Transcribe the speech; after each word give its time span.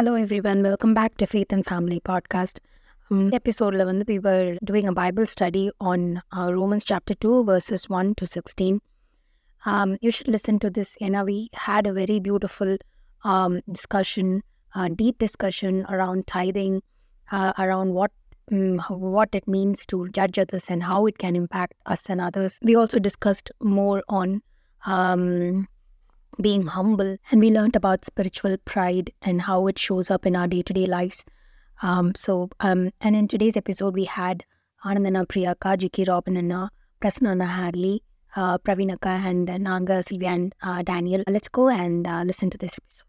Hello, 0.00 0.14
everyone. 0.14 0.62
Welcome 0.62 0.94
back 0.94 1.18
to 1.18 1.26
Faith 1.26 1.52
and 1.52 1.62
Family 1.62 2.00
Podcast. 2.00 2.58
Hmm. 3.10 3.28
Episode 3.34 3.74
11, 3.74 4.04
we 4.08 4.18
were 4.18 4.56
doing 4.64 4.88
a 4.88 4.94
Bible 4.94 5.26
study 5.26 5.70
on 5.78 6.22
uh, 6.34 6.54
Romans 6.54 6.84
chapter 6.84 7.12
2, 7.12 7.44
verses 7.44 7.86
1 7.86 8.14
to 8.14 8.26
16. 8.26 8.80
Um, 9.66 9.98
you 10.00 10.10
should 10.10 10.26
listen 10.26 10.58
to 10.60 10.70
this. 10.70 10.96
You 11.02 11.10
know, 11.10 11.24
we 11.24 11.50
had 11.52 11.86
a 11.86 11.92
very 11.92 12.18
beautiful 12.18 12.78
um, 13.24 13.60
discussion, 13.70 14.42
uh, 14.74 14.88
deep 14.88 15.18
discussion 15.18 15.84
around 15.90 16.26
tithing, 16.26 16.82
uh, 17.30 17.52
around 17.58 17.92
what 17.92 18.10
mm, 18.50 18.80
what 18.88 19.28
it 19.34 19.46
means 19.46 19.84
to 19.88 20.08
judge 20.08 20.38
others 20.38 20.70
and 20.70 20.82
how 20.82 21.04
it 21.04 21.18
can 21.18 21.36
impact 21.36 21.74
us 21.84 22.08
and 22.08 22.22
others. 22.22 22.58
We 22.62 22.74
also 22.74 23.00
discussed 23.00 23.50
more 23.60 24.02
on 24.08 24.40
um, 24.86 25.68
being 26.40 26.66
humble, 26.66 27.16
and 27.30 27.40
we 27.40 27.50
learned 27.50 27.76
about 27.76 28.04
spiritual 28.04 28.56
pride 28.64 29.12
and 29.22 29.42
how 29.42 29.66
it 29.66 29.78
shows 29.78 30.10
up 30.10 30.26
in 30.26 30.36
our 30.36 30.46
day 30.46 30.62
to 30.62 30.72
day 30.72 30.86
lives. 30.86 31.24
Um, 31.82 32.14
so, 32.14 32.50
um, 32.60 32.90
and 33.00 33.16
in 33.16 33.28
today's 33.28 33.56
episode, 33.56 33.94
we 33.94 34.04
had 34.04 34.44
Anandana 34.84 35.26
Priyaka, 35.26 35.78
J.K. 35.78 36.04
Robin 36.08 36.36
Anna, 36.36 36.70
Prasanna 37.00 37.46
Hadley, 37.46 38.02
uh, 38.36 38.58
Pravinaka, 38.58 39.24
and 39.24 39.48
uh, 39.48 39.58
Nanga, 39.58 40.02
Sylvia, 40.02 40.30
and 40.30 40.54
uh, 40.62 40.82
Daniel. 40.82 41.22
Let's 41.28 41.48
go 41.48 41.68
and 41.68 42.06
uh, 42.06 42.22
listen 42.24 42.50
to 42.50 42.58
this 42.58 42.78
episode. 42.78 43.06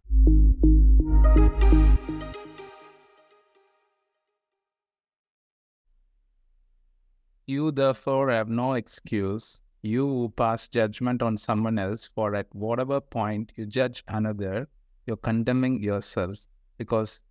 You 7.46 7.72
therefore 7.72 8.30
have 8.30 8.50
no 8.50 8.74
excuse, 8.74 9.62
you 9.82 10.32
pass 10.36 10.68
judgment 10.68 11.22
on 11.22 11.38
someone 11.38 11.80
else, 11.80 12.06
for 12.06 12.36
at 12.36 12.54
whatever 12.54 13.02
point 13.02 13.52
you 13.56 13.66
judge 13.66 14.04
another, 14.08 14.68
you're 15.06 15.18
condemning 15.18 15.82
yourself, 15.82 16.46
because 16.78 17.24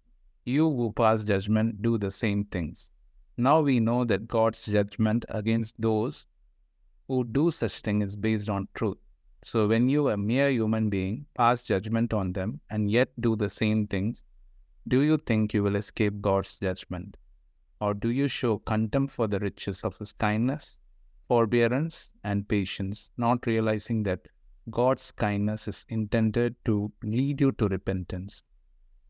you 0.45 0.69
who 0.69 0.93
pass 0.93 1.23
judgment 1.23 1.83
do 1.83 1.99
the 1.99 2.11
same 2.11 2.45
things. 2.45 2.91
Now 3.37 3.61
we 3.61 3.81
know 3.81 4.05
that 4.05 4.27
God's 4.27 4.67
judgment 4.67 5.25
against 5.29 5.81
those 5.81 6.27
who 7.09 7.25
do 7.25 7.51
such 7.51 7.81
things 7.81 8.05
is 8.05 8.17
based 8.17 8.51
on 8.51 8.69
truth. 8.75 8.99
So 9.43 9.67
when 9.67 9.89
you, 9.89 10.11
a 10.11 10.17
mere 10.17 10.51
human 10.51 10.91
being, 10.91 11.27
pass 11.35 11.65
judgment 11.65 12.13
on 12.13 12.33
them 12.33 12.61
and 12.69 12.91
yet 12.91 13.09
do 13.21 13.37
the 13.37 13.49
same 13.49 13.87
things, 13.87 14.25
do 14.89 15.03
you 15.03 15.17
think 15.19 15.55
you 15.55 15.63
will 15.63 15.77
escape 15.77 16.21
God's 16.21 16.59
judgment? 16.59 17.17
Or 17.81 17.95
do 17.95 18.11
you 18.11 18.29
show 18.29 18.59
contempt 18.59 19.15
for 19.15 19.27
the 19.27 19.39
riches 19.39 19.85
of 19.85 19.97
His 19.97 20.13
kindness, 20.13 20.79
forbearance, 21.31 22.11
and 22.25 22.49
patience, 22.49 23.13
not 23.17 23.47
realizing 23.47 24.03
that 24.03 24.27
God's 24.69 25.13
kindness 25.13 25.69
is 25.69 25.87
intended 25.89 26.57
to 26.65 26.91
lead 27.05 27.41
you 27.41 27.53
to 27.53 27.69
repentance? 27.69 28.43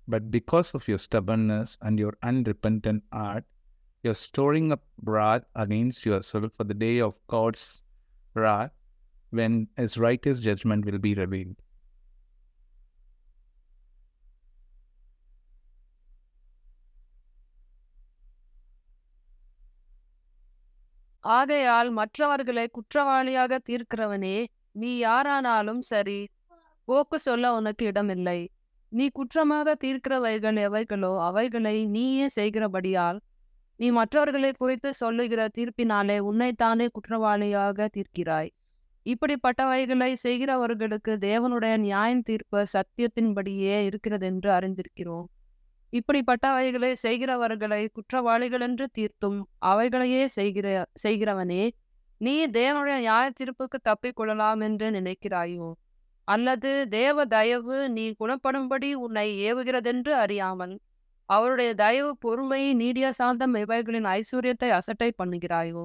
But 0.06 0.30
because 0.30 0.74
of 0.74 0.86
your 0.86 0.98
stubbornness 0.98 1.78
and 1.80 1.98
your 1.98 2.12
unrepentant 2.22 3.04
heart, 3.10 3.44
you're 4.02 4.14
storing 4.14 4.70
up 4.70 4.82
wrath 5.02 5.44
against 5.54 6.04
yourself 6.04 6.52
for 6.58 6.64
the 6.64 6.74
day 6.74 7.00
of 7.00 7.18
God's 7.26 7.82
wrath 8.34 8.72
when 9.30 9.68
His 9.78 9.96
righteous 9.96 10.40
judgment 10.40 10.84
will 10.84 10.98
be 10.98 11.14
revealed. 11.14 11.56
ஆகையால் 21.36 21.88
மற்றவர்களை 21.98 22.64
குற்றவாளியாக 22.76 23.58
தீர்க்கிறவனே 23.68 24.36
நீ 24.80 24.90
யாரானாலும் 25.04 25.82
சரி 25.90 26.20
போக்கு 26.88 27.18
சொல்ல 27.18 27.52
உனக்கு 27.58 27.84
இடமில்லை. 27.90 28.40
நீ 28.92 29.04
குற்றமாக 29.18 29.74
தீர்க்கிறவைகள் 29.82 30.58
எவைகளோ 30.66 31.12
அவைகளை 31.28 31.76
நீயே 31.96 32.26
செய்கிறபடியால் 32.38 33.18
நீ 33.80 33.88
மற்றவர்களை 33.98 34.50
குறித்து 34.52 34.90
சொல்லுகிற 34.94 35.42
தீர்ப்பினாலே 35.56 36.16
உன்னைத்தானே 36.30 36.86
குற்றவாளியாக 36.96 37.88
தீர்க்கிறாய். 37.96 38.50
இப்படிப்பட்டவைகளை 39.06 40.10
செய்கிறவர்களுக்கு 40.24 41.12
தேவனுடைய 41.26 41.74
நியாயம் 41.86 42.24
தீர்ப்பு 42.30 42.60
சத்தியத்தின்படியே 42.74 43.76
இருக்கிறதென்று 43.88 44.50
அறிந்திருக்கிறோம். 44.58 45.28
இப்படிப்பட்டவைகளை 45.92 46.90
செய்கிறவர்களை 47.02 47.80
குற்றவாளிகள் 47.92 48.60
என்று 48.60 48.86
தீர்த்தும் 48.98 49.38
அவைகளையே 49.62 50.24
செய்கிற 50.28 50.66
செய்கிறவனே 51.02 51.62
நீ 52.20 52.34
தேவனுடைய 52.46 52.96
நியாய 52.96 53.26
தீர்ப்புக்கு 53.30 53.78
தப்பிக்கொள்ளலாம் 53.88 54.60
என்று 54.62 54.86
நினைக்கிறாயோ? 54.90 55.68
அல்லது 56.28 56.70
தேவ 56.88 57.24
தயவு 57.26 57.76
நீ 57.88 58.04
குணப்படும்படி 58.20 58.90
உன்னை 58.94 59.26
ஏவுகிறதென்று 59.48 60.12
அறியாமல் 60.14 60.74
அவருடைய 61.28 61.70
தயவு 61.74 62.12
பொறுமை 62.16 62.60
நீடிய 62.74 63.06
சாந்தம் 63.10 63.54
இவைகளின் 63.54 64.06
ஐஸ்வர்யத்தை 64.10 64.70
அசட்டை 64.70 65.10
பண்ணுகிறாயோ? 65.18 65.82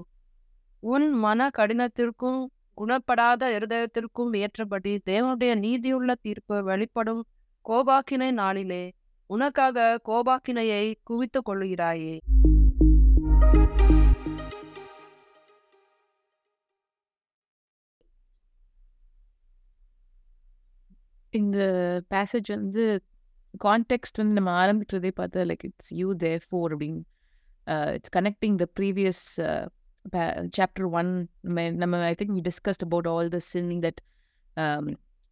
உன் 0.83 1.07
மன 1.15 1.49
கடினத்திற்கும் 1.57 2.41
குணப்படாத 2.77 3.43
இருதயத்திற்கும் 3.57 4.31
ஏற்றபடி 4.35 4.93
தேவனுடைய 5.05 5.51
நீதியுள்ள 5.55 6.11
தீர்ப்பு 6.21 6.57
வெளிப்படும் 6.63 7.21
கோபாக்கினை 7.65 8.29
நாளிலே 8.31 8.83
உனக்காக 9.29 9.85
கோபாக்கினையை 10.05 10.83
குவித்துக் 11.03 11.47
கொள்கிறாயே 11.49 12.15
இந்த 21.33 21.57
பேசேஜ் 22.13 22.49
வந்து 22.55 22.83
கான்டெக்ட் 23.63 24.19
வந்து 24.21 24.37
நம்ம 24.37 24.51
ஆரம்பிக்கிறதே 24.63 25.11
பார்த்தா 25.19 25.45
like 25.49 25.65
it's 25.69 25.91
you 25.93 26.07
there 26.15 26.43
four 26.49 26.73
அப்படின்னு 26.73 27.01
it's 27.95 28.13
connecting 28.15 28.57
the 28.57 28.67
previous 28.75 29.23
chapter 30.57 30.87
one 30.91 31.11
நம்ம 31.41 31.67
நம்ம 31.81 32.01
I 32.05 32.13
think 32.13 32.33
we 32.33 32.43
discussed 32.49 32.83
about 32.83 33.07
all 33.07 33.29
the 33.29 33.39
sin 33.49 33.71
that 33.85 34.01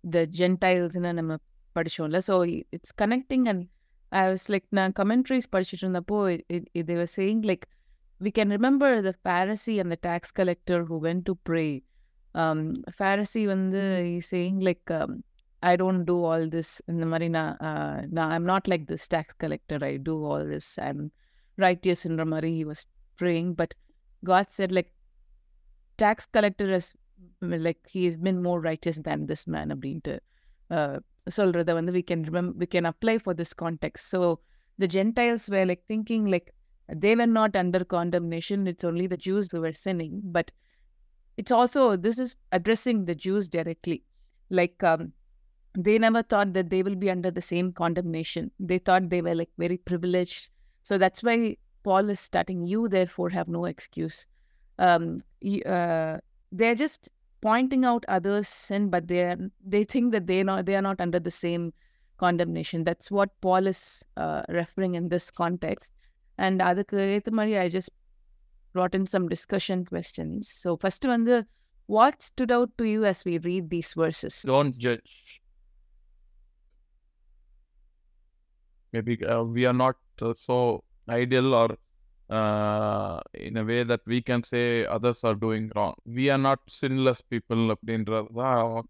the 0.04 0.24
ஜென்டைல்ஸ்னு 0.40 1.14
நம்ம 1.14 1.38
படித்தோம்ல 1.76 2.20
so 2.30 2.36
it's 2.78 2.96
connecting 3.02 3.46
and 3.48 3.64
I 4.13 4.23
was 4.31 4.47
like 4.53 4.67
நான் 4.79 4.95
கமெண்ட்ரிஸ் 5.01 5.49
படிச்சுட்டு 5.55 5.85
இருந்தப்போ 5.87 6.19
இது 6.81 6.95
was 7.01 7.15
saying 7.21 7.43
like 7.51 7.65
we 8.21 8.31
can 8.39 8.53
remember 8.57 8.95
the 9.09 9.13
Pharisee 9.23 9.75
and 9.83 9.93
the 9.95 9.99
tax 10.09 10.35
collector 10.41 10.85
who 10.91 10.99
went 11.09 11.23
to 11.29 11.35
pray 11.49 11.65
Pharisee 12.97 13.43
வந்து 13.47 13.83
saying 14.31 14.61
like 14.69 14.93
I 15.63 15.73
don't 15.77 16.05
do 16.05 16.17
all 16.25 16.47
this 16.49 16.73
இந்த 16.93 17.05
மாதிரி 17.07 17.29
நான் 17.29 17.55
நான் 18.13 18.33
I'm 18.37 18.49
not 18.53 18.69
like 18.73 18.85
this 18.93 19.09
tax 19.15 19.39
collector 19.45 19.85
I 19.85 19.93
do 20.09 20.15
all 20.33 20.47
this 20.55 20.71
I'm 20.89 21.03
ரைட்டியஸ்ன்ற 21.59 22.27
மாதிரி 22.35 22.51
he 22.59 22.65
was 22.65 22.85
praying 23.19 23.51
but 23.61 23.75
God 24.23 24.53
said 24.59 24.75
like 24.79 24.91
tax 25.99 26.29
collector 26.37 26.73
is 26.79 26.91
like 27.67 27.83
he 27.95 28.03
is 28.11 28.21
been 28.27 28.41
more 28.41 28.61
righteous 28.65 29.01
than 29.09 29.25
this 29.27 29.47
man 29.55 29.73
அப்படின்ட்டு 29.75 30.15
சொல்கிறத 31.37 31.73
வந்து 31.79 31.93
we 31.99 32.03
can 32.11 32.23
remember 32.29 32.51
we 32.63 32.67
can 32.75 32.89
apply 32.93 33.17
for 33.25 33.37
this 33.41 33.55
context 33.63 34.03
so 34.13 34.21
the 34.83 34.89
gentiles 34.97 35.49
were 35.55 35.69
like 35.73 35.85
thinking 35.93 36.29
like 36.35 36.49
they 36.89 37.15
were 37.15 37.27
not 37.27 37.55
under 37.55 37.85
condemnation 37.85 38.67
it's 38.67 38.85
only 38.85 39.07
the 39.07 39.17
jews 39.17 39.51
who 39.53 39.61
were 39.61 39.73
sinning 39.73 40.21
but 40.25 40.51
it's 41.37 41.53
also 41.53 41.97
this 41.97 42.19
is 42.19 42.35
addressing 42.53 43.05
the 43.05 43.15
jews 43.15 43.49
directly 43.49 44.03
like 44.51 44.83
um, 44.83 45.13
they 45.75 45.99
never 45.99 46.23
thought 46.23 46.53
that 46.55 46.71
they 46.71 46.83
will 46.83 46.95
be 46.95 47.11
under 47.11 47.31
the 47.31 47.41
same 47.41 47.73
condemnation 47.73 48.51
they 48.59 48.79
thought 48.79 49.11
they 49.11 49.21
were 49.21 49.35
like 49.35 49.51
very 49.59 49.77
privileged 49.77 50.49
so 50.83 50.97
that's 50.97 51.23
why 51.23 51.57
paul 51.85 52.09
is 52.09 52.21
starting 52.21 52.65
you 52.65 52.89
therefore 52.89 53.29
have 53.29 53.49
no 53.49 53.67
excuse 53.67 54.27
um, 54.79 55.19
uh, 55.67 56.17
they're 56.53 56.75
just 56.75 57.09
pointing 57.43 57.85
out 57.85 58.05
others 58.09 58.49
sin 58.49 58.89
but 58.95 59.07
they 59.11 59.21
are 59.23 59.37
they 59.75 59.85
think 59.85 60.13
that 60.15 60.27
they 60.31 60.43
not 60.43 60.67
they 60.67 60.77
are 60.79 60.87
not 60.91 61.01
under 61.01 61.21
the 61.21 61.31
same 61.31 61.73
condemnation 62.23 62.83
that's 62.89 63.11
what 63.17 63.31
paul 63.41 63.67
is 63.73 64.05
uh, 64.17 64.43
referring 64.49 64.95
in 65.01 65.09
this 65.09 65.31
context 65.43 65.93
and 66.45 66.63
அதுக்கு 66.71 66.99
ஏற்ற 67.17 67.31
மாதிரி 67.39 67.55
I 67.65 67.69
just 67.77 67.95
brought 68.73 68.95
in 68.95 69.07
some 69.07 69.29
discussion 69.29 69.85
questions. 69.85 70.49
So 70.49 70.77
first 70.77 71.05
one, 71.05 71.25
the 71.25 71.47
what 71.87 72.23
stood 72.23 72.53
out 72.53 72.71
to 72.79 72.85
you 72.85 73.05
as 73.05 73.25
we 73.25 73.39
read 73.39 73.71
these 73.71 73.95
verses? 73.95 74.43
Don't 74.43 74.77
judge. 74.79 75.41
Maybe 78.93 79.25
uh, 79.25 79.43
we 79.43 79.67
are 79.67 79.73
not 79.73 79.97
uh, 80.23 80.35
so 80.37 80.85
ideal 81.09 81.55
or 81.55 81.77
uh, 82.40 83.20
in 83.48 83.58
a 83.58 83.64
way 83.64 83.82
that 83.84 84.04
we 84.06 84.20
can 84.22 84.42
say 84.52 84.66
others 84.88 85.24
are 85.24 85.38
doing 85.46 85.66
wrong. 85.76 85.96
We 86.06 86.26
are 86.30 86.44
not 86.50 86.60
sinless 86.80 87.22
people. 87.34 87.64
அப்படின்றதுதான் 87.76 88.84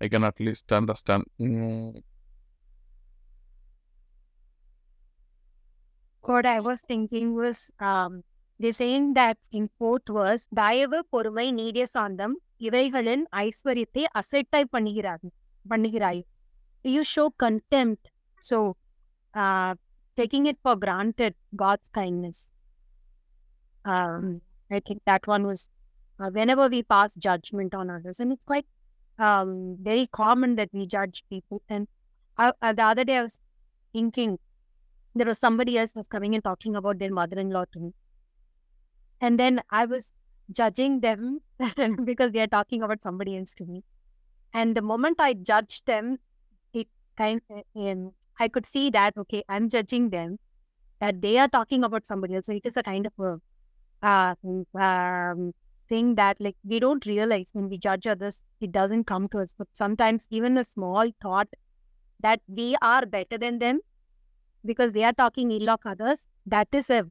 I 0.00 0.08
can 0.12 0.24
at 0.30 0.38
least 0.46 0.66
understand. 0.80 1.24
Mm. 1.40 2.02
what 6.24 6.46
I 6.46 6.60
was 6.60 6.80
thinking 6.90 7.34
was 7.34 7.70
um, 7.80 8.12
they 8.60 8.72
saying 8.72 9.06
that 9.14 9.36
in 9.58 9.64
fourth 9.78 10.08
verse, 10.18 10.44
தயவு 10.60 10.98
பொறுமை 11.12 11.46
நீடிய 11.52 11.84
சாந்தம் 11.94 12.36
இவைகளின் 12.66 13.24
ஐஸ்வர்யத்தை 13.44 14.04
அசட்டை 14.20 14.62
பண்ணுகிறார் 14.72 15.24
பண்ணுகிறாய் 15.70 16.22
you 16.94 17.02
show 17.16 17.24
contempt 17.44 18.06
uh, 19.34 19.74
taking 20.16 20.46
it 20.46 20.58
for 20.62 20.76
granted 20.76 21.34
God's 21.56 21.88
kindness. 21.88 22.48
Um, 23.84 24.40
I 24.70 24.80
think 24.80 25.02
that 25.04 25.26
one 25.26 25.46
was 25.46 25.68
uh, 26.18 26.30
whenever 26.30 26.68
we 26.68 26.82
pass 26.82 27.14
judgment 27.14 27.74
on 27.74 27.90
others, 27.90 28.20
and 28.20 28.32
it's 28.32 28.42
quite 28.46 28.66
um, 29.18 29.76
very 29.80 30.06
common 30.06 30.56
that 30.56 30.70
we 30.72 30.86
judge 30.86 31.24
people. 31.28 31.62
And 31.68 31.86
I, 32.38 32.52
uh, 32.62 32.72
the 32.72 32.82
other 32.82 33.04
day 33.04 33.18
I 33.18 33.22
was 33.22 33.38
thinking 33.92 34.38
there 35.14 35.26
was 35.26 35.38
somebody 35.38 35.78
else 35.78 35.94
was 35.94 36.06
coming 36.08 36.34
and 36.34 36.42
talking 36.42 36.76
about 36.76 36.98
their 36.98 37.12
mother-in-law 37.12 37.66
to 37.72 37.80
me, 37.80 37.92
and 39.20 39.38
then 39.38 39.60
I 39.70 39.86
was 39.86 40.12
judging 40.52 41.00
them 41.00 41.40
because 42.04 42.32
they 42.32 42.40
are 42.40 42.46
talking 42.46 42.82
about 42.82 43.02
somebody 43.02 43.36
else 43.38 43.54
to 43.54 43.64
me. 43.64 43.82
And 44.52 44.76
the 44.76 44.82
moment 44.82 45.16
I 45.18 45.34
judged 45.34 45.86
them, 45.86 46.18
it 46.72 46.88
kind 47.16 47.40
of, 47.50 47.64
um, 47.74 48.12
I 48.38 48.48
could 48.48 48.66
see 48.66 48.90
that, 48.90 49.16
okay, 49.16 49.44
I'm 49.48 49.68
judging 49.68 50.10
them, 50.10 50.38
that 51.00 51.20
they 51.20 51.38
are 51.38 51.48
talking 51.48 51.84
about 51.84 52.06
somebody 52.06 52.34
else. 52.34 52.46
So 52.46 52.52
it 52.52 52.66
is 52.66 52.76
a 52.76 52.82
kind 52.82 53.06
of 53.06 53.12
a 53.18 54.06
uh, 54.06 54.34
um, 54.78 55.52
thing 55.88 56.14
that 56.14 56.36
like 56.40 56.56
we 56.64 56.80
don't 56.80 57.04
realize 57.06 57.50
when 57.52 57.68
we 57.68 57.78
judge 57.78 58.06
others, 58.06 58.42
it 58.60 58.72
doesn't 58.72 59.04
come 59.04 59.28
to 59.28 59.38
us. 59.38 59.54
But 59.56 59.68
sometimes 59.72 60.26
even 60.30 60.58
a 60.58 60.64
small 60.64 61.10
thought 61.20 61.48
that 62.20 62.40
we 62.48 62.76
are 62.82 63.06
better 63.06 63.38
than 63.38 63.58
them 63.58 63.80
because 64.64 64.92
they 64.92 65.04
are 65.04 65.12
talking 65.12 65.50
ill 65.50 65.70
of 65.70 65.80
others, 65.84 66.26
that 66.46 66.68
is 66.72 66.90
a, 66.90 67.04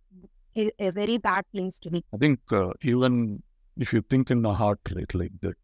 a, 0.57 0.71
a 0.79 0.91
very 0.91 1.17
bad 1.17 1.45
place 1.53 1.79
to 1.79 1.91
be. 1.91 2.03
I 2.13 2.17
think 2.17 2.39
uh, 2.51 2.71
even 2.81 3.43
if 3.77 3.93
you 3.93 4.01
think 4.01 4.31
in 4.31 4.41
the 4.41 4.53
heart, 4.53 4.79
like 5.13 5.31
that, 5.41 5.55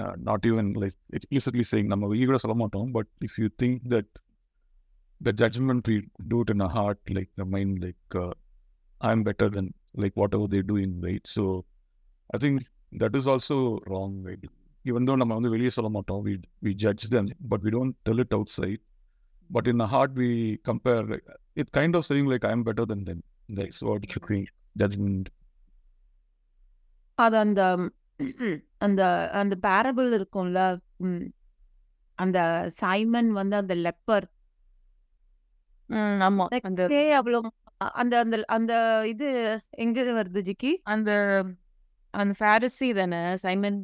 uh, 0.00 0.12
not 0.18 0.44
even 0.44 0.72
like 0.72 0.94
it's 1.10 1.26
easily 1.30 1.62
saying, 1.62 1.88
but 1.88 3.06
if 3.20 3.38
you 3.38 3.50
think 3.58 3.88
that 3.88 4.06
the 5.21 5.33
judgment 5.33 5.87
we 5.87 5.95
do 6.27 6.41
it 6.41 6.49
in 6.49 6.61
our 6.61 6.69
heart, 6.69 6.99
like 7.09 7.29
the 7.35 7.45
mind, 7.45 7.83
like 7.85 8.15
uh, 8.15 8.33
I'm 9.01 9.23
better 9.23 9.49
than 9.49 9.67
like 9.95 10.15
whatever 10.15 10.47
they're 10.47 10.69
doing, 10.73 10.91
right? 11.01 11.25
So 11.35 11.43
I 12.35 12.37
think 12.37 12.57
that 12.93 13.15
is 13.15 13.27
also 13.27 13.57
wrong, 13.87 14.11
right? 14.27 14.43
Even 14.85 15.05
though 15.05 15.17
நம்ம 15.21 15.37
வந்து 15.37 15.53
வெளியே 15.53 15.71
சொல்ல 15.77 15.89
மாட்டோம், 15.95 16.21
we 16.27 16.33
we 16.65 16.73
judge 16.83 17.05
them, 17.15 17.25
but 17.51 17.61
we 17.65 17.71
don't 17.77 17.95
tell 18.07 18.19
it 18.25 18.33
outside. 18.37 18.81
But 19.49 19.65
in 19.71 19.77
the 19.77 19.87
heart, 19.87 20.11
we 20.21 20.29
compare. 20.69 21.03
Like, 21.11 21.25
it 21.61 21.67
kind 21.79 21.93
of 21.97 22.03
saying 22.09 22.27
like 22.33 22.45
I'm 22.49 22.63
better 22.69 22.85
than 22.91 23.01
them. 23.09 23.19
That's 23.49 23.79
what 23.87 24.03
you 24.13 24.21
think. 24.29 24.47
Judgment. 24.75 25.25
அது 27.17 27.35
அந்த 27.43 27.61
அந்த 28.85 29.01
அந்த 29.39 29.53
parable 29.65 30.09
இருக்கும்ல 30.17 30.59
ம், 31.07 31.23
அந்த 32.19 32.39
Simon 32.81 33.29
வந்து 33.39 33.55
அந்த 33.61 33.73
leper 33.85 34.25
ஆமா. 35.90 36.46
அந்த 36.60 36.80
அந்த 38.00 38.14
அந்த 38.20 38.36
அந்த 38.48 38.72
இது 39.06 39.26
எங்க 39.78 40.00
வருது 40.12 40.40
ஜிக்கி? 40.48 40.72
அந்த 40.86 41.10
அந்த 42.14 42.32
ஃபேரசி 42.40 42.88
தானே 42.94 43.20
சைமன் 43.36 43.78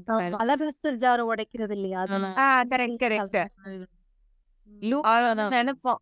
ஜார் 1.03 1.23
உடைக்கிறது 1.29 1.75
இல்லையா? 1.79 2.00
அது 2.03 2.19
கரெக்ட் 2.73 3.03
கரெக்ட் 3.05 3.39
அவன் 5.09 5.53
நினைப்பான். 5.55 6.00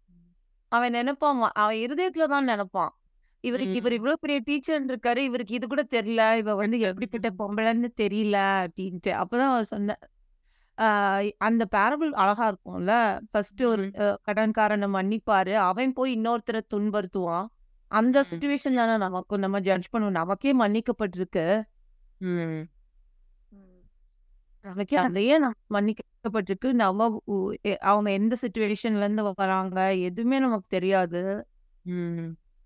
அவன் 0.72 0.92
நினைப்பான். 0.92 1.40
அவன் 1.54 1.76
இருதயத்துல 1.76 2.26
தான் 2.26 2.44
நினைப்பான். 2.44 2.92
இவருக்கு 3.44 3.78
இவர் 3.78 3.92
இவ்வளவு 3.92 4.20
பெரிய 4.20 4.38
டீச்சர் 4.44 4.86
இருக்காரு. 4.86 5.20
இவருக்கு 5.28 5.54
இது 5.54 5.66
கூட 5.68 5.82
தெரியல. 5.90 6.22
இவ 6.38 6.54
வந்து 6.54 6.78
எப்படிப்பட்ட 6.80 7.28
பொம்பளைன்னு 7.40 7.90
தெரியல 8.02 8.36
அப்படின்ட்டு. 8.64 9.12
அப்பதான் 9.22 9.52
அவன் 9.52 9.70
சொன்ன 9.74 9.96
அந்த 11.46 11.62
பேரபிள் 11.74 12.10
அழகா 12.22 12.46
இருக்கும்ல. 12.50 12.92
ஃபர்ஸ்ட் 13.30 13.62
ஒரு 13.64 13.84
கடன்காரனை 14.28 14.88
மன்னிப்பாரு. 14.96 15.54
அவன் 15.68 15.92
போய் 15.92 16.10
இன்னொருத்தரை 16.16 16.60
துன்புறுத்துவான். 16.74 17.46
அந்த 17.92 18.24
சுச்சுவேஷன் 18.30 18.78
தானே 18.80 18.94
நமக்கு 18.96 19.34
நம்ம 19.38 19.60
ஜட்ஜ் 19.60 19.88
பண்ணுவோம். 19.92 20.18
நமக்கே 20.20 20.52
மன்னிக்கப்பட்டிருக்கு. 20.58 21.46
நமக்கே 24.64 24.96
நிறைய 25.06 25.34
மன்னிக்கப்பட்டிருக்கு. 25.74 26.68
நம்ம 26.82 27.08
அவங்க 27.90 28.08
எந்த 28.10 28.36
சுச்சுவேஷன்ல 28.42 29.04
இருந்து 29.06 29.24
வராங்க? 29.42 29.78
எதுவுமே 30.08 30.38
நமக்கு 30.38 30.68
தெரியாது. 30.68 31.22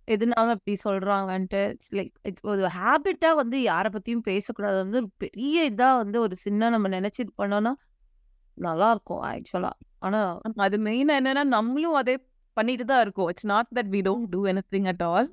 எதனால 0.08 0.52
அப்படி 0.54 0.74
சொல்றாங்கன்ட்டு 0.84 1.60
இட்ஸ் 1.72 1.92
லைக் 1.94 2.14
இட்ஸ் 2.28 2.46
ஒரு 2.52 2.62
ஹேபிட்டா 2.76 3.30
வந்து 3.34 3.56
யாரை 3.62 3.88
பத்தியும் 3.96 4.24
பேசக்கூடாது. 4.28 4.76
வந்து 4.76 4.96
ஒரு 4.96 5.10
பெரிய 5.16 5.56
இதா 5.70 5.90
வந்து 5.96 6.18
ஒரு 6.20 6.36
சின்ன 6.36 6.70
நம்ம 6.70 6.88
நினைச்சு 6.96 7.20
இது 7.24 7.32
பண்ணோம்னா 7.42 7.72
நல்லா 8.60 8.88
இருக்கும் 8.90 9.22
ஆக்சுவலா. 9.30 9.72
ஆனா 9.98 10.20
அது 10.66 10.76
மெயினா 10.78 11.14
என்னன்னா 11.20 11.44
நம்மளும் 11.56 11.98
அதே 12.00 12.14
பண்ணிட்டு 12.56 12.84
தான் 12.84 13.02
இருக்கோம். 13.02 13.28
It's 13.28 13.50
not 13.52 13.70
that 13.74 13.90
we 13.94 14.00
don't 14.08 14.30
do 14.30 14.40
anything 14.46 14.88
at 14.92 15.04
all 15.10 15.28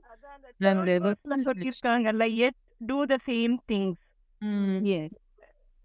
சொல்லியிருக்காங்கல்ல 1.48 2.26
எட் 2.48 2.60
டூ 2.86 3.00
த 3.06 3.16
சேம் 3.30 3.56
திங்ஸ் 3.72 4.04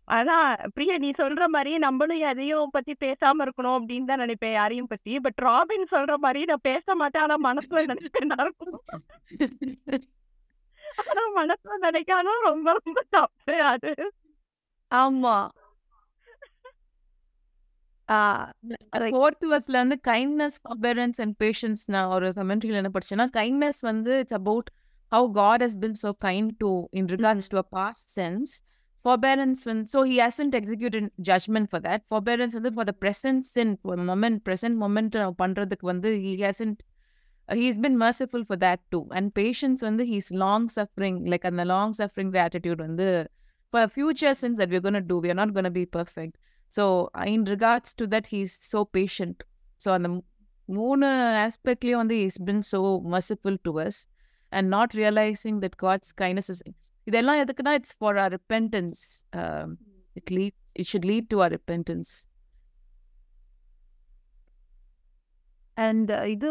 அதான் 0.09 0.47
பிரியா 0.75 0.95
நீ 0.99 1.11
சொல்ற 1.19 1.43
மாதிரி 1.47 1.73
நம்மளும் 1.79 2.23
எதையும் 2.31 2.73
பத்தி 2.73 2.93
பேசாம 3.05 3.45
இருக்கணும் 3.45 3.77
அப்படின்னு 3.79 4.05
தான் 4.05 4.23
நினைப்பேன் 4.25 4.57
யாரையும் 4.57 4.87
பத்தி. 4.87 5.13
பட் 5.21 5.39
ராபின் 5.39 5.87
சொல்ற 5.93 6.15
மாதிரி 6.17 6.41
நான் 6.45 6.67
பேச 6.69 6.95
மாட்டேன். 6.95 7.23
ஆனா 7.23 7.37
மனசுல 7.49 7.85
நினைச்சுட்டு 7.85 8.21
இருக்கும் 8.47 8.81
ஆனா 11.05 11.23
மனசுல 11.39 11.79
நினைக்காலும் 11.87 12.43
ரொம்ப 12.43 12.69
ரொம்ப 12.79 13.01
தப்பு 13.17 13.57
அது. 13.73 13.93
ஆமா. 14.91 15.37
ஃபோர்த் 19.14 19.46
வர்ஸ்ல 19.54 19.78
வந்து 19.84 19.98
கைண்ட்னஸ் 20.12 20.58
forbearance 20.68 21.18
அண்ட் 21.24 21.36
பேஷன்ஸ் 21.44 21.84
நான் 21.94 22.12
ஒரு 22.18 22.28
கமெண்ட்ரியில் 22.40 22.80
என்ன 22.82 22.92
படிச்சேன்னா 22.98 23.28
கைண்ட்னஸ் 23.40 23.82
வந்து 23.90 24.12
it's 24.24 24.38
about 24.42 24.70
how 25.12 25.28
God 25.42 25.64
has 25.66 25.78
been 25.84 25.98
so 26.04 26.12
kind 26.28 26.54
to 26.64 26.72
in 27.00 27.10
regards 27.16 27.50
to 27.54 27.60
a 27.64 27.68
past 27.80 28.10
sins 28.20 28.54
forbearance 29.06 29.62
வந்து 29.70 29.86
so 29.94 30.00
he 30.12 30.16
hasn't 30.24 30.56
executed 30.60 31.10
judgment 31.30 31.70
for 31.72 31.84
that 31.88 32.04
forbearance 32.14 32.56
வந்து 32.60 32.72
for 32.76 32.88
the 32.90 32.94
present 33.04 33.44
sin 33.56 33.74
moment 34.12 34.40
present 34.48 34.78
moment 34.86 35.16
பண்ணுறதுக்கு 35.44 35.88
வந்து 35.94 36.12
he 36.26 36.34
hasn't 36.46 36.80
he's 37.50 37.78
been 37.84 37.98
merciful 37.98 38.42
for 38.48 38.58
that 38.64 38.80
too 38.94 39.04
and 39.18 39.28
patience 39.40 39.82
வந்து 39.88 40.04
he's 40.10 40.28
long 40.44 40.64
suffering 40.78 41.18
like 41.34 41.46
அந்த 41.50 41.64
long 41.74 41.92
suffering 42.00 42.32
attitude 42.46 42.82
வந்து 42.88 43.08
for 43.74 43.84
future 43.96 44.34
sins 44.42 44.58
that 44.62 44.70
we're 44.74 44.86
going 44.88 45.00
to 45.02 45.06
do 45.12 45.18
we're 45.26 45.40
not 45.42 45.52
going 45.56 45.68
to 45.70 45.76
be 45.80 45.86
perfect 45.98 46.34
So 46.73 46.85
in 47.27 47.47
regards 47.47 47.95
to 47.95 48.07
that 48.07 48.29
he 48.33 48.41
is 48.41 48.59
so 48.73 48.81
patient 48.99 49.41
so 49.81 49.91
அந்த 49.91 50.09
மூணு 50.69 51.07
ஆஸ்பெக்ட்லேயும் 51.47 52.03
வந்து 52.03 52.19
is 52.25 52.41
been 52.45 52.65
so 52.73 52.81
merciful 53.15 53.59
to 53.63 53.73
us 53.81 54.01
and 54.53 54.69
not 54.69 54.95
realising 54.95 55.61
that 55.61 55.77
God's 55.77 56.13
kindness 56.15 56.51
is 56.51 56.63
இதெல்லாம் 57.07 57.41
எதுக்குன்னா 57.45 57.75
it's 57.75 57.97
for 57.99 58.19
our 58.19 58.33
repentance 58.33 59.01
it 60.17 60.31
lead 60.31 60.59
it 60.77 60.91
should 60.93 61.09
lead 61.13 61.29
to 61.29 61.39
our 61.41 61.53
repentance 61.53 62.13
and 65.77 66.11
இது 66.27 66.49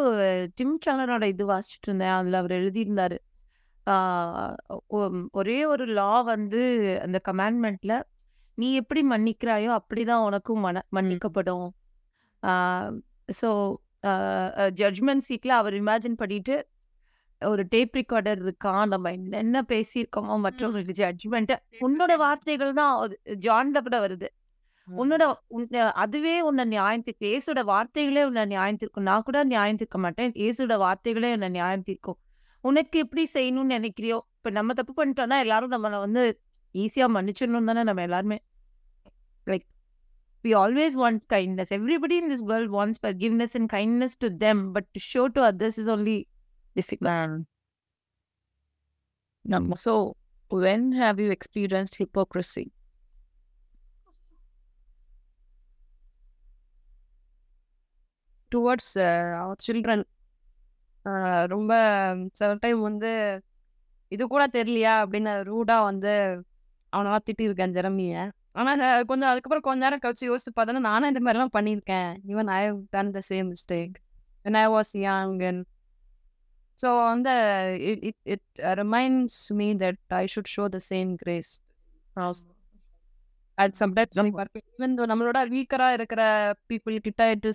dim 0.56 0.78
கேலனோட 0.86 1.24
இது 1.24 1.44
வாசிச்சுட்டு 1.46 1.88
இருந்தேன் 1.88 2.16
அதில் 2.16 2.34
அவர் 2.34 2.54
எழுதியிருந்தாரு 2.60 3.18
ஒரே 5.32 5.60
ஒரு 5.66 5.86
லா 5.94 6.12
வந்து 6.24 6.62
அந்த 7.01 7.18
கமாண்ட்மெண்ட்டில் 7.25 7.96
நீ 8.62 8.68
எப்படி 8.74 9.01
மன்னிக்கிறாயோ 9.10 9.72
அப்படிதான் 9.77 10.24
உனக்கும் 10.24 10.60
மன 10.60 10.82
மன்னிக்கப்படும். 10.96 11.68
ஸோ 13.41 13.50
ஜட்மெண்ட் 14.80 15.25
சீட்ல 15.30 15.51
அவர் 15.62 15.74
இமேஜின் 15.74 16.15
பண்ணிட்டு 16.15 16.56
ஒரு 17.41 17.63
டேப் 17.70 17.96
ரெக்கார்டர் 17.98 18.39
இருக்கான் 18.46 18.88
நம்ம 18.88 19.12
என்னென்ன 19.12 19.62
பேசியிருக்கோமோ 19.68 20.36
மற்றவங்களுக்கு 20.46 20.94
ஜட்ஜ்மெண்ட் 21.01 21.53
உன்னோட 21.82 22.15
வார்த்தைகள் 22.18 22.74
தான் 22.74 22.94
ஜான்ல 23.46 23.80
கூட 23.80 23.98
வருது. 24.03 24.27
உன்னோட 24.88 25.24
உன்ன- 25.58 25.91
அதுவே 26.03 26.34
உன்னை 26.41 26.63
நியாயம் 26.65 27.03
தீர்க்கும் 27.06 27.30
இயேசுட 27.32 27.62
வார்த்தைகளே 27.63 28.22
உன்னை 28.25 28.44
நியாயம் 28.46 28.75
தீர்க்கும் 28.75 29.08
நான் 29.10 29.25
கூட 29.25 29.44
நியாயம் 29.44 29.75
தீர்க்க 29.75 29.98
மாட்டேன். 29.98 30.32
இயேசுட 30.41 30.75
வார்த்தைகளே 30.77 31.32
உன்னை 31.34 31.50
நியாயம் 31.50 31.86
தீர்க்கும் 31.89 32.20
உனக்கு 32.63 32.98
எப்படி 33.00 33.24
செய்யணும்னு 33.34 33.75
நினைக்கிறியோ? 33.77 34.18
இப்ப 34.38 34.50
நம்ம 34.50 34.74
தப்பு 34.74 34.94
பண்ணிட்டோம்னா 34.98 35.38
எல்லாரும் 35.39 35.72
நம்மளை 35.72 36.00
வந்து 36.06 36.24
ஈஸியா 36.75 37.08
மன்னிச்சிடணும் 37.15 37.70
தானே 37.70 37.84
நம்ம 37.89 38.01
எல்லாருமே. 38.01 38.38
like 39.47 39.66
we 40.45 40.52
always 40.54 40.92
want 41.02 41.21
kindness 41.28 41.71
everybody 41.71 42.16
in 42.18 42.28
this 42.33 42.42
world 42.50 42.71
wants 42.71 42.99
forgiveness 43.06 43.52
and 43.59 43.68
kindness 43.68 44.12
to 44.25 44.28
them 44.45 44.59
but 44.75 44.87
to 44.95 45.00
show 45.12 45.25
to 45.28 45.42
others 45.50 45.76
is 45.78 45.88
only 45.97 46.16
difficult 46.76 47.11
Nam- 49.45 49.75
so 49.87 49.95
when 50.50 50.83
have 51.02 51.18
you 51.23 51.30
experienced 51.30 51.97
hypocrisy 51.97 52.66
towards 58.52 58.92
children 59.66 60.04
ரொம்ப 61.54 61.73
சில 62.38 62.50
time 62.64 62.80
வந்து 62.88 63.11
இது 64.12 64.25
கூட 64.33 64.42
தெரியலையா 64.56 64.95
அப்படின்னு 65.02 65.33
ரூடா 65.50 65.76
வந்து 65.90 66.12
அவனெல்லாம் 66.92 67.26
திட்டிருக்கேன் 67.28 67.75
ஜெரமிய 67.76 68.14
ஆனா 68.55 68.72
நான் 68.75 69.05
கொஞ்சம் 69.05 69.29
அதுக்கப்புறம் 69.31 69.65
கொஞ்ச 69.67 69.81
நேரம் 69.86 70.03
கழிச்சு 70.05 70.29
யோசிச்சு 70.29 70.51
பார்த்தோன்னா 70.55 70.88
நானும் 70.91 71.12
இந்த 71.12 71.22
மாதிரிலாம் 71.25 71.55
பண்ணியிருக்கேன் 71.58 72.10
even 72.31 72.50
I 72.55 72.62
done 72.96 73.12
the 73.17 73.22
same 73.31 73.50
mistake 73.55 73.93
when 74.46 74.55
I 74.55 74.67
was 74.67 74.96
young 74.96 75.41
and 75.41 75.65
so 76.79 76.98
on 77.00 77.24
the 77.24 77.36
it 77.89 78.00
it, 78.03 78.15
it 78.25 78.41
uh, 78.63 78.75
reminds 78.77 79.51
me 79.51 79.74
that 79.74 79.98
I 80.10 80.25
should 80.25 80.48
show 80.48 80.67
the 80.67 80.79
same 80.81 81.15
grace 81.15 81.51
at 83.58 83.74
even 84.75 84.91
though 84.98 85.08
நம்மளோட 85.12 85.39
வீக்கரா 85.53 85.89
இருக்கிற 85.98 86.22
people 86.72 86.96
கிட்ட 87.08 87.51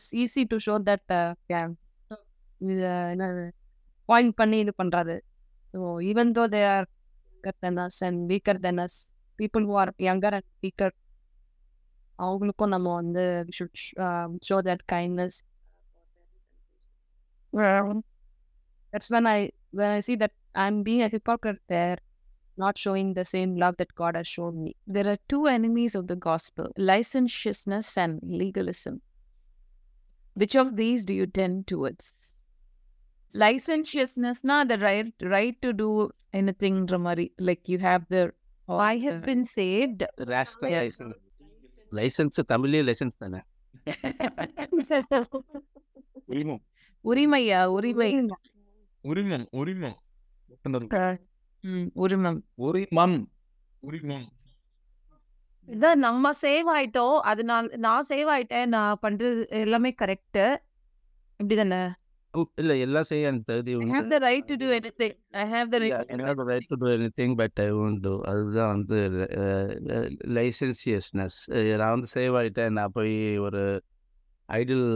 show 0.67 0.79
that 0.91 1.05
uh, 1.21 1.31
yeah 1.55 1.67
இது 2.61 2.85
என்ன 3.15 3.25
point 4.09 4.35
பண்ணி 4.35 4.59
இது 4.65 4.73
பண்றது 4.83 5.17
so 5.75 5.81
even 6.11 6.31
though 6.38 6.45
they 6.55 6.61
are 6.75 6.87
younger 7.35 7.55
than 7.65 7.79
us 7.79 7.97
and 8.07 8.19
weaker 8.31 8.57
than 8.67 8.79
us 9.36 9.36
people 9.38 9.62
who 9.62 9.74
are 9.74 9.94
younger 9.98 10.28
and 10.28 10.44
weaker 10.62 10.92
அவங்களுக்கும் 12.25 12.74
நம்ம 12.74 12.94
வந்து 13.01 13.46
we 13.48 13.54
should 13.58 13.75
uh, 14.06 14.28
show 14.48 14.62
that 14.62 14.88
kindness 14.88 15.44
that's 18.92 19.10
when 19.10 19.25
I 19.28 19.51
when 19.72 19.90
I 19.90 20.00
see 20.00 20.16
that 20.16 20.32
I'm 20.56 20.84
being 20.84 21.01
a 21.01 21.10
hypocrite 21.10 21.62
there 21.68 21.98
not 22.58 22.78
showing 22.78 23.13
the 23.13 23.25
same 23.25 23.56
love 23.56 23.78
that 23.78 23.96
God 23.96 24.16
has 24.16 24.28
shown 24.28 24.63
me 24.63 24.75
There 24.88 25.08
are 25.08 25.18
two 25.28 25.48
enemies 25.48 25.96
of 25.96 26.08
the 26.08 26.16
gospel 26.16 26.72
licentiousness 26.78 27.98
and 27.98 28.20
legalism. 28.24 29.01
Which 30.34 30.56
of 30.56 30.75
these 30.75 31.06
do 31.06 31.13
you 31.13 31.28
tend 31.28 31.68
towards? 31.68 32.13
Licentiousness, 33.34 34.44
not 34.44 34.68
the 34.68 34.78
right 34.78 35.13
right 35.22 35.62
to 35.62 35.74
do 35.74 36.12
anything 36.34 36.86
dramari. 36.88 37.32
Like 37.40 37.68
you 37.68 37.80
have 37.80 38.06
the 38.10 38.34
I 38.67 39.09
have 39.09 39.13
been 39.13 39.43
saved. 39.55 40.05
Rational 40.17 40.91
licence 41.01 41.17
licence 41.93 42.45
தமிழ்லேயே 42.53 42.95
licence 42.95 43.17
தானே? 43.19 43.41
உரிமம். 46.27 46.65
உரிமையா? 47.05 47.65
உரிமை. 47.65 48.31
உரிமம். 49.01 49.49
உரிமம் 49.53 51.27
ம், 51.61 51.87
உரிமம். 51.95 52.45
உரிமம். 52.55 53.29
உரிமம். 53.81 54.27
இதான் 55.67 55.95
நம்ம 55.95 56.31
சேவ் 56.31 56.63
ஆயிட்டோம். 56.77 57.17
அது 57.17 57.45
நான் 57.45 57.67
நான் 57.67 58.07
சேவ் 58.09 58.29
ஆயிட்டேன். 58.37 58.67
நான் 58.67 58.99
பண்றது 59.03 59.49
எல்லாமே 59.49 59.95
கரெக்ட் 60.03 60.57
இப்படிதானே 62.40 62.62
இல்லை 62.62 62.76
எல்லாம் 62.85 63.07
செய்ய 63.11 63.31
எனக்கு 63.31 63.49
தகுதி 63.50 63.73
I 63.73 63.76
have 63.76 63.97
உண்டு 63.99 64.14
the 64.14 64.21
right 64.26 64.45
to 64.50 64.57
do 64.62 64.69
anything. 64.78 65.12
I 65.43 65.47
have 65.55 65.69
the 65.75 65.81
right 65.83 65.95
to 66.11 66.16
I 66.16 66.26
have 66.28 66.37
the 66.40 66.47
right 66.50 66.66
to 66.73 66.76
do 66.83 66.88
anything, 66.97 67.31
but 67.40 67.55
I 67.66 67.71
won't 67.78 68.00
do. 68.07 68.14
அதுதான் 68.31 68.73
வந்து 68.75 68.99
லைசன்சியஸ்னஸ் 70.38 71.38
நான் 71.81 71.95
வந்து 71.97 72.11
சேவ் 72.16 72.37
ஆகிட்டேன் 72.40 72.76
நான் 72.78 72.95
போய் 72.99 73.14
ஒரு 73.47 73.62
ஐடில் 74.49 74.87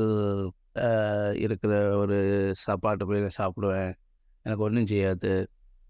இருக்கிற 1.46 1.72
ஒரு 2.02 2.18
சாப்பாட்டை 2.64 3.06
போய் 3.10 3.24
நான் 3.26 3.38
சாப்பிடுவேன். 3.42 3.92
எனக்கு 4.46 4.64
ஒன்றும் 4.68 4.90
செய்யாது 4.92 5.32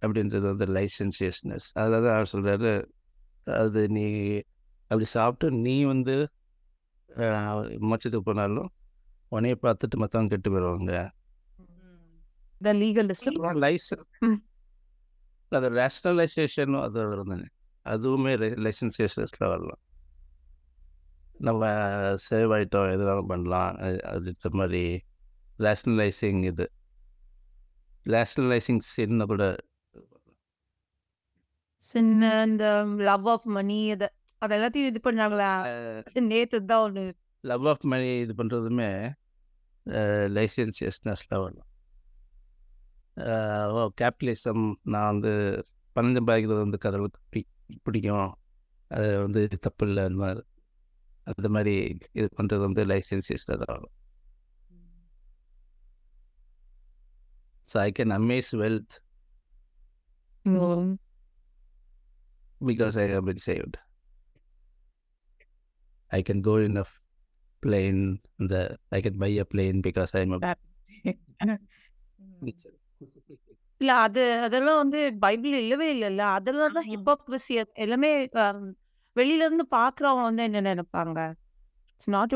அப்படின்றது 0.03 0.47
வந்து 0.53 0.67
லைசன்சியஸ்னஸ் 0.77 1.69
அதில் 1.81 2.05
தான் 2.07 2.17
அவர் 2.19 2.33
சொல்கிறாரு 2.35 2.73
அது 3.63 3.81
நீ 3.97 4.05
அப்படி 4.91 5.07
சாப்பிட்டு 5.17 5.47
நீ 5.67 5.75
வந்து 5.95 6.15
மோட்சத்துக்கு 7.91 8.27
போனாலும் 8.29 8.69
உன்னைய 9.33 9.57
பார்த்துட்டு 9.65 9.97
மற்றவங்க 10.03 10.33
கெட்டு 10.35 10.51
போயிடுவாங்க 10.53 10.95
the 12.65 12.73
legalism 12.73 13.35
லைசன் 13.59 14.05
அது 15.49 15.71
ரேஷ்னலைசேஷனும் 15.71 16.83
அது 16.83 17.25
தானே 17.29 17.47
அதுவுமே 17.85 18.33
லைசன்சேஷன்ஸில் 18.65 19.49
வரலாம் 19.53 19.81
நம்ம 21.39 21.67
சேவ் 22.31 22.51
ஆகிட்டோம் 22.57 22.91
எதுனாலும் 22.95 23.27
பண்ணலாம். 23.27 23.77
அதுன்ற 23.77 24.51
மாதிரி 24.51 24.83
ரேஷ்னலைசிங் 25.59 26.45
இது. 26.45 26.67
ரேஷ்னலைசிங் 28.05 28.79
சின்ன 28.79 29.25
கூட 29.25 29.57
sin 31.93 32.23
and 32.23 32.63
um, 32.63 32.99
love 32.99 33.27
of 33.27 33.43
money 33.45 33.91
அது 33.91 34.07
அது 34.39 34.57
எல்லாத்தையும் 34.57 34.87
இது 34.87 35.01
பண்ணாங்களா? 35.05 35.51
நேத்து 36.21 36.65
தான் 36.65 36.93
ஒண்ணு. 36.93 37.13
லவ் 37.41 37.67
ஆஃப் 37.69 37.85
மணி 37.85 38.19
இது 38.19 38.35
பண்ணுறதுமே 38.45 39.13
லைசன்சியஸ்னஸில் 40.37 41.39
வரலாம் 41.43 41.70
கேபிட்டலிசம் 43.97 44.65
நான் 44.83 45.11
வந்து 45.13 45.33
பணம் 45.97 46.17
சம்பாதிக்கிறது 46.17 46.65
வந்து 46.65 46.79
கடவுளுக்கு 46.79 47.21
பி 47.31 47.41
பிடிக்கும் 47.83 48.31
அது 48.91 49.23
வந்து 49.23 49.49
தப்பு 49.61 49.87
இல்லை 49.87 50.05
அந்த 50.05 50.19
மாதிரி 50.19 50.43
அந்த 51.27 51.49
மாதிரி 51.49 51.75
இது 52.13 52.29
பண்ணுறது 52.37 52.63
வந்து 52.63 52.85
லைசன்சியஸில் 52.85 53.61
தான் 53.63 53.75
வரும் 53.75 53.95
so 57.69 57.79
I 57.79 57.93
can 57.93 58.17
amass 58.21 58.53
wealth 58.57 58.97
because 62.61 62.97
I 62.97 63.09
have 63.09 63.25
been 63.25 63.39
saved. 63.39 63.79
I 66.11 66.23
can 66.23 66.41
go 66.43 66.57
in 66.57 66.77
a 66.77 66.81
f- 66.81 67.01
plane. 67.63 68.21
The 68.41 68.77
I 68.93 69.01
can 69.01 69.19
buy 69.19 69.29
a 69.29 69.45
plane 69.45 69.81
because 69.81 70.15
I'm 70.15 70.33
a. 70.33 70.39
இல்ல 73.81 73.93
அது 74.05 74.23
அதெல்லாம் 74.47 74.79
வந்து 74.79 74.99
பைபிள் 75.21 75.55
இல்லவே 75.55 75.87
இல்லைல்ல. 75.95 76.23
அதெல்லாம் 76.39 76.77
தான் 76.79 76.89
ஹிப்போக்ரஸி 76.93 77.55
எல்லாமே 77.77 78.11
um, 78.43 78.61
வெளியில 79.17 79.47
இருந்து 79.47 79.65
பாக்குறவங்க 79.73 80.23
வந்து 80.23 80.43
என்ன 80.43 80.61
நினைப்பாங்க? 80.69 81.19
It's 81.95 82.11
not 82.11 82.35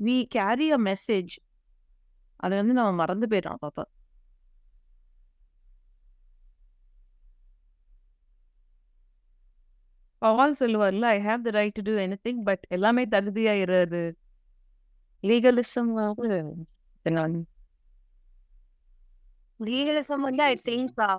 we 0.00 0.16
carry 0.36 0.68
a 0.72 0.78
message 0.86 1.34
அதை 2.40 2.54
வந்து 2.58 2.74
நம்ம 2.74 2.92
மறந்து 2.92 3.26
போயிடும் 3.32 3.62
பாப்பா 3.62 3.84
Paul 10.22 10.58
சொல்லுவார்ல 10.60 11.06
I 11.08 11.18
have 11.20 11.44
the 11.44 11.50
right 11.50 11.76
to 11.78 11.82
do 11.88 11.94
any 11.98 12.16
thing 12.24 12.40
but 12.44 12.64
எல்லாமே 12.68 13.04
தகுதியா 13.06 13.54
இருக்கு 13.64 14.04
legalism 15.24 15.92
Legalism 19.58 20.24
only, 20.24 20.40
I 20.40 20.56
think, 20.56 20.92
uh, 20.98 21.18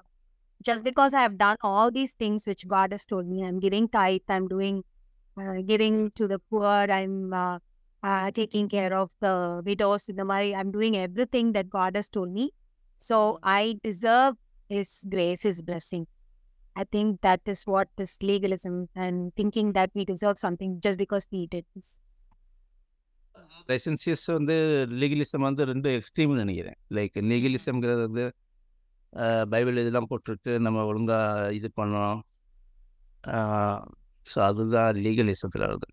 just 0.63 0.83
because 0.83 1.13
I 1.13 1.21
have 1.21 1.37
done 1.37 1.57
all 1.61 1.91
these 1.91 2.13
things 2.13 2.45
which 2.45 2.67
God 2.67 2.91
has 2.91 3.05
told 3.05 3.27
me, 3.27 3.43
I'm 3.43 3.59
giving 3.59 3.87
tithe, 3.89 4.21
I'm 4.29 4.47
doing, 4.47 4.83
uh, 5.37 5.61
giving 5.65 6.11
to 6.11 6.27
the 6.27 6.39
poor, 6.39 6.65
I'm 6.65 7.33
uh, 7.33 7.59
uh, 8.03 8.31
taking 8.31 8.69
care 8.69 8.93
of 8.93 9.09
the 9.19 9.61
widows 9.65 10.09
in 10.09 10.15
the 10.15 10.25
money, 10.25 10.55
I'm 10.55 10.71
doing 10.71 10.95
everything 10.95 11.51
that 11.53 11.69
God 11.69 11.95
has 11.95 12.07
told 12.07 12.31
me. 12.31 12.51
So 12.97 13.39
I 13.43 13.77
deserve 13.83 14.35
His 14.69 15.05
grace, 15.09 15.43
His 15.43 15.61
blessing. 15.61 16.07
I 16.75 16.85
think 16.85 17.21
that 17.21 17.41
is 17.45 17.63
what 17.63 17.89
is 17.97 18.17
legalism 18.21 18.87
and 18.95 19.35
thinking 19.35 19.73
that 19.73 19.91
we 19.93 20.05
deserve 20.05 20.37
something 20.37 20.79
just 20.81 20.97
because 20.97 21.27
we 21.31 21.47
did 21.47 21.65
this. 21.75 21.97
Licentious 23.69 24.25
வந்து 24.37 24.55
legalism 25.01 25.47
வந்து 25.47 25.65
ரெண்டு 25.71 25.89
எக்ஸ்ட்ரீம்னு 25.97 26.41
நினைக்கிறேன். 26.43 26.77
Like 26.97 27.17
லீகலிசம்ங்கிறது 27.31 28.01
வந்து 28.07 28.25
Bible 29.53 29.81
இதெல்லாம் 29.83 30.09
போட்டுட்டு 30.11 30.51
நம்ம 30.65 30.83
ஒழுங்காக 30.85 31.53
இது 31.59 31.69
பண்ணோம். 31.81 32.19
ஸோ 34.33 34.37
அதுதான் 34.49 34.91
லீகலிசத்தில் 35.05 35.67
வருது. 35.69 35.89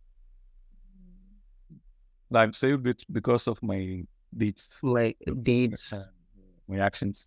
I'm 2.30 2.52
saved 2.52 2.86
it 2.92 3.00
because 3.16 3.44
of 3.52 3.58
my 3.70 3.80
deeds, 4.40 4.62
like 4.96 5.18
deeds 5.48 5.90
my 6.70 6.78
actions. 6.88 7.18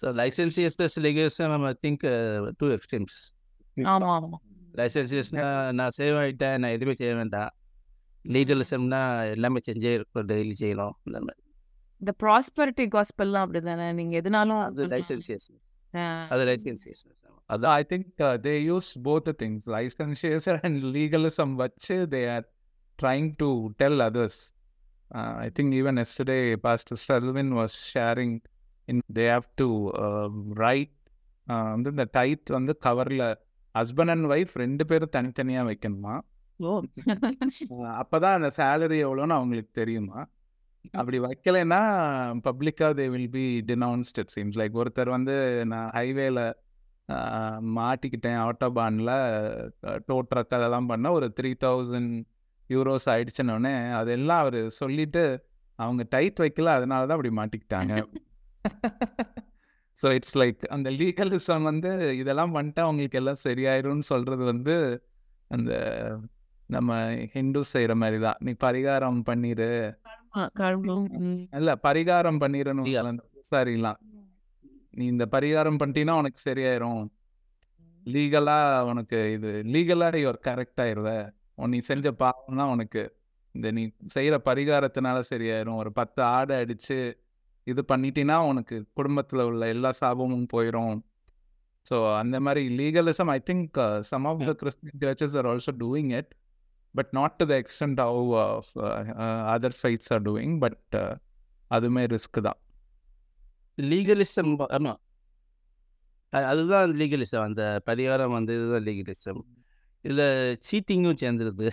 அதான் 0.00 0.08
so 0.12 0.18
licentious 0.20 0.98
legalism 1.06 1.64
I 1.66 1.74
think 1.84 2.04
two 2.60 2.66
extremes 2.70 3.18
ஆமா 3.76 4.10
ஆமா 4.16 4.38
லைசன்சியஸ்னா 4.74 5.46
நான் 5.72 5.94
சேவ் 5.98 6.16
ஆகிட்டேன் 6.16 6.56
நான் 6.58 6.70
எதுவுமே 6.70 6.94
செய்ய 6.94 7.14
வேண்டாம். 7.14 7.52
லீகலிசம்னா 8.24 9.00
எல்லாமே 9.34 9.60
செஞ்சே 9.68 9.92
இருக்கணும் 9.98 10.28
டெய்லி 10.32 10.54
செய்யணும் 10.62 10.94
இந்த 11.06 11.18
மாதிரி. 11.18 11.40
இந்த 12.00 12.12
ப்ராஸ்பரிட்டி 12.22 12.84
காஸ்பெல்லாம் 12.94 13.44
அப்படிதானே? 13.46 13.92
நீங்க 13.92 14.14
எதுனாலும் 14.20 14.60
அது 14.60 14.86
லைசன்சியஸ் 14.86 15.46
ஆ, 15.94 16.04
அது 16.30 16.42
லைசன்சியஸ் 16.44 17.02
அதான் 17.50 17.72
I 17.72 17.82
think 17.82 18.06
uh, 18.20 18.36
they 18.36 18.58
use 18.64 18.96
both 18.98 19.24
the 19.24 19.32
things, 19.32 19.66
licentious 19.66 20.46
and 20.66 20.84
legalism. 20.96 21.56
Vache, 21.56 22.06
they 22.06 22.24
are 22.28 22.44
trying 22.98 23.34
to 23.36 23.48
tell 23.78 24.02
others. 24.02 24.34
Uh, 25.10 25.34
I 25.38 25.48
think 25.48 25.72
even 25.74 25.96
yesterday, 25.96 26.56
Pastor 26.56 26.96
Selvin 26.96 27.50
have 29.14 29.42
to 29.54 29.64
uh, 29.64 30.30
write 30.54 30.90
uh, 31.46 31.70
வந்து 31.70 31.90
இந்த 31.90 32.08
tithe 32.10 32.48
வந்து 32.48 32.78
கவர்ல 32.86 33.34
husband 33.78 34.08
and 34.08 34.24
wife 34.24 34.48
ரெண்டு 34.54 34.86
பேரும் 34.86 35.10
தனித்தனியா 35.16 35.72
வைக்கணுமா? 35.72 36.20
ஓ. 36.56 36.82
அஹ் 37.68 38.02
அப்பதான் 38.02 38.32
அந்த 38.32 38.50
சேலரி 38.56 38.90
எவ்வளோன்னு 38.90 39.28
அவங்களுக்கு 39.28 39.70
தெரியுமா? 39.72 40.28
அப்படி 40.92 41.20
வைக்கலைன்னா 41.20 41.80
பப்ளிக்கா 42.44 42.94
they 42.94 43.08
will 43.08 43.30
be 43.30 43.64
denounced 43.66 44.18
it 44.18 44.32
seems 44.36 44.58
like 44.58 44.84
ஒருத்தர் 44.84 45.08
வந்து 45.08 45.66
நான் 45.66 45.90
ஹைவேல 45.90 46.52
மாட்டிக்கிட்டேன் 47.76 48.50
ஆட்டோபானில் 48.50 49.70
டோ 50.06 50.22
ட்ரக் 50.22 50.54
அதெல்லாம் 50.54 50.86
பண்ண 50.86 51.12
ஒரு 51.12 51.32
த்ரீ 51.40 51.54
தௌசண்ட் 51.64 52.24
யூரோஸ் 52.68 53.06
ஆயிடுச்சுன்னொடனே 53.06 53.90
அதெல்லாம் 53.90 54.38
அவர் 54.38 54.68
சொல்லிட்டு 54.68 55.44
அவங்க 55.74 56.06
டைட் 56.08 56.38
வைக்கல 56.40 56.64
அதனால 56.64 57.06
தான் 57.06 57.16
அப்படி 57.16 57.34
மாட்டிக்கிட்டாங்க. 57.34 58.04
ஸோ 60.00 60.08
இட்ஸ் 60.16 60.36
லைக் 60.40 60.64
அந்த 60.74 60.90
லீகலிசம் 60.90 61.62
வந்து 61.62 61.92
இதெல்லாம் 62.12 62.54
பண்ணிட்டா 62.56 62.82
அவங்களுக்கு 62.86 63.18
எல்லாம் 63.18 63.44
சரியாயிரும்னு 63.44 64.06
சொல்கிறது 64.12 64.44
வந்து 64.44 64.74
அந்த 65.50 65.72
நம்ம 66.66 66.96
ஹிந்து 67.34 67.60
செய்கிற 67.64 67.92
மாதிரி 67.94 68.18
தான். 68.24 68.38
நீ 68.40 68.52
பரிகாரம் 68.66 69.20
பண்ணிடு 69.28 69.68
இல்ல 71.58 71.70
பரிகாரம் 71.86 72.40
பண்ணிடணும் 72.42 73.20
சரிலாம் 73.52 74.00
நீ 74.98 75.04
இந்த 75.06 75.24
பரிகாரம் 75.26 75.78
பண்ணிட்டீன்னா 75.80 76.14
உனக்கு 76.20 76.40
சரியாயிரும். 76.48 77.02
லீகலா 78.06 78.58
உனக்கு 78.90 79.18
இது 79.32 79.50
லீகலா 79.74 80.08
யுவர் 80.24 80.38
கரெக்ட் 80.48 80.80
ஆயிருவ. 80.84 81.08
உன் 81.54 81.72
நீ 81.74 81.78
செஞ்ச 81.90 82.10
பாவம்னா 82.22 82.64
உனக்கு. 82.74 83.02
இந்த 83.54 83.70
நீ 83.76 83.82
செய்யற 84.14 84.36
பரிகாரத்தினால 84.50 85.18
சரியாயிரும். 85.32 85.80
ஒரு 85.82 85.92
பத்து 85.92 86.22
ஆடை 86.22 86.56
அடிச்சு 86.64 86.98
இது 87.68 87.82
பண்ணிட்டீன்னா 87.88 88.36
உனக்கு 88.50 88.76
குடும்பத்துல 88.96 89.42
உள்ள 89.42 89.66
எல்லா 89.66 89.90
சாபமும் 90.00 90.48
போயிடும் 90.52 90.96
ஸோ 91.86 91.96
அந்த 92.16 92.36
மாதிரி 92.40 92.62
legalism 92.78 93.30
I 93.34 93.38
think 93.50 93.78
some 94.10 94.26
of 94.30 94.44
the 94.48 94.52
Christian 94.54 95.00
churches 95.04 95.36
are 95.40 95.48
also 95.52 95.72
doing 95.82 96.10
it 96.18 96.30
but 96.94 97.10
not 97.10 97.36
to 97.40 97.46
the 97.46 97.54
extent 97.62 98.00
how 98.04 98.24
other 99.54 99.76
faiths 99.80 100.10
are 100.14 100.24
doing 100.28 100.56
but 100.64 100.96
அதுவுமே 101.70 102.02
ரிஸ்க் 102.14 102.40
தான். 102.46 102.58
லீகலிசம் 103.78 104.52
ஆமாம் 104.76 105.00
அதுதான் 106.32 106.94
லீகலிசம் 107.00 107.46
அந்த 107.48 107.62
பரிகாரம் 107.88 108.34
வந்து 108.38 108.54
இதுதான் 108.58 108.86
லீகலிசம் 108.88 109.42
இதில் 110.04 110.26
சீட்டிங்கும் 110.68 111.20
சேர்ந்துருது 111.22 111.66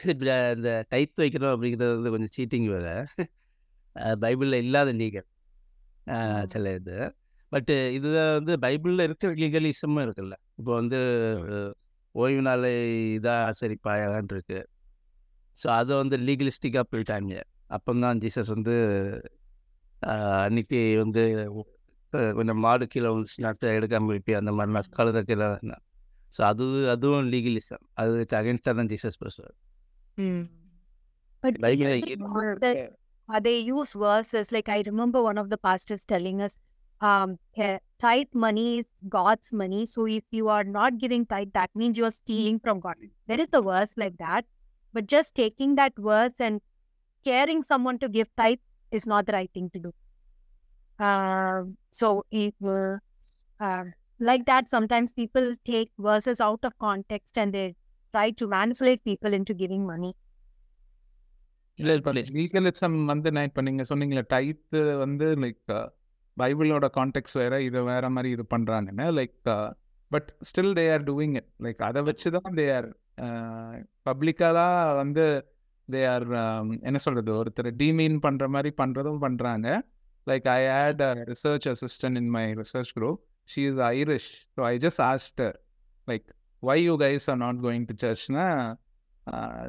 இந்த 0.55 0.71
டைத் 0.93 1.21
வைக்கணும் 1.23 1.53
அப்படிங்கிறது 1.53 1.95
வந்து 1.97 2.13
கொஞ்சம் 2.15 2.33
சீட்டிங் 2.37 2.67
வேறு. 2.73 2.95
பைபிளில் 4.23 4.61
இல்லாத 4.65 4.91
லீகல் 5.01 5.27
சில 6.53 6.73
இது 6.79 6.97
பட்டு 7.51 7.75
இதில் 7.97 8.19
வந்து 8.37 8.53
பைபிளில் 8.65 9.05
இருக்கிற 9.07 9.29
லீகலிசமும் 9.41 10.03
இருக்குல்ல. 10.05 10.35
இப்போ 10.59 10.71
வந்து 10.79 10.99
ஓய்வு 12.15 12.41
நாளை 12.47 12.71
இதாக 13.17 13.45
ஆசரிப்பாயான்னு 13.49 14.33
இருக்கு. 14.35 14.59
ஸோ 15.57 15.67
அதை 15.79 15.93
வந்து 16.01 16.17
லீகலிஸ்டிக்காக 16.27 16.85
போயிட்டாங்க. 16.93 17.33
அப்போ 17.75 17.93
தான் 18.05 18.19
ஜீசஸ் 18.23 18.51
வந்து 18.55 18.75
அன்னைக்கு 20.45 20.79
வந்து 21.03 21.21
கொஞ்சம் 22.37 22.59
மாடு 22.65 22.85
கீழே 22.93 23.09
நட்டு 23.45 23.67
எடுக்காமல் 23.77 24.15
விப்பி 24.17 24.33
அந்த 24.39 24.51
மாதிரி 24.57 24.95
கழுத 24.97 25.21
கீழே 25.29 25.47
ஸோ 26.33 26.41
அது 26.51 26.65
அதுவும் 26.93 27.27
லீகலிசம் 27.33 27.83
அதுக்கு 28.01 28.35
அகேன்ஸ்டாக 28.39 28.75
தான் 28.79 28.89
ஜீசஸ் 28.93 29.21
பேசுவார். 29.23 29.55
Uh, 33.27 33.39
they 33.39 33.57
use 33.59 33.93
verses 33.93 34.51
like 34.51 34.69
I 34.69 34.83
remember 34.85 35.21
one 35.23 35.37
of 35.37 35.49
the 35.49 35.57
pastors 35.57 36.05
telling 36.05 36.41
us, 36.41 36.57
um, 37.01 37.37
tithe 37.99 38.27
money 38.33 38.79
is 38.79 38.85
God's 39.09 39.51
money. 39.51 39.85
So 39.85 40.05
if 40.05 40.23
you 40.31 40.47
are 40.47 40.63
not 40.63 40.97
giving 40.97 41.25
tithe, 41.25 41.49
that 41.53 41.69
means 41.75 41.97
you 41.97 42.05
are 42.05 42.11
stealing 42.11 42.59
from 42.59 42.79
God. 42.79 42.95
There 43.27 43.41
is 43.41 43.49
a 43.53 43.61
verse 43.61 43.93
like 43.97 44.17
that, 44.17 44.45
but 44.93 45.07
just 45.07 45.35
taking 45.35 45.75
that 45.75 45.93
verse 45.97 46.33
and 46.39 46.61
scaring 47.21 47.63
someone 47.63 47.99
to 47.99 48.09
give 48.09 48.27
tithe 48.37 48.59
is 48.91 49.07
not 49.07 49.25
the 49.25 49.33
right 49.33 49.49
thing 49.53 49.69
to 49.71 49.79
do. 49.79 51.03
Um, 51.03 51.77
so 51.91 52.25
if 52.31 52.53
uh, 52.63 52.97
uh, 53.59 53.83
like 54.19 54.45
that, 54.45 54.69
sometimes 54.69 55.11
people 55.11 55.53
take 55.65 55.91
verses 55.97 56.39
out 56.39 56.59
of 56.63 56.77
context 56.79 57.37
and 57.37 57.53
they 57.53 57.75
try 58.13 58.31
to 58.31 58.47
manipulate 58.47 59.03
people 59.03 59.33
into 59.33 59.53
giving 59.53 59.85
money. 59.85 60.15
இல்லை 61.79 61.93
இப்போ 61.99 62.11
legalism 62.17 62.97
வந்து 63.11 63.29
நான் 63.35 63.47
இப்போ 63.49 63.61
நீங்கள் 63.67 63.87
சொன்னீங்களே 63.89 64.23
டைத்து 64.33 64.81
வந்து 65.03 65.27
like 65.43 65.73
பைபிளோட 66.37 66.85
contact 66.97 67.33
வேற 67.41 67.55
இதை 67.67 67.81
வேற 67.89 68.05
மாதிரி 68.15 68.29
இது 68.35 68.43
பண்ணுறாங்கன்னு 68.53 69.05
like 69.19 69.35
but 70.11 70.29
still 70.49 70.73
they 70.79 70.85
are 70.93 71.03
doing 71.09 71.35
it. 71.39 71.49
Like 71.65 71.81
அதை 71.87 72.01
வச்சு 72.09 72.29
தான் 72.35 72.55
தே 72.59 72.65
ஆர் 72.77 72.87
பப்ளிக்காக 74.09 74.59
வந்து 75.01 75.25
தே 75.89 76.01
ஆர் 76.13 76.25
என்ன 76.89 76.97
சொல்கிறது 77.05 77.31
ஒருத்தர் 77.41 77.69
டீமீன் 77.81 78.17
பண்ணுற 78.25 78.47
மாதிரி 78.55 78.71
பண்ணுறதும் 78.81 79.21
பண்ணுறாங்க 79.25 79.67
like 80.27 80.47
I 80.57 80.61
had 80.75 81.03
research 81.31 81.67
assistant 81.73 82.19
in 82.21 82.31
my 82.37 82.45
research 82.61 82.93
group. 82.97 83.19
She 83.49 83.63
is 83.71 83.81
Irish. 83.91 84.31
So 84.55 84.61
I 84.71 84.73
just 84.85 85.01
asked her 85.11 85.55
like 86.07 86.27
why 86.63 86.77
you 86.83 86.95
guys 87.05 87.27
are 87.33 87.39
not 87.45 87.59
going 87.65 87.85
to 87.91 87.95
சர்ச்னா 88.05 88.45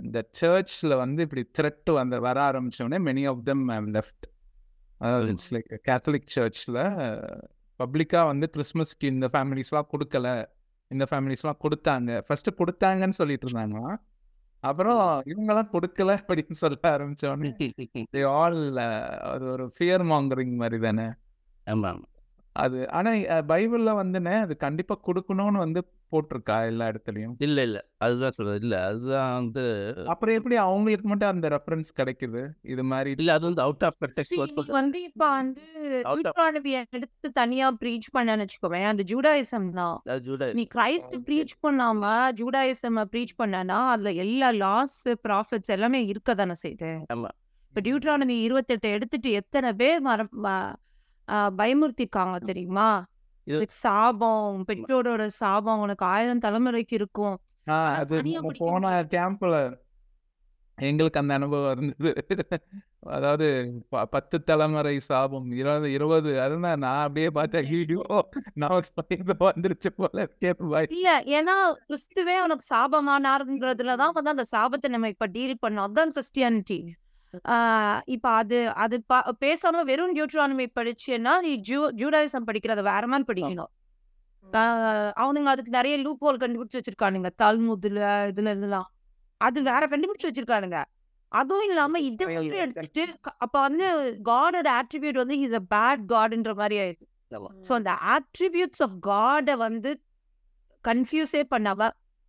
இந்த 0.02 0.28
சர்ச்சில் 0.32 0.96
வந்து 0.96 1.22
இப்படி 1.22 1.42
த்ரெட் 1.58 1.90
வந்து 1.92 2.20
வர 2.20 2.38
ஆரம்பிச்சோடனே 2.50 2.98
many 3.08 3.28
of 3.28 3.44
them 3.44 3.68
have 3.68 3.88
left 3.88 4.26
அதாவது 5.00 5.28
it's 5.28 5.52
like 5.54 5.70
Catholic 5.88 6.34
சர்ச்சில் 6.36 6.80
பப்ளிக்காக 7.80 8.26
வந்து 8.26 8.46
கிறிஸ்மஸ்க்கு 8.56 9.06
இந்த 9.06 9.26
ஃபேமிலிஸ்லாம் 9.32 9.90
கொடுக்கல. 9.92 10.28
இந்த 10.90 11.04
ஃபேமிலிஸ்லாம் 11.10 11.60
கொடுத்தாங்க. 11.64 12.22
ஃபர்ஸ்ட் 12.26 12.50
கொடுத்தாங்கன்னு 12.58 13.18
சொல்லிட்டு 13.20 13.48
இருந்தாங்க. 13.48 13.78
அப்புறம் 14.64 15.00
இவங்கெல்லாம் 15.26 15.72
கொடுக்கல 15.72 16.12
அப்படின்னு 16.20 16.60
சொல்ல 16.62 16.78
ஆரம்பிச்சோடனே 16.92 17.50
ஆல் 18.34 18.60
அது 19.32 19.44
ஒரு 19.46 19.72
ஃபியர் 19.76 20.04
மாங்கரிங் 20.12 20.54
மாதிரி 20.54 20.78
தானே? 20.80 21.06
ஆமாம். 21.66 22.02
அது. 22.56 22.90
ஆனால் 22.90 23.14
பைபிளில் 23.48 23.94
வந்துனே 23.94 24.40
அது 24.40 24.56
கண்டிப்பாக 24.56 25.12
கொடுக்கணும்னு 25.12 25.58
வந்து 25.58 25.90
போட்டிருக்கா 26.12 26.66
எல்லா 26.66 26.86
இடத்துலையும்? 26.86 27.34
இல்லை 27.38 27.62
இல்லை. 27.62 27.80
அதுதான் 27.98 28.30
சொல்கிறது 28.30 28.66
இல்லை 28.66 28.84
அதுதான் 28.84 29.34
வந்து 29.34 29.94
அப்புறம் 30.06 30.34
எப்படி 30.34 30.56
அவங்களுக்கு 30.56 31.08
மட்டும் 31.08 31.28
அந்த 31.28 31.48
ரெஃபரன்ஸ் 31.48 31.84
கிடைக்குது? 31.96 32.48
இது 32.62 32.84
மாதிரி 32.84 33.10
இல்லை 33.10 33.34
அது 33.34 33.44
வந்து 33.44 33.62
அவுட் 33.62 33.84
ஆஃப் 33.84 33.94
நீ 34.30 34.64
வந்து 34.66 35.02
இப்ப 35.02 35.30
வந்து 35.30 35.62
Out 36.04 36.18
of- 36.24 36.36
டியூட்ரானமியை 36.36 36.84
எடுத்து 36.90 37.32
தனியா 37.32 37.72
ப்ரீச் 37.72 38.08
பண்ணன்னு 38.14 38.46
வச்சுக்கோவேன் 38.46 38.84
அந்த 38.84 39.02
ஜூடாயிசம் 39.06 39.70
தான். 39.70 40.00
அது 40.04 40.54
நீ 40.54 40.66
கிரைஸ்ட் 40.74 41.14
ப்ரீச் 41.16 41.66
பண்ணாம 41.66 42.30
ஜூடாயிசம் 42.36 43.04
ப்ரீச் 43.12 43.38
பண்ணனா 43.38 43.88
அதுல 43.88 44.12
எல்லா 44.12 44.50
லாஸ் 44.50 45.08
ப்ராஃபிட்ஸ் 45.08 45.66
எல்லாமே 45.66 46.04
இருக்க 46.04 46.34
தானே 46.34 46.52
செய்யுது? 46.66 47.04
ஆமா. 47.14 47.28
இப்ப 47.74 47.90
டியூட்ரானமி 47.90 48.28
இருபத்தெட்டு 48.28 48.90
எடுத்துட்டு 48.90 49.30
எத்தனை 49.30 49.72
பேர் 49.72 50.00
மர 50.00 50.26
ம- 50.42 50.44
ஆ, 50.44 50.76
பயமுறுத்திருக்காங்க 51.28 52.36
தெரியுமா? 52.36 53.04
இது- 53.46 53.64
சாபம் 53.66 54.64
பெற்றோரோட 54.72 55.26
சாபம் 55.26 55.80
உனக்கு 55.80 56.06
ஆயிரம் 56.06 56.38
தலைமுறைக்கு 56.38 56.86
இருக்கும். 56.88 57.38
போன 58.58 59.02
கேம்ப்ல 59.02 59.76
எங்களுக்கு 60.78 61.20
அந்த 61.20 61.34
அனுபவம் 61.34 61.76
இருந்தது. 61.76 62.26
அதாவது 62.98 63.72
பத்து 63.88 64.42
தலைமுறை 64.42 65.00
சாபம் 65.00 65.50
இருபது 65.50 65.92
இருபது 65.92 66.40
அதுதான் 66.40 66.78
நான் 66.78 67.00
அப்படியே 67.00 67.30
பார்த்தேன் 67.30 67.64
ஐயோ 67.64 68.02
நான் 68.54 68.82
வந்துருச்சு 69.38 69.90
போல 69.96 70.28
இல்ல 70.88 71.22
ஏன்னா 71.24 71.74
கிறிஸ்துவே 71.88 72.42
உனக்கு 72.42 72.74
சாபமானாருன்றதுலதான் 72.74 74.10
வந்து 74.12 74.30
அந்த 74.30 74.44
சாபத்தை 74.56 74.88
நம்ம 74.88 75.08
இப்ப 75.08 75.26
டீல் 75.26 75.58
பண்ணோம். 75.66 75.76
அதுதான் 75.76 76.12
கிறிஸ்டியானிட்டி 76.12 76.88
இப்ப 78.06 78.26
அது 78.34 78.56
அது 78.82 78.96
ப- 79.02 79.32
பேசாம 79.40 79.82
வெறும் 79.84 80.14
டியூட்ரானமி 80.14 80.66
படிச்சேன்னா 80.74 81.32
நீ 81.40 81.52
ஜூ 81.68 81.78
ஜூடாயிசம் 82.00 82.46
படிக்கிறத 82.48 82.82
வேற 82.84 83.02
மாதிரி 83.06 83.26
படிக்கணும். 83.30 83.70
அவனுங்க 85.18 85.48
அதுக்கு 85.48 85.70
நிறைய 85.70 85.96
லூப் 85.98 86.22
ஹோல் 86.24 86.40
கண்டுபிடிச்சு 86.42 86.78
வச்சிருக்கானுங்க. 86.80 87.30
தல்முதுல 87.38 88.00
இதுல 88.30 88.54
இதெல்லாம் 88.56 88.88
அது 89.40 89.58
வேற 89.62 89.82
கண்டுபிடிச்சு 89.88 90.28
வச்சிருக்கானுங்க. 90.28 90.78
அதுவும் 91.32 91.68
இல்லாம 91.68 91.98
இதை 92.00 92.26
எடுத்துட்டு 92.62 93.02
அப்ப 93.38 93.56
வந்து 93.60 93.86
காடோட 94.28 94.68
ஆட்ரிபியூட் 94.78 95.16
வந்து 95.16 95.36
இஸ் 95.38 95.52
அ 95.52 95.64
பேட் 95.70 96.02
காட்ன்ற 96.12 96.52
மாதிரி 96.54 96.76
ஆயிடுது 96.78 97.06
ஸோ 97.62 97.72
அந்த 97.74 97.92
ஆட்ரிபியூட்ஸ் 98.12 98.82
ஆஃப் 98.82 98.96
காடை 99.06 99.54
வந்து 99.58 99.90
கன்ஃபியூஸே 100.84 101.42
பண்ணாம 101.50 101.88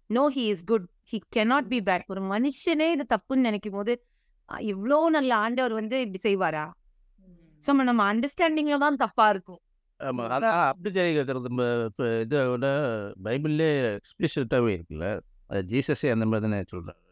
no 0.10 0.24
he 0.30 0.46
is 0.48 0.64
good 0.66 0.88
he 1.12 1.18
cannot 1.36 1.68
be 1.68 1.80
bad 1.82 2.06
ஒரு 2.08 2.22
மனுஷனே 2.32 2.88
இது 2.92 3.06
தப்புன்னு 3.10 3.48
நினைக்கும் 3.48 3.74
போது 3.74 3.94
இவ்ளோ 4.72 4.98
நல்ல 5.16 5.32
ஆண்டவர் 5.46 5.74
வந்து 5.80 5.96
இப்படி 6.06 6.20
செய்வாரா? 6.28 6.66
ஸோ 7.64 7.74
நம்ம 7.90 8.04
அண்டர்ஸ்டாண்டிங்ல 8.12 8.78
தான் 8.86 9.02
தப்பா 9.04 9.26
இருக்கும். 9.34 9.62
ஆமாம் 10.00 10.32
அதான் 10.36 10.60
அப்படி 10.72 10.90
கேட்கறது 10.98 11.50
இப்போ 11.90 12.06
இதோட 12.24 12.68
பைபிள்லே 13.28 13.70
எக்ஸ்பிளிசிட்டாகவே 13.98 14.72
இருக்குல்ல. 14.78 15.08
அது 15.50 15.62
ஜீசஸே 15.72 16.10
அந்த 16.16 16.26
மாதிரி 16.32 16.46
தானே 16.46 16.60
சொல்கிறாரு 16.74 17.04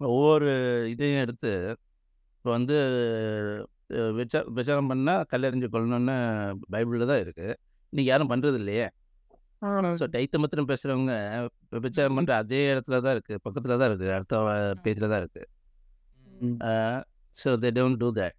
ஒவ்வொரு 0.00 0.48
இதையும் 0.92 1.22
எடுத்து 1.24 1.50
இப்போ 2.36 2.50
வந்து 2.56 2.76
விசா 4.18 4.40
விசாரம் 4.58 4.90
பண்ணால் 4.92 5.26
கல்லறிஞ்சு 5.32 5.68
கொள்ளணும்னு 5.74 6.16
பைபிளில் 6.74 7.10
தான் 7.10 7.22
இருக்குது 7.24 7.54
இன்னைக்கு 7.92 8.10
யாரும் 8.10 8.30
பண்ணுறது 8.32 8.58
இல்லையே 8.62 8.86
ஸோ 10.00 10.06
டைத்தை 10.12 10.38
மாத்திரம் 10.40 10.70
பேசுகிறவங்க 10.70 11.12
விபச்சாரம் 11.72 12.16
பண்ணுற 12.18 12.32
அதே 12.36 12.60
இடத்துல 12.72 13.00
தான் 13.00 13.14
இருக்குது 13.16 13.42
பக்கத்தில் 13.44 13.76
தான் 13.76 13.88
இருக்குது 13.90 14.14
அடுத்த 14.16 14.40
பேஜில் 14.84 15.10
தான் 15.12 15.20
இருக்குது 15.22 15.46
so 17.36 17.50
they 17.56 17.70
don't 17.78 18.00
do 18.00 18.08
that 18.18 18.36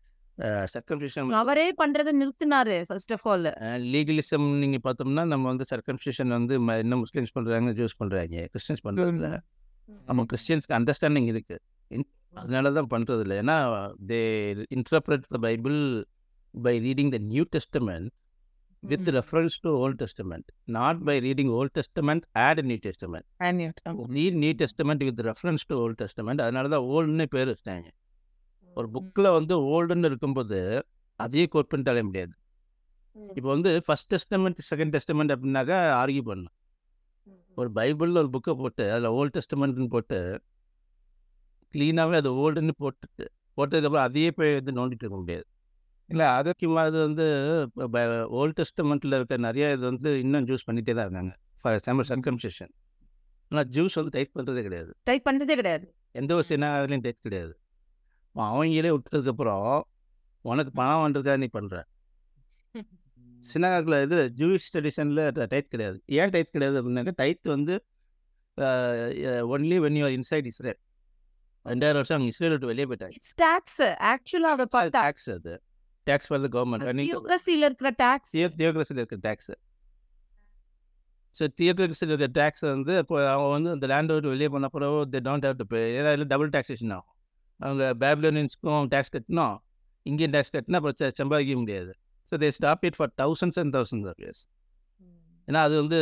circumcision 0.73 1.35
அவரே 1.35 1.65
பண்றதை 1.81 2.11
நிறுத்தினாரு 2.13 2.77
ஃபர்ஸ்ட் 2.87 3.13
ஆஃப் 3.13 3.25
ஆல் 3.27 3.47
லீகலிசம் 3.93 4.47
நீங்கள் 4.61 4.83
பார்த்தோம்னா 4.83 5.23
நம்ம 5.25 5.45
வந்து 5.47 5.65
சர்க்கம்சிஷன் 5.69 6.33
வந்து 6.37 6.55
இன்னும் 6.81 7.01
முஸ்லீம்ஸ் 7.03 7.33
பண்ணுறாங்க 7.37 7.71
ஜூஸ் 7.71 7.95
பண்ணுறாங்க 8.01 8.43
கிறிஸ்டியன்ஸ் 8.53 8.83
பண்ணுறதில்ல 8.87 9.29
நம்ம 10.05 10.25
கிறிஸ்டியன்ஸ்க்கு 10.25 10.77
அண்டர்ஸ்டாண்டிங் 10.77 11.29
இருக்குது 11.33 12.03
அதனால 12.33 12.71
தான் 12.71 12.89
பண்ணுறது 12.89 13.23
இல்லை 13.25 13.35
ஏன்னா 13.41 13.55
they 14.07 14.19
interpret 14.77 15.25
the 15.29 15.39
Bible 15.39 15.77
by 16.53 16.73
reading 16.79 17.11
the 17.11 17.19
New 17.31 17.43
Testament 17.55 18.09
with 18.89 19.09
reference 19.17 19.55
to 19.65 19.69
Old 19.83 19.99
Testament 20.01 20.49
not 20.75 20.99
by 21.07 21.15
reading 21.25 21.51
Old 21.57 21.73
Testament 21.77 22.25
at 22.45 22.61
New 22.69 22.79
Testament 22.87 23.27
read 24.17 24.37
New 24.43 24.53
Testament 24.61 25.03
with 25.07 25.21
reference 25.29 25.65
to 25.69 25.75
Old 25.83 25.99
Testament 26.01 26.41
அதனால 26.45 26.69
தான் 26.73 26.87
ஓல்டுன்னு 26.93 27.25
பேர் 27.35 27.49
வச்சிட்டாங்க. 27.51 27.87
ஒரு 28.77 28.87
புக்கில் 28.95 29.29
வந்து 29.37 29.55
ஓல்டுன்னு 29.73 30.09
இருக்கும்போது 30.11 30.59
அதையே 31.19 31.45
கோட் 31.53 31.71
பண்ணிட்டாலே 31.73 32.03
முடியாது. 32.09 32.33
இப்போ 33.37 33.49
வந்து 33.55 33.71
ஃபர்ஸ்ட் 33.85 34.09
டெஸ்டமெண்ட் 34.13 34.59
செகண்ட் 34.69 34.93
டெஸ்டமெண்ட் 34.95 35.33
அப்படின்னாக்கா 35.35 35.77
ஆர்கியூ 36.01 36.23
பண்ணலாம். 36.29 36.55
ஒரு 37.59 37.69
பைபிளில் 37.77 38.21
ஒரு 38.23 38.29
புக்கை 38.35 38.53
போட்டு 38.61 38.85
அதில் 38.93 39.13
ஓல்ட் 39.19 39.35
டெஸ்டமெண்ட்னு 39.37 39.89
போட்டு 39.95 40.19
க்ளீனாகவே 41.73 42.15
அது 42.21 42.31
ஓல்டுன்னு 42.43 42.73
போட்டுட்டு 42.83 43.25
போட்டதுக்கப்புறம் 43.57 44.05
அதையே 44.07 44.29
போய் 44.37 44.53
வந்து 44.57 44.71
நோண்டிட்டு 44.77 45.03
இருக்க 45.05 45.17
முடியாது. 45.21 45.45
இல்லை 46.09 46.25
அது 46.37 46.47
முக்கியமாக 46.51 46.89
அது 46.89 46.97
வந்து 47.07 47.25
ஓல்ட் 48.39 48.57
டெஸ்டமெண்ட்டில் 48.59 49.15
இருக்க 49.17 49.37
நிறைய 49.47 49.71
இது 49.75 49.83
வந்து 49.91 50.09
இன்னும் 50.23 50.47
ஜூஸ் 50.49 50.65
பண்ணிகிட்டே 50.67 50.93
தான் 50.97 51.07
இருக்காங்க. 51.07 51.33
ஃபார் 51.61 51.75
எக்ஸாம்பிள் 51.77 52.07
சர்க்கம்சேஷன் 52.11 52.71
ஆனால் 53.51 53.67
ஜூஸ் 53.75 53.97
வந்து 53.99 54.13
டைப் 54.17 54.33
பண்ணுறதே 54.37 54.61
கிடையாது. 54.67 54.91
டைப் 55.09 55.25
பண்றதே 55.27 55.55
கிடையாது. 55.61 55.85
எந்த 56.21 56.31
ஒரு 56.37 56.45
சினாவிலையும் 56.51 57.03
டைப் 57.07 57.25
கிடையாது. 57.27 57.53
அவங்களே 58.35 58.91
விட்டதுக்கப்புறம் 58.95 59.67
உனக்கு 60.51 60.71
பணம் 60.79 61.03
வந்திருக்கா 61.05 61.35
நீ 61.43 61.49
பண்ணுற 61.57 61.77
சினாகில் 63.51 63.97
இது 64.05 64.17
ஜூஸ் 64.39 64.69
ட்ரெடிஷனில் 64.73 65.23
டைத் 65.51 65.73
கிடையாது. 65.73 65.97
ஏன் 66.19 66.31
டைத் 66.35 66.53
கிடையாது 66.55 66.77
அப்படின்னாக்க 66.79 67.11
டைத் 67.21 67.53
வந்து 67.55 67.75
only 69.55 69.77
when 69.85 69.97
you are 70.01 70.15
inside 70.19 70.47
Israel 70.51 70.79
ரெண்டாயிரம் 71.65 71.99
வருஷம் 71.99 72.15
அவங்க 72.15 72.31
இஸ்ரேல் 72.33 72.53
விட்டு 72.53 72.71
வெளியே 72.71 72.87
போயிட்டாங்க. 72.89 73.17
டாக்ஸ் 73.43 73.81
ஆக்சுவலா 74.11 74.51
அதை. 75.37 75.53
டேக்ஸ் 76.07 76.27
ஃபார் 76.29 76.41
த 76.45 76.49
கவர்மெண்ட் 76.55 76.85
தியோக்ரஸில 77.01 77.67
இருக்கிற 77.69 77.91
டாக்ஸ் 78.03 78.33
தியோக்ரஸில் 78.61 78.99
இருக்க 79.01 79.17
டேக்ஸ் 79.27 79.51
ஸோ 81.35 81.45
தியோக்ரஸில் 81.59 82.11
இருக்க 82.11 82.27
டேக்ஸ் 82.39 82.63
வந்து 82.73 82.93
இப்போ 83.03 83.15
அவங்க 83.31 83.49
வந்து 83.55 83.69
அந்த 83.75 83.85
லேண்ட் 83.91 84.11
விட்டு 84.15 84.31
வெளியே 84.33 84.49
போன 84.53 84.67
பிறகு 84.75 84.99
they 85.13 85.19
don't 85.27 85.45
have 85.47 85.57
to 85.61 85.65
pay 85.73 85.81
ஏன்னா 85.97 86.11
இல்லை 86.15 86.27
டபுள் 86.33 86.51
டாக்ஸேஷன் 86.55 86.93
ஆகும். 86.97 87.11
அவங்க 87.59 87.83
பேபிலோனியன்ஸ்க்கும் 88.03 88.85
டேக்ஸ் 88.93 89.13
கட்டணும் 89.15 89.55
இந்தியன் 90.05 90.33
டேக்ஸ் 90.35 90.53
கட்டினா 90.55 90.79
அப்புறம் 90.79 91.17
சம்பாதிக்க 91.21 91.57
முடியாது. 91.63 91.91
So 92.31 92.37
they 92.43 92.49
stop 92.57 92.85
it 92.89 92.97
for 92.99 93.11
thousands 93.21 93.59
and 93.61 93.73
thousands 93.75 94.07
of 94.11 94.21
years 94.23 94.43
ஏன்னா 95.47 95.59
அது 95.67 95.75
வந்து 95.81 95.97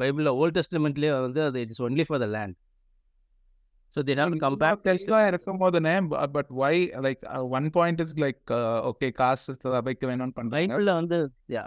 பைபிளில் 0.00 0.32
ஓல்ட் 0.40 0.56
டெஸ்ட்மெண்ட்லேயே 0.58 1.12
வந்து 1.26 1.40
அது 1.42 1.60
it 1.64 1.72
is 1.74 1.82
only 1.82 2.04
for 2.08 2.20
the 2.24 2.28
land 2.36 2.56
so 3.96 4.02
they 4.08 4.14
have 4.20 4.36
come 4.44 4.58
back 4.62 4.82
டெஸ்ட்லாம் 4.86 5.28
இருக்கும் 5.30 5.60
போதுனே 5.62 5.94
but 6.36 6.50
why 6.62 6.74
like 7.06 7.22
one 7.58 7.68
point 7.76 8.02
is 8.04 8.16
like 8.24 8.52
okay 8.90 9.08
காசு 9.20 9.54
சபைக்கு 9.64 10.06
வேணும்னு 10.10 10.50
பைபிளில் 10.56 10.98
வந்து 11.00 11.18
யா 11.56 11.64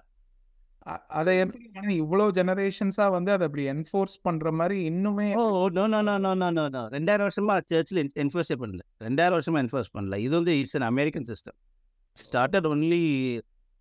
அதை 1.20 1.32
எப்படி 1.44 1.68
ஆனா 1.80 1.92
இவ்வளோ 2.02 2.26
ஜெனரேஷன்ஸா 2.38 3.06
வந்து 3.16 3.32
அதை 3.36 3.44
அப்படி 3.48 3.64
என்ஃபோர்ஸ் 3.74 4.16
பண்ற 4.28 4.52
மாதிரி 4.60 4.76
இன்னுமே 4.90 5.28
ஓ 5.42 5.44
no 5.78 5.84
no 5.94 6.00
no 6.10 6.16
no 6.26 6.32
no 6.42 6.50
no 6.58 6.66
no 6.76 6.84
ரெண்டாயிரம் 6.96 7.28
வருஷமா 7.28 7.56
சர்ச்சில் 7.72 8.00
என்ஃபோர்ஸே 8.24 8.58
பண்ணல. 8.64 8.82
ரெண்டாயிரம் 9.08 9.38
வருஷமா 9.38 9.62
என்ஃபோர்ஸ் 9.64 9.92
பண்ணல. 9.96 10.18
இது 10.26 10.34
வந்து 10.40 10.54
it's 10.62 10.78
an 10.80 10.88
American 10.92 11.28
system 11.32 11.58
started 12.18 12.68
only 12.74 13.02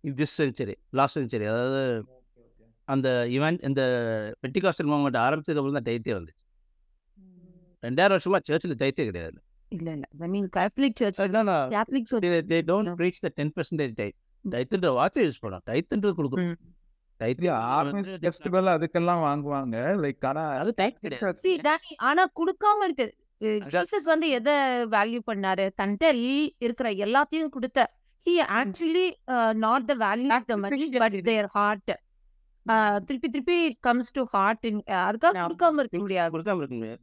this 0.03 0.35
century 0.41 0.75
last 0.99 1.19
century 1.19 1.47
அதாவது 1.51 1.83
அந்த 2.87 3.07
இவன் 3.37 3.59
இந்த 3.69 3.81
பெட்டிகாஸ்டல் 4.43 4.89
மூமெண்ட் 4.93 5.19
ஆரம்பிச்சதுக்கு 5.27 5.61
அப்புறம் 5.61 5.79
தான் 5.79 5.87
டைத்தே 5.89 6.15
வந்துச்சு. 6.17 6.41
ரெண்டாயிரம் 7.85 8.15
வருஷமா 8.15 8.39
சர்ச்சில் 8.49 8.79
டைத்தே 8.83 9.03
கிடையாது. 9.09 9.37
இல்ல 9.75 9.87
இல்ல. 9.95 10.05
I 10.25 10.27
mean 10.35 10.49
Catholic 10.57 10.97
church 10.99 11.19
Catholic 11.21 12.09
church 12.11 12.29
they 12.53 12.59
don't 12.69 13.01
reach 13.03 13.23
the 13.25 13.31
ten 13.39 13.53
percentage 13.57 13.93
tithe 13.99 14.17
டைத்துன்ற 14.45 14.89
வார்த்தை 14.99 15.21
யூஸ் 15.27 15.41
பண்ணலாம். 15.43 15.65
டைத்துன்றது 15.71 16.13
கொடுக்கணும் 16.19 16.55
ஃபெஸ்டிவல் 18.23 18.69
அதுக்கெல்லாம் 18.75 19.21
வாங்குவாங்க. 19.25 19.75
லைக் 20.03 20.25
ஆனா 20.29 20.43
அது 20.61 20.71
டைத் 20.79 20.97
கிடையாது. 21.03 21.27
ஆனா 22.09 22.23
குடுக்காம 22.39 22.87
இருக்கு. 22.87 23.07
ஜீசஸ் 23.73 24.07
வந்து 24.13 24.27
எதை 24.37 24.55
வேல்யூ 24.95 25.19
பண்ணாரு? 25.29 25.65
தன்ட்ட 25.81 26.05
இருக்கிற 26.65 26.89
எல்லாத்தையும் 27.05 27.53
கொடுத்த. 27.55 27.87
He 28.25 28.35
actually 28.57 29.05
not 29.63 29.87
the 29.91 29.95
value 30.03 30.31
of 30.37 30.47
the 30.51 30.57
money 30.65 30.85
but 31.01 31.17
their 31.29 31.49
heart 31.57 31.93
திருப்பி 33.07 33.27
திருப்பி 33.33 33.57
கம்ஸ் 33.87 34.13
டு 34.17 34.21
ஹார்ட் 34.33 34.65
அதுக்காக 35.01 35.33
கொடுக்காம 35.41 35.81
இருக்க 35.83 35.99
முடியாது. 36.03 36.31
கொடுக்காம 36.35 36.61
இருக்க 36.63 36.75
முடியாது. 36.79 36.99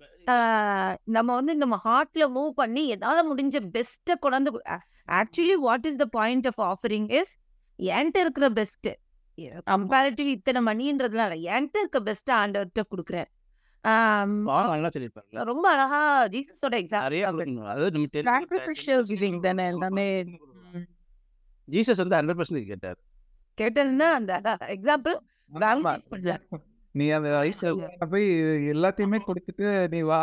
நம்ம 1.04 1.34
வந்து 1.34 1.56
நம்ம 1.56 1.80
ஹார்ட்ல 1.84 2.28
மூவ் 2.34 2.48
பண்ணி 2.48 2.88
என்னால 2.88 3.34
முடிஞ்ச 3.34 3.60
பெஸ்ட்டை 3.72 4.14
கொண்டாந்து 4.22 4.58
actually 5.10 5.52
what 5.52 5.86
is 5.86 5.96
the 5.96 6.04
point 6.04 6.48
of 6.54 6.60
offering 6.60 7.12
is 7.12 7.38
என்கிட்ட 7.78 8.18
இருக்கிற 8.18 8.48
பெஸ்ட் 8.48 8.88
கம்பேரிட்டிவ் 9.70 10.26
இத்தனை 10.26 10.62
மணின்றதுனால 10.64 11.32
என்கிட்ட 11.50 11.78
இருக்க 11.78 12.00
பெஸ்ட் 12.00 12.30
ஆண்டவர்கிட்ட 12.30 12.82
கொடுக்குறேன். 12.90 13.30
ரொம்ப 15.30 15.70
அழகா 15.70 16.26
ஜீசஸோட 16.26 16.74
தானே 19.40 19.66
எல்லாமே. 19.66 20.22
ஜீசஸ் 21.70 22.06
வந்து 22.06 22.16
ஹண்ட்ரட் 22.16 22.40
பர்சன்டேஜ் 22.40 22.66
கேட்டார். 22.66 22.98
கேட்டதுன்னா 23.60 24.10
அந்த 24.10 24.40
எக்ஸாம்பிள். 24.60 25.16
நீ 26.94 27.04
அந்த 27.10 27.28
வயசுல 27.34 27.70
போய் 28.06 28.26
எல்லாத்தையுமே 28.72 29.18
கொடுத்துட்டு 29.26 29.64
நீ 29.88 30.00
வா. 30.02 30.18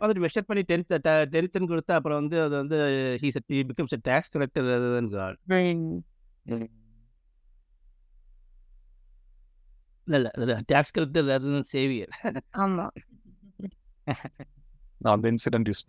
வந்துட்டு 0.00 0.24
மெஷர் 0.24 0.48
பண்ணி 0.48 0.62
டென்த் 0.68 0.94
டென்த்துன்னு 1.34 1.70
கொடுத்தா 1.72 1.96
அப்புறம் 1.98 2.20
வந்து 2.20 2.38
அது 2.42 2.54
வந்து 2.56 2.78
ஹீஸ் 3.22 3.38
பிகம்ஸ் 3.70 3.96
டேக்ஸ் 4.08 4.32
கலெக்டர் 4.34 4.68
அதுதான் 4.74 5.10
காட் 5.14 5.38
இல்லை 10.08 10.30
இல்லை 10.38 10.56
டேக்ஸ் 10.68 10.94
கலெக்டர் 10.96 11.32
அதுதான் 11.36 11.70
சேவியர் 11.70 12.12
ஆமா. 12.58 12.86
அந்த 15.02 15.30
இன்சிடென்ட் 15.30 15.68
யூஸ் 15.68 15.84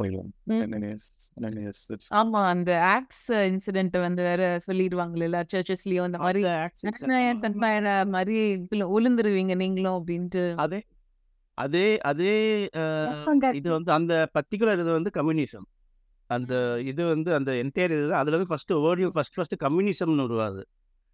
it's- 1.91 2.11
ஆமா 2.11 2.45
அந்த 2.45 2.83
ஆக்ஸ் 2.83 3.31
இன்சிடென்ட் 3.31 3.99
வந்து 3.99 4.23
வேற 4.23 4.59
சொல்லிடுவாங்கல்ல 4.67 5.43
சர்ச்சஸ்லயும் 5.53 6.01
அந்த 6.01 6.17
மாதிரி. 6.17 6.41
Sapphira 7.41 8.05
மாதிரி 8.07 8.67
உளுந்துருவீங்க 8.71 9.55
நீங்களும் 9.55 10.07
அப்படின்ட்டு. 10.07 10.55
அதே 10.55 10.83
அதே 11.53 11.99
அதே 11.99 12.63
இது 13.55 13.71
வந்து 13.71 13.91
அந்த 13.91 14.29
பர்டிகுலர் 14.33 14.73
இது 14.73 14.91
வந்து 14.91 15.11
கம்யூனிசம் 15.13 15.67
அந்த 16.27 16.81
இது 16.85 17.05
வந்து 17.05 17.33
அந்த 17.33 17.51
என்டையர் 17.51 17.91
இது 17.91 18.13
அதில் 18.13 18.33
வந்து 18.33 18.55
ஃபஸ்ட்டு 18.55 18.73
ஓடியோ 18.73 19.11
ஃபஸ்ட் 19.15 19.37
ஃபஸ்ட்டு 19.37 19.63
கம்யூனிசம்னு 19.63 20.23
உருவாது 20.23 20.67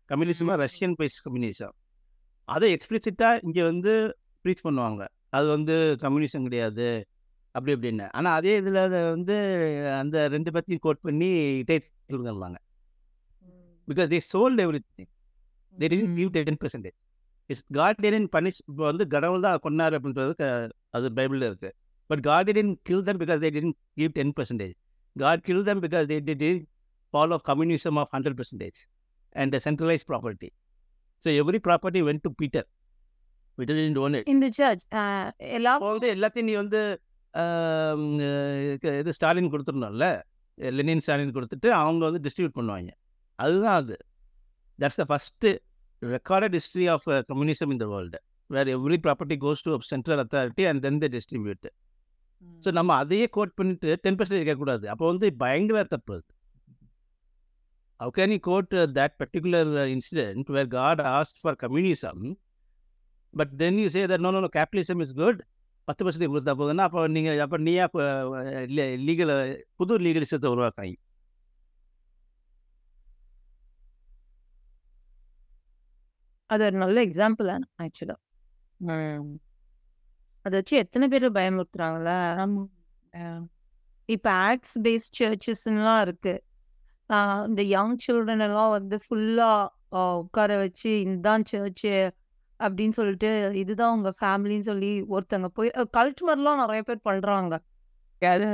கம்யூனிசமாக 0.09 0.65
ரஷ்யன் 0.65 0.93
பேஸ் 0.99 1.29
கம்யூனிசம் 1.29 1.73
அதை 2.45 2.77
எக்ஸ்பிளிசிட்டாக 2.77 3.39
இங்கே 3.43 3.63
வந்து 3.63 4.17
ப்ரீச் 4.43 4.63
பண்ணுவாங்க. 4.63 5.07
அது 5.29 5.47
வந்து 5.47 5.97
கம்யூனிசம் 6.01 6.41
கிடையாது. 6.41 7.07
அப்படி 7.55 7.71
இப்படின்னு. 7.75 8.05
ஆனால் 8.17 8.35
அதே 8.37 8.53
இதில் 8.61 8.79
வந்து 9.15 9.35
அந்த 10.01 10.17
ரெண்டு 10.35 10.51
பற்றியும் 10.55 10.83
கோட் 10.85 11.01
பண்ணி 11.07 11.29
டைத்துருந்தாங்க 11.69 12.59
because 13.87 14.09
they 14.13 14.19
sold 14.31 14.61
everything 14.91 15.11
they 15.75 15.87
didn't 15.93 16.15
give 16.17 16.31
ten 16.39 16.59
percentage 16.63 16.97
is 17.49 17.63
God 17.77 18.01
then 18.05 18.27
punish 18.35 18.61
இப்போ 18.69 18.83
வந்து 18.89 19.05
கடவுள் 19.13 19.45
தான் 19.47 19.61
கொண்டாரு 19.65 19.95
அப்படின்றது 19.97 20.33
அது 20.97 21.07
பைபிளில் 21.17 21.47
இருக்கு. 21.49 21.69
But 22.09 22.21
God 22.29 22.51
then 22.57 22.71
kill 22.87 23.05
them 23.09 23.19
because 23.23 23.41
they 23.43 23.49
didn't 23.57 23.77
give 23.99 24.11
ten 24.17 24.33
percentage 24.39 24.75
God 25.15 25.43
kill 25.47 25.63
them 25.69 25.81
because 25.85 26.05
they 26.11 26.17
then 26.43 26.61
follow 27.13 27.37
communism 27.49 27.97
of 28.01 28.11
hundred 28.15 28.37
percentage 28.39 28.79
and 29.35 29.55
centralise 29.65 30.05
property 30.11 30.49
so 31.23 31.29
every 31.41 31.59
property 31.67 32.01
went 32.07 32.23
to 32.25 32.31
Peter 32.41 32.67
Peter 33.57 33.79
in 33.83 33.99
own 34.05 34.15
it 34.19 34.29
இந்த 34.33 34.47
church 34.59 34.85
எல்லாத்தையும் 36.13 36.49
நீ 36.49 36.55
வந்து 36.63 36.81
இது 39.01 39.13
Stalin 39.17 39.51
கொடுத்துருந்தோம்ல 39.53 40.07
Lenin 40.79 41.03
Stalin 41.05 41.35
கொடுத்துட்டு 41.37 41.69
அவங்க 41.81 42.01
வந்து 42.09 42.21
distribute 42.25 42.57
பண்ணுவாங்க. 42.59 42.91
அதுதான் 43.39 43.77
அது. 43.83 43.97
That's 44.79 44.99
the 45.01 45.05
first 45.11 45.51
recorded 46.01 46.57
history 46.59 46.85
of 46.95 47.07
communism 47.31 47.73
in 47.75 47.81
the 47.83 47.87
world 47.93 48.19
where 48.49 48.71
every 48.77 48.99
property 49.07 49.37
goes 49.45 49.65
to 49.67 49.79
central 49.93 50.21
authority 50.25 50.65
and 50.71 50.83
then 50.87 51.01
the 51.05 51.09
distribute 51.17 51.67
so 52.65 52.71
நம்ம 52.79 52.95
அதையே 53.01 53.27
கோட் 53.39 53.57
பண்ணிட்டு 53.59 53.97
டென் 54.05 54.17
பர்சன்டேஜ் 54.19 54.47
கேட்கக்கூடாது 54.47 54.87
அப்போ 54.93 55.05
வந்து 55.11 55.27
பயங்கர 55.43 55.83
தப்பு 55.95 56.13
அது. 56.19 56.29
How 57.99 58.09
can 58.15 58.29
you 58.33 58.39
quote 58.47 58.71
uh, 58.73 58.85
that 58.95 59.11
particular 59.21 59.61
uh, 59.81 59.83
incident 59.95 60.45
where 60.53 60.67
God 60.79 60.97
asked 61.17 61.37
for 61.43 61.51
communism, 61.61 62.15
but 63.33 63.49
then 63.59 63.73
you 63.81 63.89
say 63.93 64.01
that 64.11 64.21
no, 64.25 64.29
no, 64.35 64.39
no, 64.45 64.49
capitalism 64.55 64.97
is 65.05 65.11
good? 65.21 65.37
பத்து 65.87 66.01
பர்சன்டேஜ் 66.05 66.33
கொடுத்தா 66.33 66.53
போதுன்னா 66.59 66.85
அப்போ 66.87 67.01
நீங்கள் 67.15 67.41
அப்போ 67.45 67.57
நீயா 67.67 67.85
லீகலை 69.07 69.35
புது 69.79 69.93
லீகலிசத்தை 70.05 70.49
உருவாக்குறீங்க. 70.55 70.97
அது 76.49 76.63
ஒரு 76.69 76.77
நல்ல 76.83 76.97
எக்ஸாம்பிள் 77.07 77.49
தான் 77.51 77.65
ஆக்சுவலாக 77.83 78.19
அதை 80.45 80.53
வச்சு 80.59 80.75
எத்தனை 80.83 81.05
பேர் 81.11 81.25
பயமுறுத்துறாங்கள 81.37 82.09
இப்போ 84.09 84.29
ஆக்ட்ஸ் 84.47 84.75
பேஸ்ட் 84.85 85.17
சர்ச்சஸ்லாம் 85.19 86.01
இருக்கு. 86.05 86.33
இந்த 87.49 87.61
யங் 87.75 87.95
சில்ட்ரன் 88.05 88.43
எல்லாம் 88.47 88.73
வந்து 88.77 88.95
ஃபுல்லாக 89.05 90.01
உட்கார 90.23 90.51
வச்சு 90.63 90.91
இந்த 91.07 91.35
சர்ச்சு 91.51 91.93
அப்படின்னு 92.59 92.89
சொல்லிட்டு 92.89 93.51
இதுதான் 93.55 93.97
உங்க 93.97 94.13
ஃபேமிலின்னு 94.21 94.59
சொல்லி 94.59 95.03
ஒருத்தங்க 95.09 95.47
போய் 95.47 95.71
கல்ட் 95.75 96.21
மாதிரிலாம் 96.27 96.55
நிறைய 96.55 96.81
பேர் 96.81 96.99
பண்றாங்க 97.01 97.61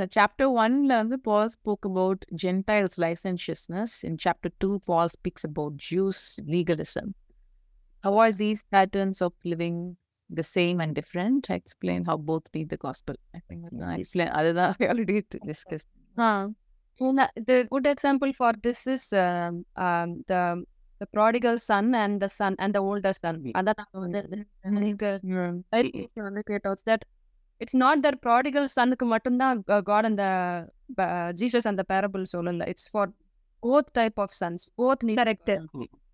Chapter 0.08 0.48
1 0.48 0.86
வந்து 0.86 1.20
Paul 1.24 1.48
spoke 1.48 1.88
about 1.88 2.16
Gentiles' 2.42 2.96
licentiousness. 2.96 3.86
In 4.02 4.16
chapter 4.16 4.50
2, 4.64 4.80
Paul 4.88 5.06
speaks 5.06 5.44
about 5.48 5.70
Jews' 5.76 6.40
legalism. 6.46 7.14
Avoid 8.02 8.32
these 8.38 8.62
patterns 8.70 9.20
of 9.20 9.32
living 9.44 9.96
the 10.36 10.42
same 10.54 10.80
and 10.80 10.98
different. 10.98 11.40
I 11.48 11.60
explain 11.60 12.02
how 12.04 12.16
both 12.26 12.56
need 12.56 12.70
the 12.70 12.76
gospel. 12.76 13.14
I 13.32 13.40
think 13.48 13.82
I 13.82 13.96
explain 13.96 14.28
அதுதான் 14.28 14.74
discussed. 15.46 15.88
Uh, 16.16 16.48
una- 16.98 17.30
the 17.48 17.66
good 17.68 17.86
example 17.86 18.32
for 18.32 18.52
this 18.62 18.88
is 18.88 19.14
um, 19.14 19.64
um, 19.76 20.16
the 20.28 20.64
the 21.00 21.06
prodigal 21.16 21.56
son 21.68 21.86
and 22.02 22.14
the 22.24 22.28
son 22.38 22.52
and 22.62 22.72
the 22.76 22.82
older 22.90 23.12
son. 23.20 23.36
அதான் 23.60 23.78
நாங்க 23.80 23.98
வந்து 24.04 24.20
எனக்கு 25.80 26.22
வந்து 26.28 26.42
கேட்டோம் 26.50 26.78
that 26.90 27.02
it's 27.64 27.76
not 27.84 27.96
that 28.04 28.16
prodigal 28.26 28.66
sonக்கு 28.76 29.06
மட்டும்தான் 29.14 29.58
God 29.90 30.04
and 30.10 30.18
the 30.24 30.32
uh, 31.06 31.28
Jesus 31.40 31.66
and 31.70 31.78
the 31.82 31.86
parable 31.94 32.24
சொல்லல 32.34 32.68
it's 32.72 32.86
for 32.94 33.06
both 33.62 33.88
type 34.00 34.18
of 34.24 34.30
sons 34.42 34.60
both 34.82 35.00
need 35.08 35.18
Correct. 35.22 35.50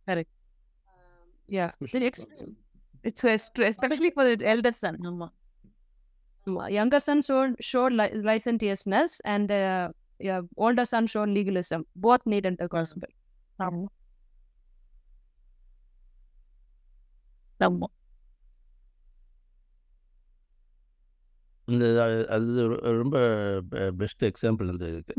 correct 0.09 0.31
yeah 1.59 1.70
it's 2.09 2.22
It's 3.09 3.25
es- 3.33 3.51
especially 3.72 4.11
for 4.16 4.25
the 4.29 4.37
elder 4.53 4.72
son. 4.83 4.94
ஆமா. 5.11 5.27
younger 6.79 7.01
son 7.07 7.18
showed 7.27 7.53
showed 7.68 7.92
li- 8.01 8.14
licentiousness 8.31 9.12
and 9.33 9.44
the 9.53 9.61
yeah, 10.27 10.40
older 10.64 10.87
son 10.92 11.05
showed 11.12 11.31
legalism 11.38 11.81
both 12.07 12.22
needed 12.33 12.55
the 12.62 12.68
gospel 12.75 13.09
ஆமா. 17.61 17.87
இந்த 21.69 21.85
அது- 22.31 22.66
ரொம்ப 22.97 23.16
best 23.97 24.25
example 24.25 24.71
இந்த 24.71 24.88
இதுக்கு. 24.88 25.14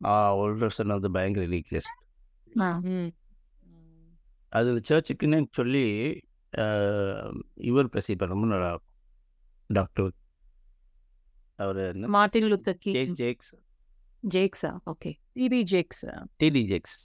ஆ, 0.00 0.36
older 0.36 0.66
Sun 0.68 0.86
வந்து 0.88 1.10
பயங்கர 1.10 1.46
லீக்லெஸ்ட் 1.46 1.94
ஆ. 2.60 2.70
அது 4.52 4.80
சர்ச்சுக்குன்னு 4.88 5.46
சொல்லி 5.50 5.84
ஆஹ், 6.52 7.30
இவர் 7.62 7.86
பேசிட்டு 7.86 8.26
ரொம்ப 8.26 8.46
நல்லா 8.46 8.72
டாக்டர் 9.70 10.10
அவர் 11.58 11.76
என்ன? 11.86 12.08
Martin 12.08 12.44
Luther 12.44 12.78
Jake 12.78 12.94
King 12.96 13.14
Jakes 13.14 13.50
ஜேக்ஸா 14.24 14.70
okay 14.86 15.10
TD 15.34 15.60
Jakes 15.72 16.04
TD 16.40 16.62
Jakes 16.64 16.98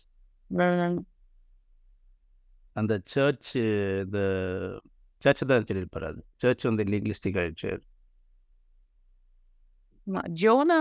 அந்த 2.80 2.94
சர்ச் 3.14 3.52
இந்த 4.04 4.20
சர்ச் 5.22 5.42
தான் 5.52 5.66
சொல்லியிருப்பாரு 5.70 6.08
அது. 6.12 6.22
சர்ச் 6.44 6.68
வந்து 6.70 6.84
லீக்லிஸ்டிக் 6.94 7.40
ஆயிடுச்சு. 7.42 7.72
ஜோனா 10.42 10.78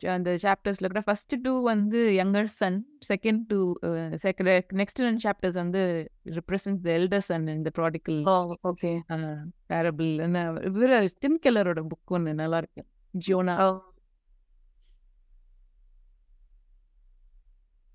அந்த 0.00 0.30
சாப்டர்ஸ்ல 0.42 0.88
கூட 0.90 1.00
ஃபர்ஸ்ட் 1.06 1.34
டூ 1.44 1.52
வந்து 1.68 2.00
younger 2.18 2.48
son 2.58 2.78
second 3.08 3.40
two 3.50 3.58
second 4.24 4.50
next 4.80 5.02
ரெண்டு 5.06 5.22
சாப்டர்ஸ் 5.26 5.58
வந்து 5.62 5.80
ரிப்ரசன்ட் 6.38 6.80
த 6.86 6.90
எல்டர் 6.98 7.24
சன் 7.28 7.46
இந்த 7.56 7.70
ப்ராடிக்கல் 7.78 8.20
ஓகே 8.70 8.92
பேரபிள் 9.72 10.12
இவர் 10.70 10.94
டிம் 11.24 11.38
கெல்லரோட 11.46 11.82
புக் 11.92 12.14
ஒன்று 12.18 12.34
நல்லா 12.42 12.60
இருக்கு 12.64 12.84
ஜோனா 13.14 13.56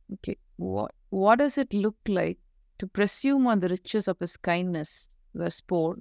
Okay. 0.10 0.36
What, 0.74 0.91
what 1.22 1.38
does 1.39 1.56
it 1.58 1.72
look 1.84 2.00
like 2.17 2.39
to 2.84 2.88
presume 2.88 3.48
on 3.48 3.62
the 3.62 3.69
riches 3.69 4.08
of 4.10 4.19
his 4.19 4.36
kindness, 4.36 5.10
verse 5.34 5.62
4, 5.69 6.00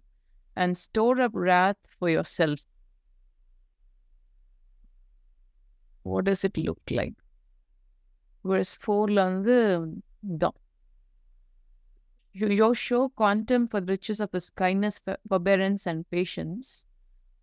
and 0.57 0.77
store 0.77 1.21
up 1.21 1.31
wrath 1.33 1.77
for 1.99 2.09
yourself? 2.11 2.59
What 6.03 6.25
does 6.25 6.43
it 6.49 6.59
look 6.59 6.81
like? 6.91 7.15
Verse 8.45 8.73
4 8.85 9.07
ல 9.17 9.25
வந்து 9.29 9.57
இதான். 10.33 10.59
You, 12.41 12.47
you 12.61 12.69
show 12.87 13.03
contempt 13.23 13.69
for 13.73 13.81
the 13.81 13.93
riches 13.97 14.21
of 14.25 14.31
his 14.33 14.51
kindness, 14.63 14.97
for- 15.05 15.21
forbearance, 15.33 15.85
and 15.87 16.01
patience. 16.17 16.69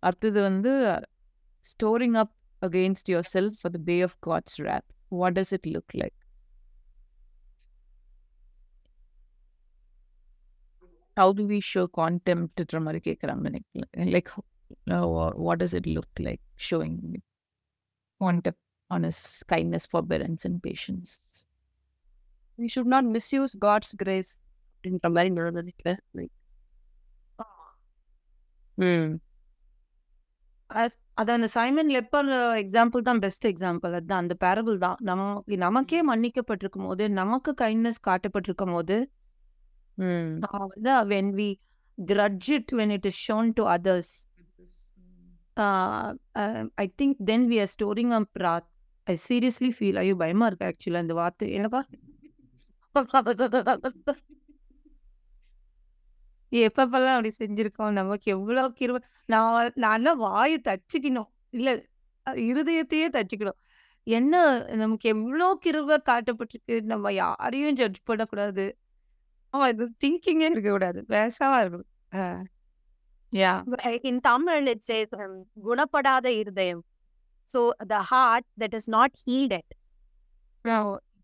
அடுத்தது 0.06 0.40
வந்து 0.40 0.72
storing 1.72 2.14
up 2.22 2.32
against 2.68 3.06
yourself 3.14 3.52
for 3.62 3.70
the 3.76 3.82
day 3.92 4.00
of 4.08 4.14
God's 4.28 4.54
wrath. 4.62 4.88
What 5.20 5.32
does 5.38 5.52
it 5.58 5.66
look 5.76 5.90
like? 6.02 6.19
How 11.20 11.28
do 11.38 11.44
we 11.52 11.60
show 11.72 11.84
contempt 12.00 12.64
ன்ற 12.64 12.82
மாதிரி 12.86 13.00
கேட்குறாங்க 13.08 13.42
நினைக்கிறேன் 13.48 14.10
like 14.14 14.32
what 15.46 15.58
does 15.62 15.74
it 15.80 15.86
look 15.96 16.12
like 16.28 16.42
showing 16.68 16.94
contempt 18.20 18.62
on 18.90 19.02
his 19.08 19.20
kindness 19.52 19.86
forbearance 19.94 20.44
and 20.48 20.56
patience 20.68 21.10
we 22.58 22.68
should 22.74 22.90
not 22.94 23.04
misuse 23.16 23.52
god's 23.68 23.92
grace 24.04 24.30
அப்படின்ற 24.74 25.08
மாதிரி 25.14 25.30
நான் 25.36 25.58
நினைக்கிறேன். 25.60 26.00
Like, 26.18 26.34
அது 31.20 31.30
அந்த 31.36 31.48
சைமன் 31.56 31.90
லெப்பர் 31.96 32.28
எக்ஸாம்பிள் 32.62 33.06
தான் 33.08 33.18
பெஸ்ட் 33.24 33.46
எக்ஸாம்பிள் 33.46 33.94
அதுதான் 33.98 34.22
அந்த 34.24 34.34
பேரபிள் 34.44 34.78
தான். 34.84 34.98
நம்ம 35.00 35.24
நமக்கே 35.64 36.00
மன்னிக்கப்பட்டிருக்கும் 36.10 36.86
போது 36.88 37.04
நமக்கு 37.20 37.52
கைண்ட்னஸ் 37.60 38.00
காட்டப்பட்டிருக்கும் 38.08 38.74
போது 38.76 38.96
நான் 40.44 40.68
வந்து 40.74 40.92
when 41.14 41.32
we 41.40 41.58
grudge 41.98 42.48
it 42.50 42.72
when 42.72 42.90
it 42.90 43.06
is 43.06 43.14
shown 43.14 43.54
to 43.54 43.62
others. 43.62 44.26
Uh, 45.56 46.14
uh, 46.34 46.64
i 46.78 46.92
think 46.98 47.16
then 47.18 47.46
we 47.48 47.60
are 47.60 47.66
storing 47.66 48.12
up 48.12 48.28
wrath. 48.34 48.68
I 49.06 49.16
seriously 49.28 49.70
feel 49.70 49.96
ஐயோ 49.96 50.14
பயமா 50.14 50.46
இருக்கு 50.46 50.66
ஆக்சுவலா 50.66 51.00
இந்த 51.00 51.14
வார்த்தை. 51.14 51.52
என்னப்பா? 51.52 51.84
எப்பப்பெல்லாம் 56.52 57.16
அப்படி 57.16 57.30
செஞ்சிருக்கோம்? 57.38 57.90
நமக்கு 57.90 58.30
எவ்வளவு 58.30 58.74
கிருப 58.80 59.02
நான் 59.26 59.72
நான் 59.74 60.16
வாயை 60.16 60.60
தச்சுக்கணும்? 60.68 61.30
இல்ல 61.50 61.84
இருதயத்தையே 62.26 63.08
தச்சுக்கணும். 63.16 63.58
என்ன 64.02 64.58
நமக்கு 64.74 65.08
எவ்வளோ 65.08 65.58
கிருப 65.66 65.96
காட்டப்பட்டிருக்கு? 66.10 66.80
நம்ம 66.80 67.12
யாரையும் 67.12 67.72
ஜட்ஜ் 67.72 68.02
பண்ணக்கூடாது. 68.02 68.78
ஆமா 69.54 69.66
இது 69.72 69.84
திங்கிங்கே 70.04 70.48
இருக்கக்கூடாது 70.54 71.00
பேசாம 71.14 71.60
இருக்கணும் 71.64 72.48
யா. 73.32 73.52
In 74.10 74.16
Tamil 74.26 74.68
it 74.72 74.80
says 74.88 75.08
um, 75.22 75.34
குணப்படாத 75.66 76.26
இருதயம். 76.40 76.82
So 77.54 77.60
the 77.92 78.00
heart 78.10 78.44
that 78.60 78.72
is 78.78 78.86
not 78.94 79.10
healed 79.24 79.52
it 79.58 79.68
so 80.64 80.76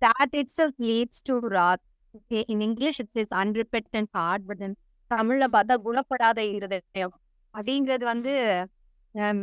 that 0.05 0.31
itself 0.41 0.75
leads 0.89 1.19
to 1.29 1.35
wrath. 1.53 1.83
Okay 2.19 2.43
in 2.53 2.61
English 2.69 2.99
it 3.05 3.11
says 3.17 3.29
unrepentant 3.43 4.11
heart 4.19 4.43
but 4.51 4.63
தமிழ்ல 5.11 5.45
பார்த்தா 5.57 5.75
குணப்படாத 5.89 6.39
இருதயம். 6.57 7.15
அப்படிங்கிறது 7.55 8.05
வந்து 8.13 8.33
um, 9.15 9.43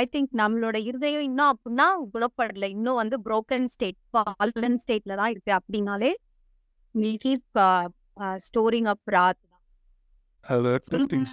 ஐ 0.00 0.02
திங்க் 0.12 0.34
நம்மளோட 0.42 0.76
இருதயம் 0.88 1.26
இன்னும் 1.30 1.50
அப்படின்னா 1.54 1.88
குணப்படல. 2.14 2.68
இன்னும் 2.76 3.00
வந்து 3.02 3.18
broken 3.30 3.64
ஸ்டேட் 3.74 4.00
ஃபாலன் 4.12 4.78
ஸ்டேட்ல 4.84 5.16
தான் 5.22 5.32
இருக்கு. 5.34 5.52
அப்படின்னாலே 5.60 6.12
we 6.94 7.10
keep 7.24 7.44
uh, 7.66 7.84
storing 8.40 8.86
up 8.86 9.00
wrath. 9.06 9.40
அதில் 10.44 10.68
டூ 10.92 10.98
திங்ஸ் 11.06 11.32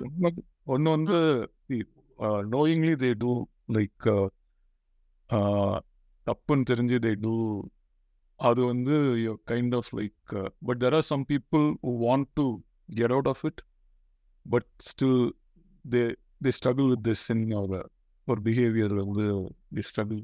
ஒன்று 0.66 0.90
வந்து 0.90 1.20
நோயிங்லி 2.52 2.94
தே 3.04 3.10
டூ 3.18 3.32
லைக் 3.70 4.08
தப்புன்னு 6.28 6.68
தெரிஞ்சு 6.72 6.98
தே 7.06 7.12
டூ 7.20 7.34
அது 8.40 8.62
வந்து 8.66 8.96
kind 9.52 9.76
of 9.76 9.90
like 10.00 10.34
but 10.60 10.80
there 10.84 10.96
are 11.00 11.08
some 11.10 11.24
people 11.26 11.66
who 11.82 11.94
want 12.06 12.30
to 12.34 12.46
get 13.00 13.14
out 13.16 13.28
of 13.28 13.44
it 13.46 13.62
but 14.46 14.70
still 14.90 15.20
they 15.86 16.04
they 16.42 16.52
struggle 16.60 16.90
with 16.90 17.04
this 17.10 17.26
in 17.30 17.44
ஒரு 17.62 17.80
ஒரு 18.28 18.42
behaviour 18.42 18.96
வந்து 19.02 19.28
the 19.74 19.86
struggle 19.92 20.22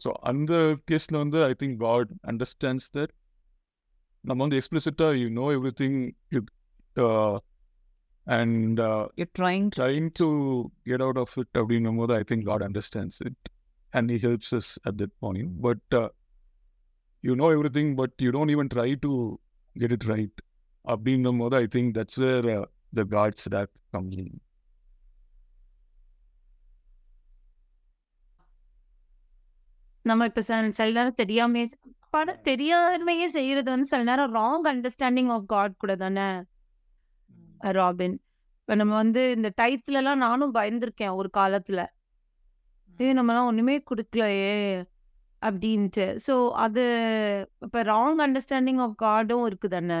so 0.00 0.10
அந்த 0.30 0.52
கேஸில் 0.90 1.18
வந்து 1.18 1.38
I 1.44 1.54
think 1.58 1.78
God 1.86 2.10
understands 2.24 2.90
that 2.98 3.14
நம்ம 4.23 4.39
வந்து 4.43 4.59
எக்ஸ்பிளிசிட்டாக 4.59 5.19
you 5.21 5.29
know 5.39 5.47
everything 5.81 5.97
you 6.35 6.41
and 8.27 8.79
uh, 8.79 9.05
you're 9.19 9.33
trying 9.33 9.65
to 9.69 9.77
trying 9.79 10.05
to 10.11 10.27
get 10.89 11.01
out 11.01 11.17
of 11.23 11.31
it 11.41 11.49
அப்படின்னும் 11.61 11.97
போது 12.01 12.13
I 12.19 12.23
think 12.29 12.41
God 12.51 12.61
understands 12.67 13.15
it 13.29 13.39
and 13.93 14.11
He 14.13 14.17
helps 14.27 14.49
us 14.59 14.67
at 14.89 14.95
that 15.01 15.13
point. 15.23 15.49
But 15.65 15.83
uh, 16.01 16.09
you 17.23 17.35
know 17.39 17.49
everything, 17.57 17.89
but 18.01 18.13
you 18.25 18.31
don't 18.31 18.51
even 18.55 18.69
try 18.75 18.89
to 19.05 19.11
get 19.75 19.93
it 19.97 20.05
right. 20.13 20.35
அப்படின்னும் 20.85 21.41
போது 21.41 21.55
I 21.63 21.67
think 21.75 21.91
that's 21.97 22.19
where 22.23 22.47
the 22.99 23.03
God's 23.15 23.45
that 23.53 23.73
comes 23.95 24.17
in 24.23 24.33
நம்ம 30.05 30.25
இப்ப 30.29 30.41
சில 30.47 30.71
சில 30.77 30.87
நேரம் 30.97 31.19
தெரியாமே 31.21 31.61
பட 32.14 32.32
தெரியாமையே 32.48 33.26
செய்யறது 33.36 33.68
வந்து 33.74 33.90
சில 33.90 34.02
நேரம் 34.08 34.34
ராங் 34.38 34.66
அண்டர்ஸ்டாண்டிங் 34.72 35.30
ஆஃப் 35.34 35.46
காட் 35.54 35.74
கூட 35.82 35.94
தானே? 36.02 36.28
ராபின் 37.78 38.16
இப்ப 38.60 38.76
நம்ம 38.80 38.94
வந்து 39.02 39.22
இந்த 39.36 39.48
டைத்துல 39.60 40.00
எல்லாம் 40.00 40.22
நானும் 40.26 40.54
பயந்துருக்கேன் 40.56 41.16
ஒரு 41.20 41.28
காலத்துல. 41.38 41.80
ஏ 43.00 43.08
நம்மலாம் 43.18 43.48
ஒண்ணுமே 43.50 43.76
கொடுக்கலையே 43.90 44.56
அப்படின்ட்டு. 45.42 46.06
ஸோ 46.26 46.34
அது 46.64 46.84
இப்ப 47.66 47.82
ராங் 47.92 48.20
அண்டர்ஸ்டாண்டிங் 48.26 48.80
ஆஃப் 48.86 48.96
காடும் 49.04 49.46
இருக்கு 49.48 49.68
தானே? 49.76 50.00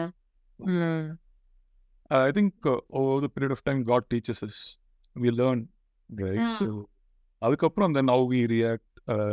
I 2.10 2.30
think 2.38 2.68
over 3.00 3.24
the 3.26 3.30
period 3.34 3.54
of 3.56 3.64
time 3.68 3.82
God 3.90 4.08
teachers 4.14 4.44
is 4.48 4.60
we 5.16 5.32
learn 5.40 5.62
right. 6.10 6.48
So 6.60 6.68
அதுக்கப்புறம் 7.42 7.94
தென் 7.98 8.12
ஹவு 8.14 8.26
வி 8.34 8.40
ரியாக்ட் 8.54 8.86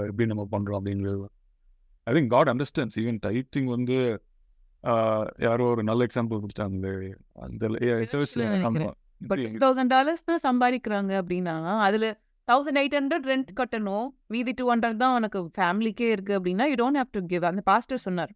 எப்படி 0.10 0.28
நம்ம 0.34 0.46
பண்ணுறோம் 0.54 0.80
அப்படிங்கிறது. 0.80 1.28
I 2.08 2.14
think 2.16 2.28
God 2.28 2.50
understands 2.50 2.98
even 3.02 3.20
tithing 3.26 3.70
வந்து 3.76 3.98
யாரோ 5.38 5.64
ஒரு 5.66 5.84
நல்ல 5.84 6.06
எக்ஸாம்பிள் 6.08 6.42
கொடுத்தாங்க 6.44 6.90
அந்த 7.46 7.70
தௌசண்ட் 9.64 9.92
டாலர்ஸ் 9.96 10.28
தான் 10.30 10.44
சம்பாதிக்கிறாங்க 10.48 11.12
அப்படின்னா 11.22 11.56
அதுல 11.88 12.08
தௌசண்ட் 12.48 12.80
எயிட் 12.82 12.98
ஹண்ட்ரட் 12.98 13.28
ரெண்ட் 13.32 13.52
கட்டணும் 13.60 14.08
மீதி 14.28 14.52
டூ 14.52 14.66
ஹண்ட்ரட் 14.72 14.98
தான் 14.98 15.16
உனக்கு 15.16 15.40
ஃபேமிலிக்கே 15.58 16.10
இருக்கு 16.16 16.34
அப்படின்னா 16.40 16.66
you 16.72 16.76
don't 16.82 17.00
have 17.00 17.12
to 17.12 17.22
give 17.26 17.46
அந்த 17.46 17.62
பாஸ்டர் 17.62 17.98
சொன்னார். 17.98 18.34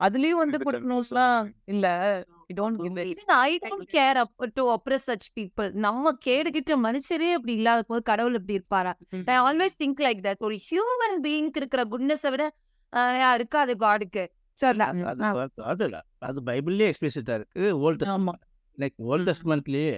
அதுலயும் 0.00 0.40
வந்து 0.42 0.58
கொடுக்கணும்லாம் 0.58 1.50
இல்ல 1.64 1.86
you 2.48 2.54
don't 2.60 2.78
give 2.82 2.98
Even 3.10 3.28
I 3.38 3.58
don't 3.66 3.84
care 3.90 4.16
up 4.22 4.32
to 4.56 4.62
oppress 4.76 5.02
such 5.10 5.26
people. 5.38 5.68
நம்ம 5.86 6.12
கேடுகிட்ட 6.26 6.72
மனுஷரே 6.86 7.30
அப்படி 7.32 7.52
இல்லாத 7.52 7.82
போது 7.82 8.02
கடவுள் 8.02 8.34
இப்படி 8.34 8.52
இருப்பாரா? 8.52 8.92
I 9.34 9.36
always 9.48 9.76
think 9.84 10.02
like 10.06 10.24
that 10.28 10.42
ஒரு 10.48 10.58
ஹியூமன் 10.70 11.18
பீயிங்க்கு 11.26 11.60
இருக்கிற 11.62 11.84
குட்னஸை 11.84 12.30
விட 12.30 12.46
ஆஹ், 12.92 13.34
இருக்காது 13.34 13.72
காடுக்கு. 13.78 14.24
அது 14.58 14.84
அது 15.42 15.42
அது. 15.66 15.84
அது 16.20 16.38
பைபிள்லயே 16.46 16.88
எக்ஸ்பிளிசிட்டா 16.90 17.34
இருக்கு. 17.38 17.66
ஓல்ட் 17.84 18.04
ஆமா. 18.14 18.34
லைக் 18.78 18.96
ஓல்ட் 19.08 19.28
டெஸ்ட்மெண்ட்லயே 19.28 19.94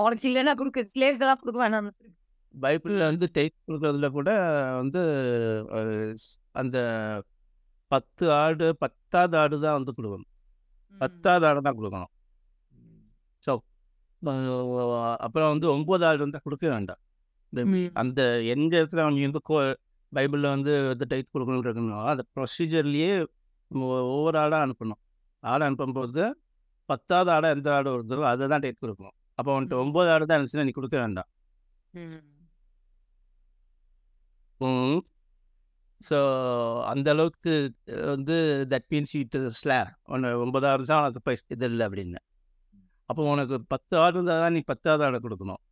உனக்கு 0.00 0.26
இல்லைன்னா 0.28 0.54
கொடுக்க 0.54 0.80
ஸ்லேவ்ஸ் 0.92 1.22
எல்லாம் 1.24 1.40
கொடுக்க 1.40 1.58
வேணாம். 1.62 1.90
பைபிள்ல 2.54 3.04
வந்து 3.10 3.26
டெய்ட் 3.34 3.56
கொடுக்கறதுல 3.66 4.08
கூட 4.10 4.30
வந்து 4.80 5.00
அந்த 6.54 6.76
பத்து 7.90 8.24
ஆடு 8.34 8.66
பத்தாவது 8.74 9.36
ஆடு 9.38 9.56
தான் 9.58 9.76
வந்து 9.78 9.92
கொடுக்கணும். 9.92 10.30
பத்தாவது 10.94 11.46
ஆடு 11.46 11.60
தான் 11.62 11.78
கொடுக்கணும். 11.78 12.12
ஸோ 13.44 13.52
அப்புறம் 15.24 15.50
வந்து 15.52 15.66
ஒன்பது 15.72 16.06
ஆடு 16.06 16.24
வந்து 16.24 16.40
கொடுக்க 16.40 16.66
வேண்டாம். 16.68 17.00
அந்த 18.02 18.20
எந்த 18.54 18.72
இடத்துல 18.80 19.04
அவங்க 19.04 19.26
வந்து 19.28 19.42
கோ 19.42 19.56
பைபிளில் 20.12 20.52
வந்து 20.54 20.72
இந்த 20.94 21.06
டைப் 21.12 21.32
கொடுக்கணும் 21.34 21.62
இருக்கணும் 21.66 22.04
அந்த 22.12 22.24
ப்ரொசீஜர்லேயே 22.36 23.12
ஒவ்வொரு 24.12 24.36
ஆடாக 24.42 24.60
அனுப்பணும். 24.66 25.00
ஆடை 25.42 25.64
அனுப்பும்போது 25.68 26.24
பத்தாவது 26.88 27.30
ஆடை 27.36 27.48
எந்த 27.56 27.68
ஆடு 27.76 27.88
வருதோ 27.94 28.24
அதை 28.32 28.48
தான் 28.52 28.64
டைப் 28.64 28.82
கொடுக்கணும். 28.84 29.16
அப்போ 29.38 29.50
வந்துட்டு 29.56 29.78
ஒம்பது 29.84 30.08
ஆடு 30.14 30.24
தான் 30.28 30.36
இருந்துச்சுன்னா 30.38 30.66
நீ 30.68 30.74
கொடுக்க 30.78 30.96
வேண்டாம். 31.04 31.30
ஸோ 36.08 36.18
அந்த 36.92 37.08
அளவுக்கு 37.14 37.52
வந்து 38.12 38.36
தட் 38.72 38.88
மீன்ஸ் 38.92 39.14
இட் 39.20 39.36
ஸ்லே 39.60 39.78
ஒன்று 40.14 40.30
ஒன்பதாவது 40.44 40.88
தான் 40.90 41.02
உனக்கு 41.02 41.20
பைஸ் 41.28 41.44
இது 41.54 41.66
இல்லை 41.70 41.84
அப்படின்னு. 41.88 42.20
அப்போ 43.10 43.22
உனக்கு 43.34 43.56
பத்து 43.72 43.94
ஆடு 44.04 44.14
இருந்தால் 44.16 44.42
தான் 44.44 44.54
நீ 44.56 44.60
பத்தாவது 44.72 45.04
ஆடை 45.08 45.18
கொடுக்கணும். 45.26 45.62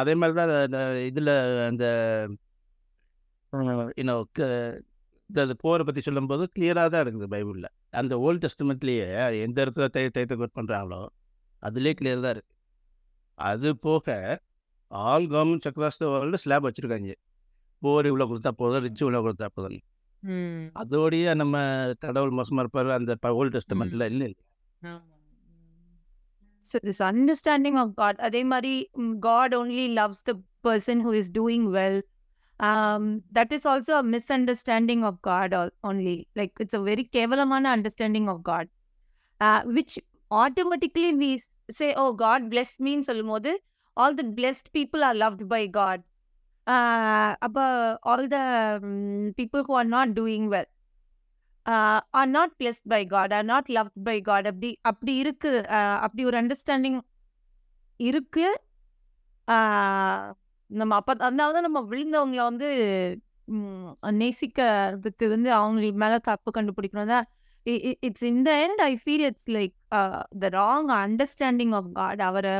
அதே 0.00 0.12
மாதிரி 0.20 0.34
தான் 0.38 0.50
அந்த 0.66 0.80
இதில் 1.10 1.32
அந்த 1.70 1.84
இன்னும் 4.02 4.28
இந்த 5.30 5.54
போரை 5.64 5.84
பற்றி 5.86 6.00
சொல்லும்போது 6.06 6.44
கிளியராக 6.58 6.88
தான் 6.94 7.04
இருக்குது 7.04 7.28
பைபிளில். 7.34 7.70
அந்த 8.00 8.14
ஓல்டு 8.24 8.40
டெஸ்ட்மெண்ட்லேயே 8.44 9.06
எந்த 9.46 9.56
இடத்துல 9.64 9.86
டை 9.96 10.04
டைத்தை 10.16 10.36
கோட் 10.40 10.56
பண்ணுறாங்களோ 10.58 11.00
அதுலேயே 11.62 11.94
கிளியர் 12.00 12.24
தான் 12.26 12.34
இருக்குது 12.36 12.56
அது 13.34 13.70
போக 13.86 14.16
all 14.90 15.26
governments 15.34 15.68
across 15.70 16.00
the 16.02 16.06
world 16.12 16.38
slab 16.44 16.66
வச்சுருக்காங்க. 16.66 17.12
போர் 17.82 18.06
இவ்வளோ 18.10 18.26
கொடுத்தா 18.30 18.52
போதும் 18.62 18.84
ரிச் 18.86 19.02
இவ்வளோ 19.04 19.20
கொடுத்தா 19.26 19.48
போதும் 19.56 19.82
அதோடய 20.82 21.34
நம்ம 21.42 21.56
கடவுள் 22.04 22.36
மோசமாக 22.38 22.64
இருப்பார் 22.64 22.96
அந்த 22.98 23.18
ஓல்டு 23.40 23.54
டெஸ்ட்மெண்ட்டில் 23.56 24.08
இல்லை 24.12 24.30
So 26.68 26.76
this 26.86 27.00
understanding 27.08 27.76
of 27.80 27.88
God, 28.00 28.14
அதே 28.26 28.40
மாதிரி 28.52 28.72
God 29.26 29.50
only 29.58 29.84
loves 29.98 30.18
the 30.28 30.34
person 30.66 30.96
who 31.04 31.12
is 31.18 31.26
doing 31.40 31.64
well. 31.76 31.96
Um, 32.58 33.22
that 33.32 33.52
is 33.52 33.66
also 33.66 33.96
a 33.98 34.02
misunderstanding 34.02 35.04
of 35.04 35.20
God 35.22 35.54
only. 35.84 36.26
Like 36.34 36.52
it's 36.58 36.72
a 36.72 36.80
very 36.80 37.04
kevalamana 37.04 37.70
understanding 37.70 38.28
of 38.28 38.42
God, 38.42 38.68
uh, 39.40 39.62
which 39.64 39.98
automatically 40.30 41.14
we 41.14 41.30
say, 41.70 41.94
"Oh, 41.94 42.12
God 42.12 42.48
blessed 42.50 42.80
me." 42.80 42.96
ன்னு 42.96 43.00
சொல்லும்போது 43.00 43.62
all 43.96 44.14
the 44.14 44.24
blessed 44.38 44.72
people 44.72 45.04
are 45.04 45.14
loved 45.14 45.48
by 45.48 45.66
God. 45.66 46.02
Uh, 46.66 47.36
அப்ப 47.46 47.58
all 48.02 48.28
the 48.28 48.80
um, 48.82 49.34
people 49.36 49.62
who 49.62 49.74
are 49.74 49.90
not 49.96 50.14
doing 50.14 50.48
well 50.48 50.66
uh, 51.66 52.00
are 52.12 52.26
not 52.26 52.58
blessed 52.58 52.88
by 52.88 53.04
God, 53.04 53.32
are 53.32 53.42
not 53.42 53.68
loved 53.68 53.96
by 54.08 54.20
God. 54.20 54.46
அப்படி 54.46 54.78
அப்படி 54.80 55.16
இருக்கு 55.16 55.64
uh, 55.68 55.96
அப்படி 56.00 56.24
ஒரு 56.24 56.42
understanding 56.42 57.00
இருக்கு 57.96 58.62
uh, 59.48 60.34
நம்ம 60.70 60.94
அப்ப 61.00 61.10
அதனால 61.26 61.52
தான் 61.56 61.66
நம்ம 61.68 61.80
விழுந்தவங்கள 61.90 62.42
வந்து 62.50 62.68
நேசிக்கிறதுக்கு 64.20 65.26
வந்து 65.34 65.50
அவங்க 65.58 65.90
மேல 66.02 66.14
தப்பு 66.30 66.50
கண்டுபிடிக்கணும். 66.56 67.12
தான் 67.14 67.26
இட்ஸ் 68.06 68.26
இந்த 68.32 68.50
end 68.64 68.82
I 68.90 68.92
feel 69.02 69.24
it's 69.28 69.52
like 69.56 69.74
the 70.42 70.48
wrong 70.58 70.90
understanding 71.02 71.74
of 71.78 71.90
God 71.98 72.22
அவரை 72.28 72.54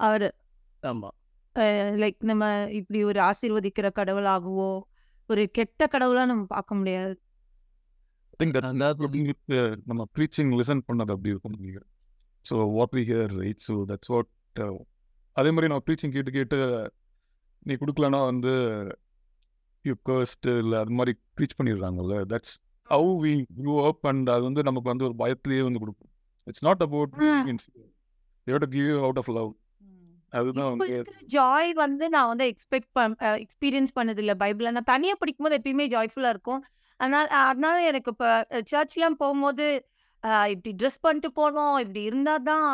அவர் 0.00 0.26
லைக் 2.02 2.18
நம்ம 2.30 2.44
இப்படி 2.78 2.98
ஒரு 3.10 3.20
ஆசீர்வதிக்கிற 3.20 3.88
கடவுளாகவோ 3.98 4.70
ஒரு 5.30 5.44
கெட்ட 5.58 5.88
கடவுளா 5.94 6.24
நம்ம 6.32 6.44
பார்க்க 6.54 6.78
முடியாது. 6.80 7.14
அப்படிங்கிறது 8.40 9.60
நம்ம 9.90 10.02
ப்ரீச்சிங் 10.16 10.52
லிசன் 10.58 10.82
பண்ணது 10.88 11.14
அப்படி 11.14 11.32
இருக்கும். 11.34 11.56
So 12.44 12.56
what 12.76 12.94
we 12.98 13.04
hear 13.10 13.32
right 13.42 13.64
so 13.68 13.76
that's 13.92 14.12
what 14.14 14.30
அதே 15.36 15.50
மாதிரி 15.54 15.68
நம்ம 15.70 15.84
ப்ரீச்சிங் 15.86 16.14
கேட்டு 16.16 16.30
கேட்டு 16.36 16.58
நீ 17.68 17.74
கொடுக்கலன்னா 17.80 18.20
வந்து 18.30 18.52
யூ 19.84 19.94
கர்ஸ்ட் 20.08 20.48
இல்லை 20.62 20.76
அது 20.82 20.94
மாதிரி 20.98 21.12
preach 21.36 21.56
பண்ணிடுறாங்கல்ல. 21.58 22.16
That's 22.32 22.54
how 22.88 23.12
we 23.24 23.32
grew 23.58 23.74
up 23.88 24.06
and 24.10 24.28
அது 24.34 24.42
வந்து 24.48 24.62
நமக்கு 24.68 24.92
வந்து 24.92 25.06
ஒரு 25.08 25.16
பயத்திலேயே 25.22 25.62
வந்து 25.68 25.82
கொடுக்கும். 25.84 26.10
It's 26.46 26.64
not 26.68 26.84
about 26.86 27.14
to 28.46 28.68
give 28.76 28.90
out 29.06 29.20
of 29.22 29.30
love 29.38 29.52
அதுதான் 30.32 30.70
வந்து 30.72 30.96
ஜாய் 31.34 31.70
வந்து 31.82 32.04
நான் 32.14 32.30
வந்து 32.30 32.46
எக்ஸ்பெக்ட் 32.52 32.90
பண் 32.98 33.14
எக்ஸ்பீரியன்ஸ் 33.44 33.92
பண்ணது 33.98 34.20
இல்லை 34.22 34.34
பைபிளில். 34.42 34.74
நான் 34.76 34.90
தனியாக 34.94 35.18
படிக்கும்போது 35.20 35.58
எப்பயுமே 35.60 35.86
ஜாய்ஃபுல்லாக 35.94 36.34
இருக்கும். 36.34 36.62
அதனால 37.00 37.26
அதனால 37.50 37.76
எனக்கு 37.90 38.10
இப்போ 38.14 38.30
சர்ச்லாம் 38.72 39.20
போகும்போது 39.22 39.66
இப்படி 40.52 40.70
ட்ரெஸ் 40.80 41.02
பண்ணிட்டு 41.06 41.30
போனோம் 41.40 41.76
இப்படி 41.84 42.02
இருந்தால் 42.10 42.46
தான் 42.50 42.68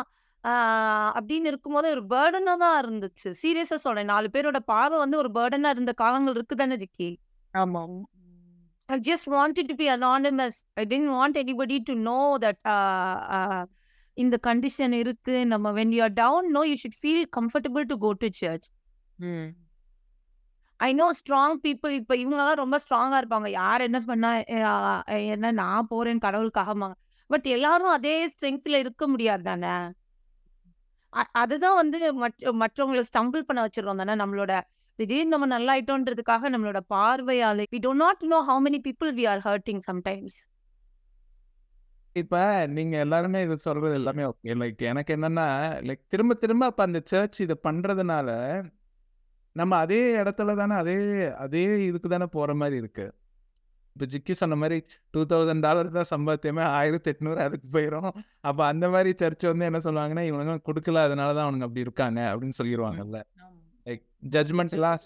அப்படின்னு 1.19 1.49
இருக்கும்போது 1.51 1.89
ஒரு 1.89 2.03
பேர்டனாக 2.13 2.57
தான் 2.63 2.77
இருந்துச்சு. 2.85 3.27
சீரியஸாக 3.43 3.83
சொல்கிறேன் 3.85 4.11
நாலு 4.13 4.29
பேரோட 4.33 4.59
பார்வை 4.71 4.97
வந்து 4.99 5.17
ஒரு 5.17 5.29
பேர்டனாக 5.37 5.75
இருந்த 5.77 5.93
காலங்கள் 6.01 6.35
இருக்கு 6.39 6.55
தானே 6.55 6.77
ஜிக்கி? 6.83 7.11
ஆமாம் 7.51 7.95
I 8.89 8.99
just 9.07 9.27
wanted 9.33 9.65
to 9.69 9.75
be 9.81 9.85
anonymous. 9.89 10.55
I 10.73 10.83
didn't 10.85 11.11
want 11.17 11.35
anybody 11.41 11.77
to 11.89 11.93
know 12.07 12.25
that 12.43 12.57
uh, 12.71 13.17
uh, 13.35 13.63
இந்த 14.13 14.35
கண்டிஷன் 14.47 14.91
இருக்கு. 14.91 15.35
நம்ம 15.51 15.71
when 15.77 15.89
you 15.97 16.01
are 16.07 16.15
down 16.23 16.41
no 16.55 16.61
you 16.71 16.75
should 16.81 16.97
feel 17.03 17.21
comfortable 17.37 17.85
to 17.91 17.95
go 18.05 18.11
to 18.23 18.29
church. 18.41 18.65
I 20.75 20.89
know 20.93 21.07
strong 21.19 21.57
people 21.65 21.93
இப்போ 21.99 22.15
இவங்கெல்லாம் 22.23 22.61
ரொம்ப 22.63 22.77
ஸ்ட்ராங்கா 22.83 23.17
இருப்பாங்க. 23.23 23.47
யார் 23.47 23.81
என்ன 23.81 23.99
பண்ணா 24.11 24.31
என்ன 25.33 25.51
நான் 25.61 25.89
போறேன் 25.91 26.23
கடவுளுக்காக 26.27 26.89
பட் 27.33 27.47
எல்லாரும் 27.55 27.93
அதே 27.97 28.15
ஸ்ட்ரென்த்ல 28.33 28.79
இருக்க 28.85 29.07
முடியாது 29.07 29.43
தானே 29.43 29.75
அதுதான் 31.31 31.75
வந்து 31.75 32.13
மற்ற 32.13 32.51
மற்றவங்களை 32.53 33.03
ஸ்டம்பிள் 33.09 33.41
பண்ண 33.41 33.67
வச்சிருக்கோம் 33.67 33.95
தானே 33.95 34.13
நம்மளோட. 34.23 34.61
திடீர்னு 34.99 35.31
நம்ம 35.31 35.45
நல்லா 35.45 35.75
ஆயிட்டோன்றதுக்காக 35.75 36.49
நம்மளோட 36.49 36.79
பார்வையால 36.89 37.63
we 37.71 37.79
don't 37.79 37.95
not 37.95 38.23
know 38.23 38.39
how 38.49 38.61
many 38.65 38.79
people 38.87 39.11
we 39.13 39.29
are 39.29 39.39
hurting 39.39 39.81
sometimes 39.91 40.39
இப்ப 42.15 42.67
நீங்க 42.67 42.97
எல்லாருமே 42.97 43.41
இது 43.41 43.57
சொல்றது 43.57 43.93
எல்லாமே 43.93 44.23
ஓகே 44.23 44.53
லைக் 44.53 44.81
எனக்கு 44.83 45.15
என்னன்னா 45.15 45.45
லைக் 45.81 46.01
திரும்ப 46.07 46.33
திரும்ப 46.33 46.65
அப்ப 46.65 46.83
அந்த 46.83 47.01
சர்ச் 47.05 47.41
இதை 47.41 47.55
பண்றதுனால 47.63 48.29
நம்ம 49.55 49.77
அதே 49.77 50.15
இடத்துல 50.15 50.55
தானே 50.55 50.75
அதே 50.75 51.25
அதே 51.37 51.85
இதுக்கு 51.85 52.09
தானே 52.09 52.25
போற 52.25 52.55
மாதிரி 52.55 52.75
இருக்கு. 52.75 53.05
இப்போ 53.93 54.05
ஜிக்கி 54.13 54.33
சொன்ன 54.41 54.55
மாதிரி 54.61 54.77
டூ 55.15 55.21
தௌசண்ட் 55.31 55.65
டாலர் 55.67 55.89
தான் 55.97 56.09
சம்பாத்தியமே 56.13 56.63
ஆயிரத்தி 56.79 57.11
எட்நூறு 57.13 57.39
அதுக்கு 57.45 57.67
போயிடும் 57.75 58.11
அப்போ 58.49 58.61
அந்த 58.71 58.85
மாதிரி 58.95 59.11
சர்ச் 59.21 59.45
வந்து 59.51 59.67
என்ன 59.69 59.81
சொல்லுவாங்கன்னா 59.87 60.23
இவனுங்க 60.29 60.55
கொடுக்கல 60.69 61.03
அதனால 61.07 61.29
தான் 61.37 61.45
அவனுங்க 61.47 61.67
அப்படி 61.69 61.85
இருக்காங்க 61.87 62.21
அப்படின்னு 62.31 62.57
சொல்லிடுவாங்கல்ல 62.59 63.21
லைக் 63.87 64.03
ஜட்மெண்ட் 64.35 64.75
எல்லாம் 64.77 64.99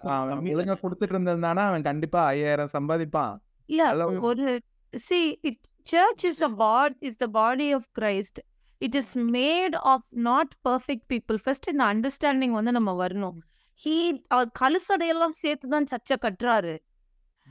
ஒழுங்கா 0.53 0.77
கொடுத்துட்டு 0.83 1.15
இருந்ததுனானா 1.15 1.65
அவன் 1.69 1.87
கண்டிப்பா 1.89 2.21
ஐயாயிரம் 2.33 2.73
சம்பாதிப்பான். 2.77 3.33
இல்ல 3.69 4.07
ஒரு 4.29 4.47
see 4.93 5.25
it 5.49 5.57
church 5.91 6.21
is 6.29 6.39
a 6.47 6.51
bod 6.61 6.91
is 7.07 7.15
the 7.23 7.29
body 7.41 7.67
of 7.77 7.83
christ. 7.97 8.37
It 8.81 8.93
is 8.99 9.07
made 9.35 9.75
of 9.91 10.01
not 10.27 10.49
perfect 10.67 11.03
people. 11.13 11.37
First 11.45 11.65
இந்த 11.71 11.83
அண்டர்ஸ்டாண்டிங் 11.93 12.55
வந்து 12.57 12.71
நம்ம 12.77 12.91
வரணும். 13.03 13.37
He 13.79 13.95
அவர் 14.35 14.49
கலுசடையெல்லாம் 14.59 15.35
சேர்த்து 15.43 15.67
தான் 15.75 15.87
சர்ச்சை 15.91 16.17
கட்டுறாரு. 16.25 16.73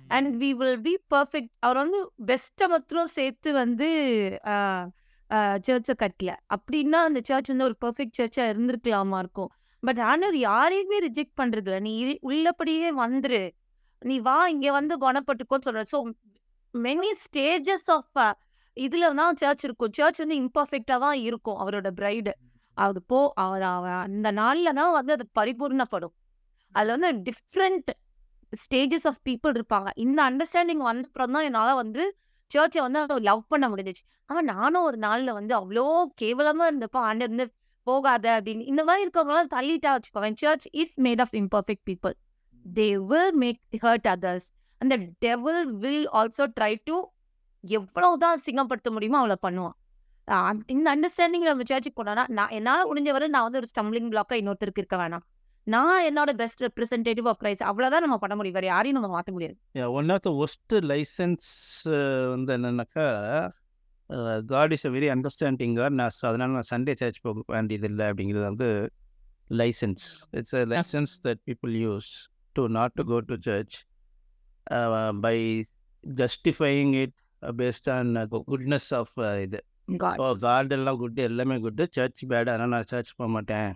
And 0.09 0.43
we 0.43 0.51
will 0.51 0.81
be 0.81 0.99
perfect 1.15 1.53
அவர் 1.59 1.77
வந்து 1.77 2.13
பெஸ்ட்டை 2.27 2.69
மாத்திரம் 2.69 3.07
சேர்த்து 3.07 3.53
வந்து 3.53 3.89
சர்ச்சை 5.67 5.95
கட்டல. 5.99 6.33
அப்படின்னா 6.55 6.99
அந்த 7.09 7.21
சர்ச் 7.23 7.49
வந்து 7.49 7.65
ஒரு 7.65 7.77
பர்ஃபெக்ட் 7.85 8.19
சர்ச்சாக 8.19 8.51
இருந்திருக்கலாமா 8.53 9.19
இருக்கும். 9.19 9.51
பட் 9.81 9.99
ஆனர் 9.99 10.35
யாரையுமே 10.35 10.99
ரிஜெக்ட் 11.09 11.37
பண்ணுறது 11.41 11.57
இல்லை 11.57 11.81
நீ 11.81 12.19
உள்ளபடியே 12.21 12.97
வந்துரு. 12.99 13.51
நீ 14.01 14.19
வா 14.19 14.49
இங்கே 14.49 14.71
வந்து 14.71 14.95
குணப்பட்டுக்கோன்னு 14.99 15.67
சொல்ற. 15.67 15.83
ஸோ 15.93 15.99
மெனி 16.75 17.11
ஸ்டேஜஸ் 17.25 17.91
ஆஃப் 17.97 18.37
இதில் 18.77 19.15
தான் 19.15 19.37
சர்ச் 19.37 19.65
இருக்கும். 19.65 19.93
சர்ச் 19.93 20.19
வந்து 20.19 20.37
இம்பர்ஃபெக்டாக 20.41 20.99
தான் 21.05 21.19
இருக்கும் 21.19 21.59
அவரோட 21.61 21.91
பிரைடு 22.01 22.33
அது 22.75 23.03
போ 23.03 23.33
அவர் 23.35 23.63
அவ- 23.63 24.01
அந்த 24.07 24.31
நாளில் 24.31 24.73
தான் 24.73 24.93
வந்து 24.93 25.13
அது 25.13 25.29
பரிபூர்ணப்படும். 25.41 26.15
அதில் 26.73 26.99
வந்து 26.99 27.33
டிஃப்ரெண்ட் 27.33 27.91
ஸ்டேஜஸ் 28.65 29.07
ஆஃப் 29.11 29.21
பீப்புள் 29.29 29.55
இருப்பாங்க. 29.59 29.89
இந்த 30.05 30.19
அண்டர்ஸ்டாண்டிங் 30.29 30.83
வந்தப்புறம் 30.91 31.35
தான் 31.37 31.47
என்னால 31.49 31.71
வந்து 31.83 32.03
சர்ச்சை 32.51 32.81
வந்து 32.87 33.21
லவ் 33.29 33.43
பண்ண 33.53 33.65
முடிஞ்சிச்சு. 33.71 34.03
ஆனா 34.31 34.41
நானும் 34.55 34.85
ஒரு 34.89 34.99
நாள்ல 35.07 35.31
வந்து 35.39 35.55
அவ்வளோ 35.61 35.87
கேவலமா 36.23 36.67
இருந்தப்போ 36.71 37.01
ஆண்டு 37.09 37.25
இருந்து 37.27 37.47
போகாத 37.87 38.27
அப்படின்னு. 38.37 38.63
இந்த 38.73 38.83
மாதிரி 38.87 39.05
இருக்கவங்களாம் 39.07 39.51
தள்ளிட்டா 39.57 39.91
வச்சுக்கோவேன் 39.97 40.39
church 40.43 40.67
is 40.83 40.97
made 41.07 41.23
of 41.25 41.35
imperfect 41.43 41.85
people 41.91 42.15
they 42.67 42.89
will 43.11 43.35
make 43.43 43.61
hurt 43.85 44.09
others 44.15 44.47
அந்த 44.81 44.95
devil 45.27 45.61
will 45.83 46.07
also 46.21 46.47
try 46.59 46.73
to 46.89 46.97
எவ்வளவுதான் 47.65 48.43
சிங்கப்படுத்த 48.47 48.89
முடியுமோ 48.97 49.19
அவளை 49.23 49.37
பண்ணுவான். 49.47 49.77
இந்த 50.75 50.87
அண்டர்ஸ்டாண்டிங் 50.95 51.47
நம்ம 51.49 51.65
சர்ச்சுக்கு 51.71 51.99
போனோம்னா 52.01 52.25
நான் 52.39 52.53
என்னால் 52.59 52.89
முடிஞ்ச 52.91 53.11
வரை 53.17 53.27
நான் 53.35 53.47
வந்து 53.47 53.61
ஒரு 53.63 53.69
ஸ்டம்பிளிங் 53.73 54.11
பிளாக்கா 54.13 54.37
இன்னொருத்தருக்கு 54.41 54.83
இருக்க 54.83 54.97
வேணாம். 55.03 55.25
நான் 55.67 56.01
என்னோட 56.09 56.31
பெஸ்ட் 56.41 56.61
ரெப்ரஸன்டேட்டிவ் 56.65 57.29
ஆஃப் 57.31 57.39
கிரைஸ்ட் 57.43 57.65
அவ்வளோதான் 57.69 58.05
நம்ம 58.05 58.17
பண்ண 58.23 58.35
முடியும். 58.39 58.57
வேற 58.59 58.67
யாரையும் 58.67 58.97
நம்ம 58.99 59.09
மாற்ற 59.15 59.31
முடியாது. 59.33 59.55
One 59.99 60.11
of 60.15 60.25
the 60.27 60.31
most 60.45 60.75
license 60.91 61.49
வந்து 62.35 62.53
என்னன்னாக்கா 62.57 63.07
God 64.53 64.73
is 64.77 64.87
a 64.87 64.91
very 64.91 65.09
understanding 65.15 65.75
God 65.75 65.97
நான் 66.01 66.19
அதனால 66.21 66.51
நான் 66.53 66.71
சண்டே 66.71 66.95
சர்ச் 67.01 67.21
போக 67.21 67.43
வேண்டியதில்லை 67.55 68.05
அப்படிங்கிறது 68.11 68.47
வந்து 68.51 68.69
license 69.51 70.05
it's 70.39 70.57
a 70.61 70.63
license 70.67 71.15
that 71.27 71.43
people 71.51 71.75
use 71.85 72.11
to 72.57 72.65
not 72.79 72.95
to 72.95 73.05
go 73.05 73.19
to 73.31 73.39
church 73.49 73.77
by 75.27 75.37
justifying 76.05 76.95
it 77.03 77.17
based 77.63 77.91
on 77.97 78.13
goodness 78.53 78.91
of 79.01 79.15
இது 79.47 79.61
காட் 79.99 80.23
ஓ 80.25 80.29
காட் 80.47 80.73
எல்லாம் 80.79 81.01
good 81.03 81.23
எல்லாமே 81.31 81.59
குட்டு 81.67 81.87
சர்ச் 81.99 82.23
பேடு 82.33 82.51
ஆனால் 82.55 82.73
நான் 82.77 82.89
சர்ச் 82.93 83.13
போக 83.17 83.29
மாட்டேன். 83.31 83.73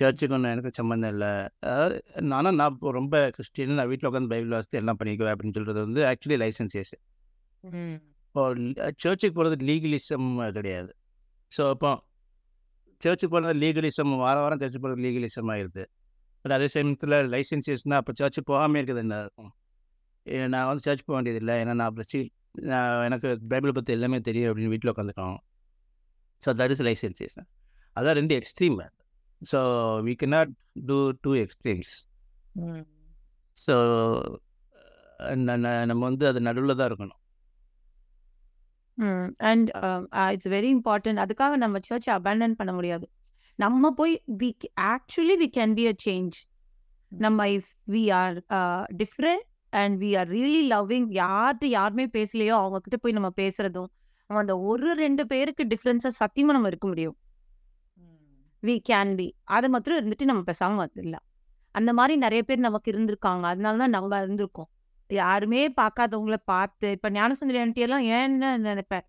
சர்ச்சுக்கு 0.00 0.34
ஒன்றும் 0.34 0.52
எனக்கு 0.52 0.70
சம்மந்தம் 0.72 1.12
இல்லை. 1.14 1.30
அதாவது 1.64 1.96
நானும் 2.28 2.54
நான் 2.54 2.72
இப்போ 2.72 2.90
ரொம்ப 2.92 3.14
கிறிஸ்டின் 3.30 3.74
நான் 3.74 3.88
வீட்டில் 3.88 4.08
உட்காந்து 4.10 4.32
பைபிள் 4.32 4.54
வாசித்து 4.54 4.78
எல்லாம் 4.78 4.98
பண்ணிக்குவேன் 5.00 5.32
அப்படின்னு 5.34 5.56
சொல்கிறது 5.56 5.80
வந்து 5.80 6.02
ஆக்சுவலி 6.10 6.38
லைசன்சேஷன் 6.42 7.02
இப்போ 8.26 8.42
சர்ச்சுக்கு 9.02 9.34
போகிறது 9.34 9.56
லீகலிசம் 9.64 10.28
கிடையாது. 10.54 10.90
ஸோ 11.52 11.62
அப்போ 11.70 11.90
சர்ச்சுக்கு 13.00 13.32
போகிறது 13.34 13.54
லீகலிசம் 13.60 14.12
வார 14.16 14.36
வாரம் 14.40 14.60
சர்ச்சுக்கு 14.60 14.84
போகிறது 14.86 15.04
லீகலிசம் 15.06 15.50
ஆயிடுது 15.52 15.84
பட் 16.44 16.52
அதே 16.52 16.68
சமயத்தில் 16.68 17.16
லைசன்சேஷனா 17.32 17.96
அப்போ 17.96 18.12
சர்ச்சு 18.20 18.40
போகாமல் 18.44 18.78
இருக்கிறது 18.78 19.04
என்ன 19.04 19.16
இருக்கும்? 19.20 19.50
நான் 20.48 20.66
வந்து 20.66 20.82
சர்ச் 20.82 21.04
போக 21.04 21.14
வேண்டியதில்லை 21.16 21.54
ஏன்னா 21.60 21.72
நான் 21.72 21.88
அப்படி 21.88 22.06
சி- 22.12 22.30
நான் 22.64 23.04
எனக்கு 23.04 23.28
பைபிள் 23.48 23.72
பற்றி 23.72 23.92
எல்லாமே 23.92 24.18
தெரியும் 24.20 24.48
அப்படின்னு 24.50 24.68
வீட்டில் 24.68 24.92
உட்காந்துக்கோம் 24.92 25.36
ஸோ 26.42 26.52
தட் 26.58 26.70
இஸ் 26.70 26.82
லைசன்சேஷன் 26.82 27.48
அதான் 27.96 28.12
ரெண்டு 28.12 28.34
extreme 28.34 28.78
so 29.42 29.60
we 30.06 30.14
cannot 30.22 30.50
do 30.88 30.96
two 31.24 31.30
extremes 31.44 31.92
so 33.58 33.74
நம்ம 35.90 36.02
வந்து 36.08 36.24
அது 36.28 36.40
நடுவில் 36.40 36.78
தான் 36.80 36.88
இருக்கணும். 36.90 37.16
அண்ட் 39.50 39.68
இட்ஸ் 40.32 40.50
வெரி 40.54 40.70
இம்பார்ட்டன்ட் 40.76 41.22
அதுக்காக 41.24 41.56
நம்ம 41.56 41.80
சர்ச் 41.88 42.08
அபேண்டன் 42.10 42.58
பண்ண 42.60 42.72
முடியாது. 42.72 43.06
நம்ம 43.58 43.90
போய் 43.90 44.14
we 44.40 44.50
actually 44.92 45.36
we 45.42 45.48
can 45.58 45.74
be 45.78 45.84
a 45.86 45.94
change 46.06 46.36
நம்ம 47.12 47.46
if 47.56 47.70
we 47.86 48.02
are 48.20 48.36
different 49.02 49.46
and 49.72 49.96
we 49.98 50.10
are 50.20 50.28
really 50.28 50.62
loving 50.68 51.08
யார்கிட்ட 51.20 51.66
யாருமே 51.78 52.06
பேசலையோ 52.16 52.54
அவங்க 52.60 52.80
கிட்ட 52.80 52.96
போய் 52.96 53.16
நம்ம 53.18 53.30
பேசுறதும் 53.36 53.90
நம்ம 54.30 54.40
அந்த 54.40 54.54
ஒரு 54.70 54.90
ரெண்டு 54.94 55.22
பேருக்கு 55.26 55.62
டிஃப்ரென்ஸை 55.64 56.10
சத்தியமா 56.20 56.54
நம்ம 56.56 56.68
இருக்க 56.68 56.86
முடியும். 56.86 57.16
வி 58.62 58.74
கேன் 58.88 59.12
பி 59.16 59.26
அதை 59.48 59.68
மாத்திரம் 59.68 59.98
இருந்துட்டு 60.00 60.24
நம்ம 60.24 60.42
பேசாமல் 60.42 60.82
வந்துடலாம். 60.84 61.24
அந்த 61.74 61.90
மாதிரி 61.92 62.14
நிறைய 62.16 62.42
பேர் 62.42 62.66
நமக்கு 62.66 62.88
இருந்திருக்காங்க. 62.92 63.44
அதனால 63.52 63.78
தான் 63.78 63.94
நம்ம 63.96 64.18
இருந்திருக்கோம். 64.24 64.70
யாருமே 65.10 65.60
பார்க்காதவங்கள 65.80 66.36
பார்த்து 66.44 66.88
இப்ப 66.96 67.10
ஞானசுந்தரி 67.10 67.58
ஆண்டியெல்லாம் 67.62 68.04
ஏன்னு 68.16 68.48
நினைப்பேன் 68.68 69.04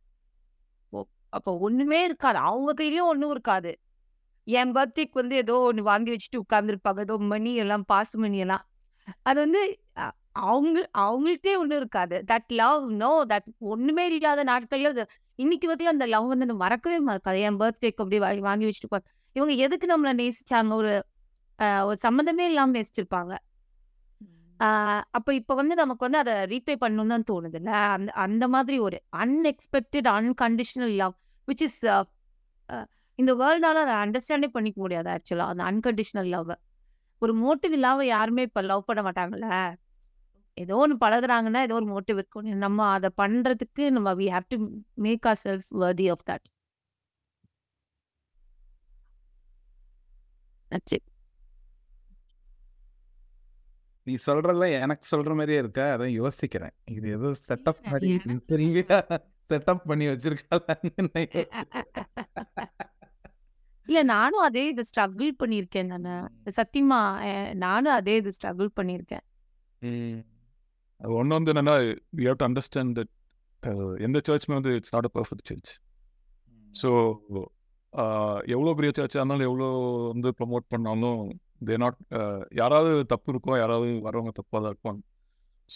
ஓ, 0.93 0.99
அப்போ 1.33 1.51
ஒண்ணுமே 1.59 1.99
இருக்காது. 2.09 2.39
அவங்க 2.49 2.71
கையிலயும் 2.81 3.09
ஒன்றும் 3.13 3.33
இருக்காது. 3.35 3.71
என் 4.47 4.73
பர்த்டேக்கு 4.77 5.17
வந்து 5.21 5.35
ஏதோ 5.35 5.55
ஒன்று 5.69 5.83
வாங்கி 5.83 6.11
வச்சுட்டு 6.13 6.41
உட்காந்துருப்பாங்க 6.43 7.01
ஏதோ 7.07 7.17
மணி 7.33 7.51
எல்லாம் 7.63 7.85
பாசு 7.91 8.15
மணி 8.17 8.39
எல்லாம். 8.45 8.63
அது 9.29 9.37
வந்து 9.45 9.61
அவங்க 10.47 10.77
அவங்கள்ட்டே 11.03 11.53
ஒண்ணும் 11.61 11.79
இருக்காது. 11.81 12.17
தட் 12.31 12.51
லவ் 12.59 12.83
நோ 13.01 13.11
தட் 13.33 13.49
ஒண்ணுமே 13.73 14.05
இல்லாத 14.11 14.43
நாட்கள்ல 14.43 14.91
அது 14.95 15.03
இன்னைக்கு 15.39 15.67
வரைக்கும் 15.67 15.95
அந்த 15.95 16.05
லவ் 16.07 16.27
வந்து 16.31 16.47
அந்த 16.49 16.57
மறக்கவே 16.63 16.99
மறக்காது. 17.09 17.39
என் 17.47 17.59
பர்த்டேக்கு 17.61 18.01
அப்படியே 18.03 18.21
வாங்கி 18.25 18.43
வாங்கி 18.49 18.67
வச்சுட்டு 18.69 18.91
இவங்க 19.35 19.53
எதுக்கு 19.65 19.87
நம்மளை 19.93 20.13
நேசிச்சாங்க? 20.21 20.71
ஒரு 20.81 20.93
ஒரு 21.87 21.97
சம்மந்தமே 22.05 22.45
இல்லாம 22.51 22.73
நேசிச்சிருப்பாங்க. 22.77 23.33
அப்ப 25.17 25.29
இப்ப 25.39 25.53
வந்து 25.59 25.75
நமக்கு 25.75 26.05
வந்து 26.07 26.19
அதை 26.23 26.33
ரீபே 26.51 26.75
பண்ணணும்னு 26.83 27.13
தான் 27.15 27.27
தோணுது 27.31 27.57
இல்ல? 27.61 27.71
அந்த 27.95 28.11
அந்த 28.25 28.45
மாதிரி 28.55 28.77
ஒரு 28.87 28.97
unexpected 29.23 30.09
unconditional 30.17 30.95
love 31.01 31.15
which 31.47 31.63
is 31.67 31.79
இந்த 33.19 33.31
வேர்ல்டால 33.41 33.81
அதை 33.85 33.95
அண்டர்ஸ்டாண்டே 34.03 34.49
பண்ணிக்க 34.55 34.77
முடியாது 34.85 35.09
ஆக்சுவலா 35.15 35.47
அந்த 35.53 35.63
அன்கண்டிஷனல் 35.71 36.29
லவ் 36.35 36.51
ஒரு 37.21 37.33
மோட்டிவ் 37.43 37.73
இல்லாம 37.79 38.05
யாருமே 38.07 38.43
இப்ப 38.49 38.61
லவ் 38.71 38.87
பண்ண 38.89 39.01
மாட்டாங்கல்ல? 39.07 39.47
ஏதோ 40.57 40.75
ஒன்று 40.83 40.95
பழகுறாங்கன்னா 41.03 41.61
ஏதோ 41.67 41.75
ஒரு 41.79 41.87
மோட்டிவ் 41.93 42.19
இருக்கும் 42.19 42.49
நம்ம 42.65 42.87
அதை 42.95 43.09
பண்றதுக்கு 43.21 43.83
நம்ம 43.97 44.09
we 44.21 44.27
have 44.35 44.47
to 44.53 44.57
make 45.05 45.27
our 45.31 45.39
self 45.45 45.69
worthy 45.83 46.07
of 46.15 46.25
that 46.31 46.45
That's 50.71 50.93
it. 50.97 51.03
நீ 54.07 54.13
சொல்றதெல்லாம் 54.25 54.75
எனக்கு 54.83 55.05
சொல்ற 55.11 55.31
மாதிரியே 55.39 55.59
இருக்கா. 55.63 55.83
அதான் 55.95 56.15
யோசிக்கிறேன். 56.21 56.73
இது 56.97 57.07
ஏதோ 57.17 57.29
செட்டப் 57.47 57.81
மாதிரி 57.91 58.07
திரும்பி 58.51 58.81
செட்டப் 59.51 59.83
பண்ணி 59.89 60.05
வச்சிருக்காங்க 60.11 61.27
இல்ல 63.87 64.01
நானும் 64.13 64.43
அதே 64.47 64.63
இது 64.71 64.83
ஸ்ட்ரகிள் 64.89 65.31
பண்ணியிருக்கேன் 65.41 65.89
நானு 65.93 66.13
சத்தியமா 66.57 66.99
நானும் 67.65 67.95
அதே 67.99 68.15
இது 68.21 68.31
ஸ்ட்ரகிள் 68.37 68.69
பண்ணியிருக்கேன். 68.79 69.23
ஒன்று 71.01 71.37
வந்து 71.37 71.51
என்னன்னா 71.53 71.75
we 72.17 72.25
have 72.29 72.39
to 72.41 72.47
understand 72.49 72.93
that 72.99 73.11
எந்த 74.07 74.21
சர்ச்சுமே 74.29 74.57
வந்து 74.59 74.73
it's 74.79 74.93
not 74.95 75.09
a 75.09 75.13
perfect 75.17 75.49
church 75.51 75.71
so 76.81 76.89
எவ்வளோ 78.47 78.73
பெரிய 78.73 78.91
சர்ச்சாக 78.97 79.15
இருந்தாலும் 79.15 79.39
எவ்வளோ 79.39 79.67
வந்து 80.11 80.33
ப்ரமோட் 80.39 80.67
பண்ணாலும் 80.67 81.39
தே 81.65 81.77
நாட் 81.77 81.97
யாராவது 82.51 83.05
தப்பு 83.05 83.31
இருக்கும் 83.31 83.57
யாராவது 83.57 83.91
வரவங்க 83.91 84.31
தப்பாக 84.39 84.61
தான் 84.61 84.75
இருப்பாங்க 84.75 84.99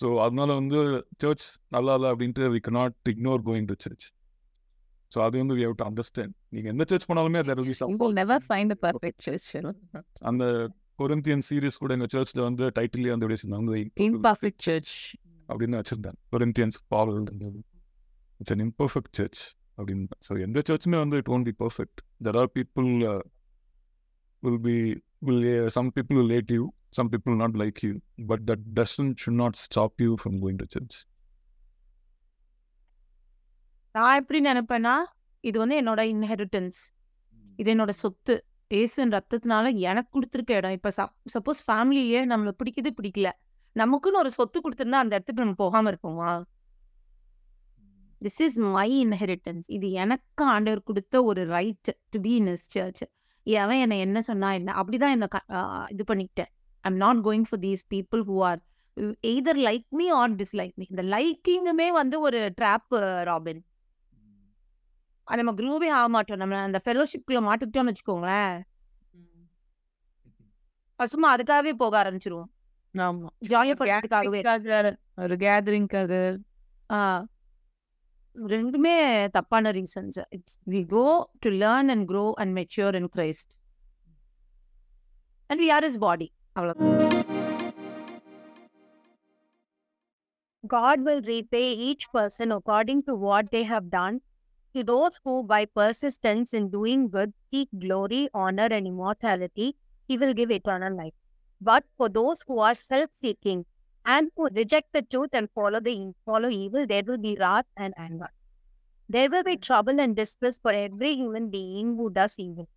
ஸோ 0.02 0.20
அதனால 0.20 0.54
வந்து 0.54 1.08
சர்ச் 1.18 1.60
நல்லா 1.70 1.94
இல்லை 1.94 2.10
அப்படின்ட்டு 2.10 2.50
we 2.50 2.70
not 2.70 2.94
ignore 3.10 3.42
going 3.46 3.66
to 3.66 3.74
church 3.78 4.12
so 5.16 5.22
அது 5.22 5.38
வந்து 5.38 5.56
வி 5.56 5.64
ஹவ் 5.64 5.76
டு 5.76 5.86
அண்டர்ஸ்டாண்ட் 5.86 6.34
நீங்கள் 6.50 6.72
எந்த 6.72 6.84
church 6.88 7.06
a 8.72 8.80
perfect 8.82 9.20
church. 9.20 9.56
you 9.56 9.62
know. 9.62 9.74
அந்த 10.20 10.70
கொரிந்தியன் 10.98 11.42
சீரிஸ் 11.50 11.78
கூட 11.80 11.94
எங்கள் 11.94 12.08
சர்ச்சில் 12.08 12.42
வந்து 12.42 12.72
டைட்டிலே 12.80 13.10
வந்து 13.10 13.26
எப்படி 13.26 13.42
சொன்னாங்க 13.44 13.90
Imperfect 13.96 14.58
church. 14.66 14.92
அப்படின்னு 15.48 15.82
வச்சிருந்தேன் 15.82 16.18
Corinthians 16.32 16.80
Paul 16.90 17.24
it's 18.40 18.52
an 18.52 18.64
imperfect 18.68 19.12
church 19.12 19.42
அப்படின்னு 19.78 20.18
ஸோ 20.28 20.34
எந்த 20.42 20.62
சர்ச்சுமே 20.70 20.98
வந்து 21.04 21.20
it 21.22 21.32
won't 21.36 21.48
be 21.50 21.56
perfect 21.64 22.02
there 22.28 22.40
are 22.42 22.52
people 22.58 22.90
will 24.44 24.62
be 24.68 24.78
will 25.20 25.46
some 25.78 25.92
people 25.98 26.18
will 26.20 26.32
late 26.36 26.54
you 26.58 26.64
some 27.00 27.12
people 27.14 27.36
not 27.44 27.58
like 27.64 27.80
you 27.88 27.94
but 28.32 28.44
that 28.52 28.66
doesn't 28.80 29.12
should 29.24 29.40
not 29.44 29.60
stop 29.66 30.04
you 30.06 30.12
from 30.24 30.38
going 30.44 30.60
to 30.64 30.68
church 30.76 30.98
நான் 33.96 34.18
எப்படி 34.22 34.40
நினைப்பேன்னா 34.50 34.94
இது 35.44 35.58
வந்து 35.60 35.76
என்னோட 35.82 36.02
inheritance 36.14 36.80
இது 37.60 37.70
என்னோட 37.74 37.92
சொத்து. 38.04 38.36
ஏசன் 38.72 39.12
ரத்தத்தினால 39.16 39.66
எனக்கு 39.90 40.12
கொடுத்துருக்க 40.16 40.52
இடம். 40.60 40.76
இப்ப 40.78 40.92
சப்போஸ் 41.34 41.62
ஃபேமிலியே 41.68 42.22
நம்மள 42.32 42.52
பிடிக்குது 42.62 42.90
பிடிக்கல. 43.00 43.30
நமக்குன்னு 43.76 44.22
ஒரு 44.24 44.32
சொத்து 44.38 44.58
கொடுத்துருந்தா 44.60 45.00
அந்த 45.04 45.14
இடத்துக்கு 45.16 45.44
நம்ம 45.44 45.58
போகாம 45.64 45.92
இருப்போமா? 45.92 46.30
திஸ் 48.26 48.42
இஸ் 48.46 48.58
மை 48.76 48.90
இன்ஹெரிட்டன்ஸ் 49.06 49.68
இது 49.78 49.88
எனக்கு 50.04 50.44
ஆண்டவர் 50.54 50.84
கொடுத்த 50.84 51.24
ஒரு 51.24 51.42
right 51.48 51.90
to 52.10 52.20
be 52.22 52.32
in 52.36 52.48
his 52.48 52.68
church 52.76 53.04
அவன் 53.64 53.78
என்னை 53.78 53.98
என்ன 54.00 54.22
சொன்னா 54.22 54.50
என்ன 54.60 54.70
அப்படிதான் 54.82 55.14
என்ன 55.16 55.28
இது 55.90 56.04
பண்ணிக்கிட்டேன். 56.12 56.52
I'm 56.82 57.00
not 57.04 57.20
going 57.26 57.46
for 57.50 57.60
these 57.60 57.84
people 57.94 58.22
who 58.30 58.36
are 58.50 58.62
either 59.30 59.62
like 59.68 59.88
me 59.90 60.08
or 60.20 60.36
dislike 60.36 60.76
me 60.80 60.86
இந்த 60.90 61.04
லைக்கிங்குமே 61.14 61.88
வந்து 62.00 62.20
ஒரு 62.20 62.40
ட்ராப் 62.62 62.98
ராபின் 63.24 63.62
நம்ம 65.40 65.52
குரூவே 65.60 65.88
ஆக 65.98 66.08
மாட்டோம். 66.10 66.38
நம்ம 66.38 66.58
அந்த 66.68 66.80
ஃபெலோஷிப்குள்ள 66.86 67.40
மாட்டிக்கிட்டோம்னு 67.48 67.92
வச்சுக்கோங்களேன். 67.92 68.58
சும்மா 71.14 71.30
அதுக்காகவே 71.36 71.74
போக 71.84 71.94
ஆரம்பிச்சிருவோம். 72.02 72.50
ஆமா. 72.94 73.30
பண்ணுறதுக்காகவே 73.50 74.42
Gathering-க்காக, 74.42 74.98
ஒரு 75.24 75.36
கேதரிங்காக 75.36 76.12
ரெண்டுமே 78.55 78.97
தப்பான 79.37 79.71
reasons 79.79 80.19
it's 80.37 80.57
we 80.75 80.81
go 80.95 81.07
to 81.45 81.51
learn 81.63 81.91
and 81.95 82.07
grow 82.11 82.27
and 82.43 82.53
mature 82.59 82.99
in 83.01 83.11
Christ 83.17 83.51
and 85.51 85.63
we 85.65 85.71
are 85.77 85.87
his 85.91 86.01
body 86.07 86.29
அவ்வளோ 86.59 86.75
God 90.65 90.99
will 91.01 91.23
repay 91.23 91.67
each 91.73 92.05
person 92.13 92.53
according 92.53 92.99
to 93.05 93.15
what 93.15 93.45
they 93.51 93.63
have 93.65 93.87
done. 93.91 94.17
To 94.75 94.85
those 94.85 95.15
who, 95.25 95.43
by 95.43 95.65
persistence 95.65 96.53
in 96.59 96.71
doing 96.71 97.09
good, 97.09 97.33
seek 97.51 97.69
glory, 97.85 98.29
honor, 98.35 98.69
and 98.71 98.87
immortality, 98.87 99.69
He 100.09 100.17
will 100.17 100.35
give 100.35 100.51
eternal 100.51 100.95
life. 100.95 101.15
But 101.61 101.85
for 101.97 102.09
those 102.09 102.45
who 102.47 102.59
are 102.61 102.75
self-seeking 102.75 103.65
and 104.06 104.30
who 104.36 104.50
reject 104.54 104.94
the 104.94 105.02
truth 105.02 105.30
and 105.34 105.50
follow 105.56 105.80
the 105.80 106.14
follow 106.26 106.50
evil, 106.50 106.86
there 106.86 107.04
will 107.06 107.18
be 107.18 107.38
wrath 107.40 107.66
and 107.76 107.94
anger. 107.98 108.30
There 109.10 109.30
will 109.30 109.44
be 109.44 109.56
hmm. 109.56 109.62
trouble 109.62 110.00
and 110.00 110.16
distress 110.16 110.58
for 110.58 110.72
every 110.72 111.16
human 111.16 111.50
being 111.50 111.96
who 111.96 112.10
does 112.10 112.36
evil. 112.40 112.68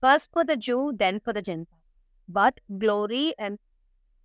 First 0.00 0.30
for 0.32 0.44
the 0.44 0.56
Jew, 0.56 0.92
then 0.96 1.20
for 1.20 1.32
the 1.32 1.42
Gentile. 1.42 1.78
But 2.28 2.60
glory 2.78 3.34
and 3.38 3.58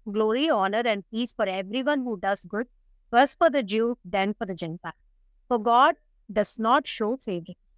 glory, 0.09 0.49
honor, 0.49 0.83
and 0.85 1.03
peace 1.11 1.33
for 1.33 1.47
everyone 1.47 2.03
who 2.03 2.19
does 2.19 2.45
good 2.45 2.67
first 3.11 3.37
for 3.37 3.49
the 3.49 3.63
Jew, 3.63 3.97
then 4.05 4.33
for 4.33 4.45
the 4.45 4.55
Gentile. 4.55 4.93
For 5.47 5.57
God 5.59 5.95
does 6.31 6.59
not 6.59 6.87
show 6.87 7.17
favorites. 7.17 7.68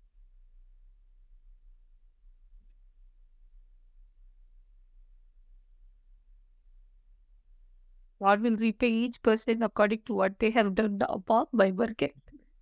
God 8.21 8.39
will 8.43 8.57
repay 8.57 8.91
each 9.03 9.19
person 9.27 9.67
according 9.67 10.01
to 10.03 10.25
what 10.25 10.31
they 10.43 10.49
have 10.49 10.71
done 10.79 10.97
upon 11.07 11.43
by 11.57 11.71
working. 11.77 12.13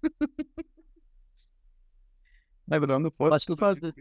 இதுல 2.72 2.86
வந்து 2.86 3.12
First 3.20 3.49
of 3.49 3.57
all, 3.62 3.76
the- 3.82 3.91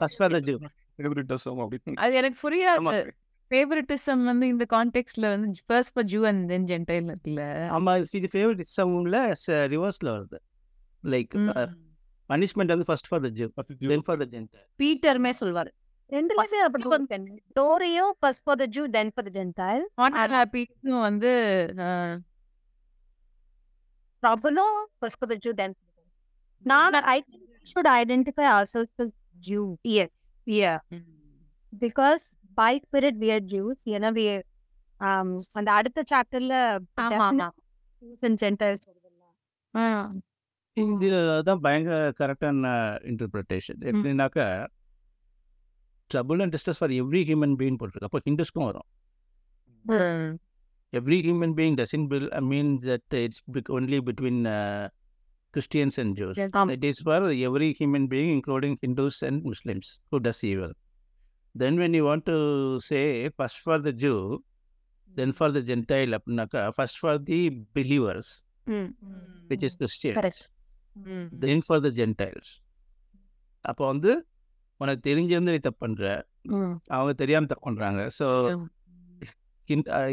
First 0.00 0.16
for 0.18 0.32
the 0.32 0.40
Jew. 0.40 0.58
Favouritism 0.98 1.66
அப்படின்னு 1.66 1.94
அது 1.94 2.14
எனக்கு. 2.14 2.38
புரியாது. 2.42 3.10
Favouritism 3.50 4.24
வந்து 4.24 4.46
இந்த 4.46 4.66
கான்டெக்ட்ல 4.70 5.20
வந்து 5.20 5.62
first 5.66 5.92
for 5.92 6.04
Jew 6.04 6.26
and 6.26 6.48
then 6.48 6.64
Gentile 6.64 7.14
இருக்குல்ல. 7.14 7.42
ஆமா 7.76 8.04
இது 8.12 8.28
ஃபேவரட்டிசம்ல 8.32 9.32
ரிவர்ஸ்ல 9.48 10.04
வருது. 10.04 10.38
லைக் 11.02 11.34
பனிஷ்மெண்ட் 12.28 12.66
வந்து 12.66 12.84
first 12.84 13.08
for 13.08 13.20
the 13.20 13.28
Jew 13.28 13.48
then 13.78 14.00
for 14.00 14.16
the 14.16 14.24
Gentile 14.30 14.64
பீட்டருமே 14.78 15.30
சொல்வார். 15.30 15.74
டோரியோ 17.56 18.04
first 18.20 18.44
for 18.46 18.58
the 18.62 18.66
Jew 18.76 18.82
then 18.96 19.10
for 19.14 19.26
the 19.28 19.32
Gentile 19.36 19.82
honour 20.04 20.34
ஹாப்பிஸும் 20.36 21.00
வந்து 21.00 21.32
ப்ராப்ளோ 24.22 24.66
first 24.98 25.20
for 25.20 25.32
the 25.32 25.38
Jew 25.46 25.52
then 25.62 25.74
நான் 26.64 27.02
I 27.12 27.18
should 27.66 27.88
identify 27.94 28.46
ourselves 28.52 28.92
as 28.98 29.10
Jew. 29.40 29.64
Yes 29.96 30.18
yeah 30.46 30.72
because 31.72 32.24
by 32.58 32.72
spirit 32.78 33.14
we 33.16 33.28
are 33.30 33.42
Jews. 33.52 33.76
ஏன்னா 33.94 34.08
we 34.16 34.24
um, 35.00 35.28
அந்த 35.58 35.68
அடுத்த 35.78 36.00
சாப்டர்ல 36.10 36.54
ஆமா. 37.04 37.26
ஆமா 37.28 37.48
centres 38.42 38.82
இதுதான் 40.76 41.62
பயங்கர 41.64 41.96
கரெக்டான 42.20 42.68
இன்டர்பிரிட்டேஷன் 43.10 43.80
எப்படின்னாக்கா 43.90 44.46
Trouble 46.11 46.41
and 46.43 46.53
distress 46.55 46.81
for 46.81 46.93
every 47.03 47.21
human 47.29 47.55
being 47.61 47.77
போட்டிருக்கு 47.81 48.09
அப்போ 48.09 48.21
ஹிந்துஸ்க்கும் 48.27 48.67
வரும் 48.69 48.87
every 50.93 51.19
human 51.27 51.55
being 51.59 51.77
doesn't 51.81 52.07
feel 52.13 52.27
I 52.39 52.41
mean 52.53 52.71
that 52.89 53.15
it's 53.23 53.41
only 53.77 53.99
between 54.09 54.41
Christians 55.53 55.97
and 56.03 56.13
Jews 56.19 56.37
It 56.75 56.83
is 56.89 56.97
for 57.01 57.17
every 57.47 57.69
human 57.73 58.03
being, 58.07 58.29
including 58.31 58.73
Hindus 58.83 59.15
and 59.21 59.37
Muslims, 59.43 59.87
who 60.11 60.19
does 60.19 60.41
evil. 60.43 60.71
Then, 61.55 61.73
when 61.77 61.93
you 61.97 62.03
want 62.03 62.23
to 62.25 62.35
say 62.79 63.03
first 63.37 63.57
for 63.59 63.77
the 63.79 63.93
Jew, 63.93 64.19
then 65.11 65.31
for 65.31 65.49
the 65.51 65.61
Gentile, 65.61 66.11
apnaka, 66.17 66.61
first 66.73 66.97
for 67.03 67.17
the 67.19 67.39
believers, 67.73 68.27
which 69.47 69.63
is 69.63 69.75
Christians, 69.75 70.17
Correct. 70.19 70.41
then 71.35 71.61
for 71.61 71.79
the 71.79 71.91
Gentiles. 71.91 72.47
அப்போ 73.65 73.83
வந்து 73.87 74.11
உனக்கு 74.81 75.01
தெரிஞ்சிருந்து 75.09 75.53
நீ 75.55 75.59
தப்பு 75.67 75.81
பண்ற 75.85 76.03
அவங்க 76.97 77.13
தெரியாம 77.21 77.49
தப்பு 77.53 77.65
பண்றாங்க 77.67 78.01
so 78.19 78.27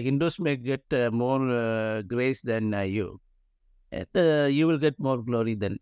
Hindus 0.06 0.38
may 0.46 0.52
get 0.68 0.94
more 1.22 1.44
grace 2.12 2.40
then 2.52 2.72
you 2.98 3.08
you 4.58 4.64
will 4.70 4.84
get 4.86 5.02
more 5.08 5.24
glory 5.28 5.56
then 5.64 5.80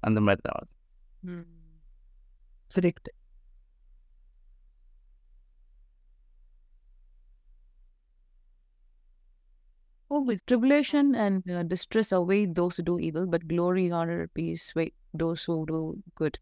அந்த 0.00 0.20
மாதிரி 0.20 0.42
தான் 0.48 0.68
Correct. 2.70 3.08
Oh, 10.10 10.22
with 10.22 10.44
tribulation 10.46 11.14
and 11.14 11.50
uh, 11.50 11.62
distress 11.62 12.12
await 12.12 12.54
those 12.54 12.76
who 12.76 12.82
do 12.82 12.98
evil, 12.98 13.26
but 13.26 13.46
glory, 13.46 13.90
honor, 13.90 14.30
peace 14.34 14.72
wait 14.74 14.94
those 15.14 15.44
who 15.44 15.66
do 15.66 15.80
good. 16.14 16.38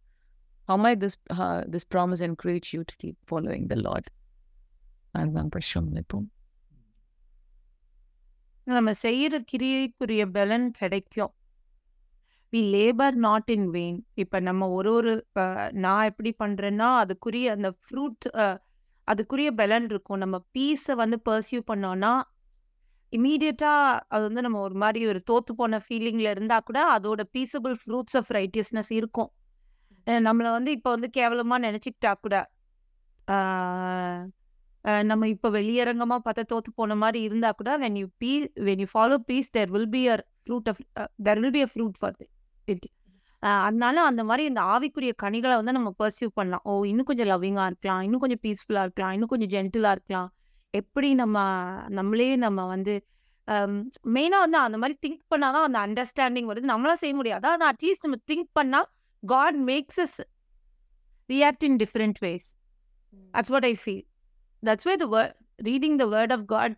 How 0.71 0.77
might 0.83 0.99
this 1.01 1.15
uh, 1.33 1.61
this 1.71 1.85
promise 1.93 2.21
encourage 2.27 2.67
you 2.73 2.83
to 2.89 2.95
keep 3.03 3.15
following 3.29 3.63
the 3.71 3.77
Lord? 3.85 4.05
அதுதான் 5.19 5.49
இப்போ 6.01 6.19
நம்ம 8.75 8.91
செய்யற 9.01 9.39
கிரியைக்குரிய 9.51 10.25
பலன் 10.37 10.67
கிடைக்கும். 10.71 11.33
We 12.53 12.61
labour 12.75 13.17
not 13.25 13.51
in 13.55 13.67
vain 13.71 13.99
இப்போ 14.23 14.39
நம்ம 14.39 14.69
ஒரு 14.77 14.93
ஒரு 14.99 15.13
நான் 15.85 16.07
எப்படி 16.11 16.33
பண்ணுறேன்னா 16.43 16.89
அதுக்குரிய 17.01 17.49
அந்த 17.55 17.71
ஃப்ரூட் 17.81 18.29
அதுக்குரிய 19.07 19.51
பலன் 19.61 19.89
இருக்கும். 19.91 20.21
நம்ம 20.23 20.39
பீஸை 20.57 20.95
வந்து 21.03 21.19
பர்சியூ 21.29 21.61
பண்ணோம்னா 21.73 22.13
இமீடியட்டாக 23.19 23.99
அது 24.07 24.23
வந்து 24.29 24.41
நம்ம 24.41 24.59
ஒரு 24.67 24.75
மாதிரி 24.85 25.07
ஒரு 25.07 25.23
தோத்து 25.31 25.59
போன 25.61 25.81
ஃபீலிங்கில் 25.87 26.31
இருந்தால் 26.35 26.67
கூட 26.71 26.97
அதோட 26.97 27.21
பீஸபிள் 27.37 27.77
ஃப்ரூட்ஸ் 27.83 28.17
ஆஃப் 28.21 28.31
ரைட்டியஸ்னஸ் 28.39 28.93
இருக்கும். 29.01 29.31
நம்மளை 30.07 30.49
வந்து 30.57 30.71
இப்போ 30.77 30.89
வந்து 30.95 31.09
கேவலமாக 31.17 31.65
நினச்சிக்கிட்டா 31.67 32.11
கூட 32.23 32.35
நம்ம 35.09 35.27
இப்போ 35.27 35.47
வெளியரங்கமாக 35.57 36.21
பார்த்தா 36.25 36.43
தோற்று 36.51 36.71
போன 36.79 36.95
மாதிரி 37.01 37.19
இருந்தால் 37.27 37.57
கூட 37.59 37.71
when 37.83 37.97
you 38.01 38.07
be 38.21 38.31
when 38.67 38.81
you 38.83 38.87
follow 38.93 39.17
peace 39.29 39.49
there 39.57 39.71
will 39.75 39.91
be 39.95 40.01
a 40.13 40.23
fruit 40.45 40.69
of 40.71 40.81
there 41.27 41.39
will 41.43 41.55
be 41.57 41.61
a 41.67 41.69
fruit 41.73 41.97
for 41.99 42.15
for 42.67 42.79
அதனால 43.43 44.01
அந்த 44.09 44.21
மாதிரி 44.29 44.43
இந்த 44.49 44.61
ஆவிக்குரிய 44.73 45.11
கனிகளை 45.23 45.55
வந்து 45.59 45.73
நம்ம 45.77 45.89
பர்சியூ 46.01 46.27
பண்ணலாம். 46.39 46.63
ஓ 46.69 46.71
இன்னும் 46.89 47.07
கொஞ்சம் 47.09 47.29
லவ்விங்காக 47.31 47.69
இருக்கலாம் 47.71 48.01
இன்னும் 48.07 48.23
கொஞ்சம் 48.23 48.41
பீஸ்ஃபுல்லாக 48.45 48.85
இருக்கலாம் 48.87 49.13
இன்னும் 49.15 49.31
கொஞ்சம் 49.33 49.51
ஜென்டிலாக 49.55 49.95
இருக்கலாம். 49.97 50.29
எப்படி 50.73 51.09
நம்ம 51.21 51.37
நம்மளே 51.99 52.27
நம்ம 52.45 52.65
வந்து 52.73 52.93
மெயினாக 54.15 54.43
வந்து 54.45 54.57
அந்த 54.65 54.77
மாதிரி 54.81 54.95
திங்க் 55.05 55.23
பண்ணால் 55.33 55.55
தான் 55.55 55.67
அந்த 55.69 55.79
அண்டர்ஸ்டாண்டிங் 55.87 56.49
வருது. 56.51 56.71
நம்மளாம் 56.73 57.01
செய்ய 57.03 57.15
முடியாது. 57.19 57.45
ஆனால் 57.53 57.69
அட்லீஸ்ட் 57.73 58.05
நம்ம 58.07 58.19
திங்க் 58.31 58.49
பண்ணால் 58.59 58.87
God 59.23 59.59
makes 59.69 59.99
us 59.99 60.17
react 61.29 61.65
in 61.69 61.77
different 61.83 62.19
ways 62.21 62.47
that's 63.33 63.53
what 63.55 63.67
I 63.71 63.73
feel 63.75 64.05
that's 64.63 64.87
why 64.89 64.95
the 64.97 65.07
reading 65.59 65.97
the 65.97 66.07
word 66.15 66.33
of 66.37 66.45
God 66.53 66.75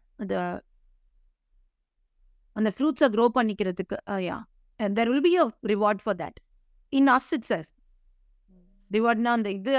அந்த 2.55 2.69
ஃப்ரூட்ஸை 2.75 3.07
க்ரோ 3.13 3.25
பண்ணிக்கிறதுக்கு 3.37 3.97
yeah 4.25 4.37
there 4.79 5.09
will 5.11 5.25
be 5.27 5.33
a 5.37 5.45
reward 5.67 6.01
for 6.03 6.19
that 6.19 6.37
in 6.93 7.09
us 7.15 7.31
it 7.37 7.47
says 7.51 7.71
ரிவார்ட்னா 8.91 9.31
அந்த 9.37 9.49
இது 9.51 9.71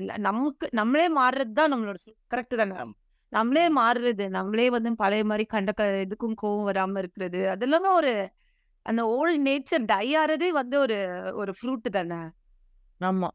இல்ல. 0.00 0.10
நமக்கு 0.26 0.66
நம்மளே 0.72 1.06
மாறுறது 1.18 1.52
தான் 1.52 1.72
நம்மளோட 1.72 1.98
கரெக்ட் 2.30 2.54
தானே? 2.60 2.76
நம்மளே 3.32 3.64
மாறுறது 3.78 4.24
நம்மளே 4.36 4.66
வந்து 4.70 4.90
பழைய 4.96 5.22
மாதிரி 5.24 5.44
கண்ட 5.54 5.70
க 5.72 5.84
இதுக்கும் 6.04 6.36
கோவம் 6.42 6.68
வராம 6.70 6.98
இருக்கிறது. 7.02 7.40
அதெல்லாமே 7.54 7.90
ஒரு 8.00 8.12
அந்த 8.86 9.06
ஓல்ட் 9.06 9.48
நேச்சர் 9.48 9.84
டை 9.84 10.16
ஆறதே 10.16 10.48
வந்து 10.48 10.78
ஒரு 10.78 10.98
ஒரு 11.34 11.52
ஃப்ரூட் 11.58 11.90
தானே? 11.90 12.20
ஆமா. 13.00 13.28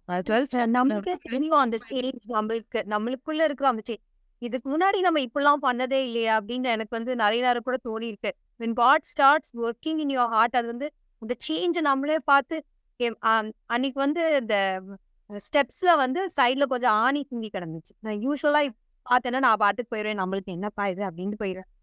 தெரியும் 1.22 1.60
அந்த 1.60 1.78
சேஞ்ச் 1.90 2.22
நம்மளுக்கு 2.30 2.80
நம்மளுக்குள்ள 2.94 3.44
இருக்கிற 3.44 3.70
அந்த 3.70 3.82
சேஞ்ச் 3.90 4.04
இதுக்கு 4.42 4.68
முன்னாடி 4.70 5.00
நம்ம 5.00 5.20
இப்படிலாம் 5.20 5.64
பண்ணதே 5.66 6.00
இல்லையா 6.04 6.40
அப்படின்னு 6.40 6.70
எனக்கு 6.76 6.98
வந்து 6.98 7.16
நிறைய 7.16 7.44
நேரம் 7.44 7.66
கூட 7.66 7.78
தோணி 7.90 8.08
இருக்கு 8.08 8.32
when 8.60 8.72
God 8.76 9.02
starts 9.12 9.50
working 9.62 10.00
in 10.02 10.10
your 10.10 10.28
heart 10.30 10.56
அது 10.58 10.68
வந்து 10.68 10.88
இந்த 11.20 11.36
சேஞ்ச் 11.48 11.82
நம்மளே 11.82 12.18
பார்த்து 12.26 12.64
அன்னைக்கு 13.66 14.00
வந்து 14.00 14.38
இந்த 14.40 14.82
ஸ்டெப்ஸ்ல 15.30 15.96
வந்து 15.96 16.30
சைட்ல 16.36 16.66
கொஞ்சம் 16.66 16.92
ஆணி 16.92 17.28
சிங்கி 17.32 17.50
கிடந்துச்சு. 17.54 17.94
நான் 18.00 18.20
யூஸ்வலா 18.20 18.62
பார்த்தேன்னா 19.06 19.40
நான் 19.40 19.56
பாட்டுக்கு 19.56 19.96
போயிடுவேன். 19.96 20.22
நம்மளுக்கு 20.24 20.52
என்னப்பா 20.56 20.88
இது? 20.88 21.04
அப்படின்னு 21.04 21.34
போயிடுவேன். 21.44 21.70
ஏ, 21.70 21.81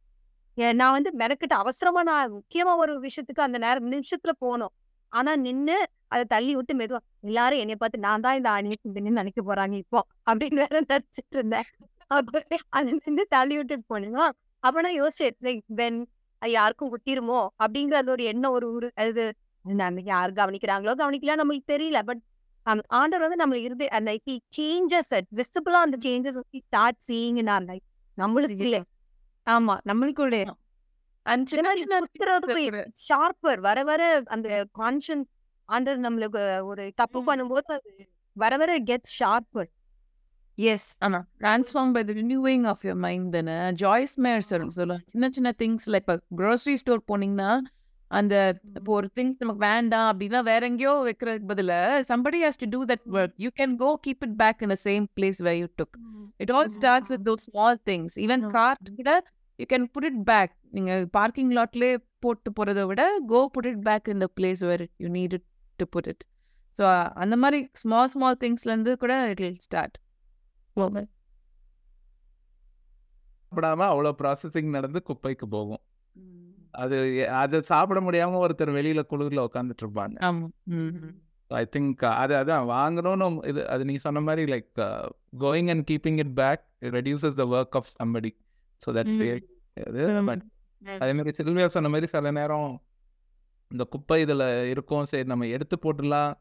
நான் 0.80 0.94
வந்து 0.96 1.10
மெனக்கிட்டு 1.20 1.54
அவசரமா 1.54 2.00
நான் 2.02 2.32
முக்கியமா 2.32 2.72
ஒரு 2.82 2.92
விஷயத்துக்கு 3.00 3.46
அந்த 3.46 3.58
நேரம் 3.58 3.90
நிமிஷத்துல 3.92 4.32
போனோம் 4.44 4.72
ஆனா 5.12 5.32
நின்னு 5.46 5.76
அதை 6.08 6.24
தள்ளி 6.34 6.52
விட்டு 6.56 6.74
மெதுவா 6.74 7.00
எல்லாரும் 7.28 7.60
என்னைய 7.62 7.78
பார்த்து 7.80 7.98
நான் 7.98 8.24
தான் 8.26 8.36
இந்த 8.36 8.48
ஆணி 8.50 8.68
நின்று 8.96 9.18
நினைக்க 9.20 9.40
போறாங்க 9.48 9.74
இப்போ 9.84 10.00
அப்படின்னு 10.26 10.60
வேற 10.64 10.74
நினைச்சிட்டு 10.84 11.36
இருந்தேன். 11.38 11.66
அப்புறம் 12.10 12.44
அது 12.78 12.90
நின்று 12.98 13.24
தள்ளி 13.36 13.56
விட்டு 13.58 13.76
போனேன்னா 13.92 14.26
அப்ப 14.62 14.82
நான் 14.86 14.98
யோசிச்சேன் 15.00 15.36
வென் 15.80 15.98
அது 16.42 16.52
யாருக்கும் 16.52 16.92
விட்டிருமோ 16.94 17.40
அப்படிங்கிற 17.62 17.96
அது 18.02 18.10
ஒரு 18.10 18.24
எண்ணம் 18.32 18.54
ஒரு 18.58 18.66
ஒரு 18.76 18.88
அது 19.04 19.24
நம்ம 19.64 20.02
யார் 20.06 20.38
கவனிக்கிறாங்களோ 20.40 20.92
கவனிக்கல 21.00 21.36
நம்மளுக்கு 21.40 21.72
தெரியல. 21.74 22.00
பட் 22.08 22.22
ஆண்டர் 22.98 23.24
வந்து 23.24 23.38
நம்ம 23.42 23.58
இருந்து 23.58 23.86
அந்த 23.98 24.10
சேஞ்சஸ் 24.58 25.12
விசிபிளா 25.40 25.80
அந்த 25.86 25.98
சேஞ்சஸ் 26.06 26.38
ஸ்டார்ட் 26.60 27.00
சீயிங் 27.08 27.40
நான் 27.50 27.68
நம்மளுக்கு 28.18 28.64
இல்லை. 28.66 28.80
ஆமா 29.48 29.74
நம்மளுக்குள்ளே 29.90 30.42
ஷார்ப்பர் 33.06 33.60
வர 33.60 33.78
வர 33.84 34.02
அந்த 34.26 34.48
கான்ஷியன்ஸ் 34.80 35.28
ஆண்டர் 35.68 35.98
நம்மளுக்கு 36.04 36.42
ஒரு 36.64 36.84
தப்பு 36.94 37.20
பண்ணும்போது 37.28 37.76
வர 38.36 38.56
வர 38.56 38.72
கெட்ஸ் 38.90 39.14
ஷார்ப்பர் 39.20 39.68
எஸ் 40.58 40.86
ஆமா. 41.06 41.20
Transform 41.40 41.92
by 41.92 42.02
the 42.04 42.12
renewing 42.12 42.64
of 42.66 42.84
your 42.84 43.00
mind 43.04 43.34
தானே. 43.34 43.56
ஜாய்ஸ் 43.82 44.14
மேர் 44.18 44.46
சொல்லுவாங்க 44.48 44.96
சின்ன 45.12 45.28
சின்ன 45.30 45.50
திங்ஸ் 45.58 45.86
லைக் 45.86 46.04
இப்போ 46.04 46.16
க்ரோசரி 46.36 46.74
ஸ்டோர் 46.74 47.02
போனீங்கன்னா 47.08 47.50
அந்த 48.10 48.34
இப்போ 48.76 48.92
ஒரு 48.92 49.08
திங்ஸ் 49.16 49.40
நமக்கு 49.40 49.62
வேண்டாம் 49.66 50.08
அப்படின்னா 50.12 50.40
வேற 50.42 50.62
எங்கேயோ 50.66 50.94
வைக்கிறதுக்கு 51.08 51.50
பதில 51.52 51.74
somebody 52.02 52.38
has 52.40 52.56
to 52.56 52.68
do 52.76 52.80
that 52.90 53.02
work. 53.08 53.32
You 53.36 53.50
can 53.50 53.72
go 53.76 53.90
keep 53.98 54.22
it 54.22 54.34
back 54.36 54.62
in 54.62 54.68
the 54.68 54.80
same 54.88 55.06
place 55.16 55.40
where 55.40 55.58
you 55.62 55.68
took. 55.80 55.92
it 56.40 56.50
all 56.50 56.68
starts 56.70 57.08
with 57.10 57.22
those 57.24 57.42
small 57.42 57.74
things. 57.84 58.10
Even 58.18 58.40
car 58.50 58.72
கூட 58.98 59.12
you 59.60 59.66
can 59.72 59.84
put 59.94 60.04
it 60.10 60.18
back. 60.32 60.50
நீங்க 60.76 60.92
parking 61.18 61.52
லாட்லயே 61.58 61.92
போட்டு 62.24 62.50
போறதை 62.58 62.82
விட 62.90 63.02
go 63.32 63.40
put 63.54 63.66
it 63.72 63.78
back 63.88 64.04
in 64.12 64.18
the 64.24 64.30
place 64.38 64.60
where 64.68 64.84
you 65.02 65.10
needed 65.18 65.42
to 65.80 65.86
put 65.94 66.06
it. 66.12 66.20
So 66.78 66.84
அந்த 67.22 67.34
மாதிரி 67.42 67.60
small 67.82 68.10
small 68.14 68.40
திங்ஸ்ல 68.42 68.72
இருந்து 68.72 68.92
கூட 69.02 69.14
இட் 69.32 69.42
will 69.44 69.58
start. 69.68 69.92
சாப்பிடாம 73.50 73.84
அவ்வளோ 73.92 74.10
ப்ராசஸிங் 74.22 74.74
நடந்து 74.76 75.00
குப்பைக்கு 75.08 75.46
போகும். 75.56 75.82
அது 76.82 76.96
அதை 77.42 77.58
சாப்பிட 77.70 77.98
முடியாம 78.06 78.38
ஒருத்தர் 78.44 78.76
வெளியில 78.78 79.02
குளிர்ல 79.12 79.44
உட்காந்துட்டு 79.48 79.84
இருப்பாங்க. 79.84 80.16
ஐ 81.50 81.62
திங்க் 81.74 82.04
அது 82.22 82.34
அதான். 82.40 82.66
வாங்கணும்னு 82.74 83.28
இது 83.50 83.60
அது 83.74 83.82
நீங்க 83.88 84.02
சொன்ன 84.06 84.22
மாதிரி 84.26 84.42
like 84.52 84.68
going 85.44 85.70
and 85.74 85.84
keeping 85.90 86.18
it 86.24 86.34
back 86.42 86.64
reduces 86.96 87.38
the 87.40 87.46
work 87.56 87.76
of 87.80 87.88
somebody 87.98 88.32
so 88.84 88.88
that's 88.98 89.16
but 90.30 90.44
அதே 91.04 91.12
மாதிரி 91.18 91.36
சில்வியா 91.38 91.66
சொன்ன 91.76 91.88
மாதிரி 91.94 92.08
சில 92.12 92.30
நேரம் 92.40 92.70
இந்த 93.70 93.84
குப்பை 93.84 94.18
இதுல 94.24 94.44
இருக்கும். 94.72 95.06
சரி 95.10 95.24
நம்ம 95.32 95.46
எடுத்து 95.56 95.76
போட்டுடலாம். 95.84 96.34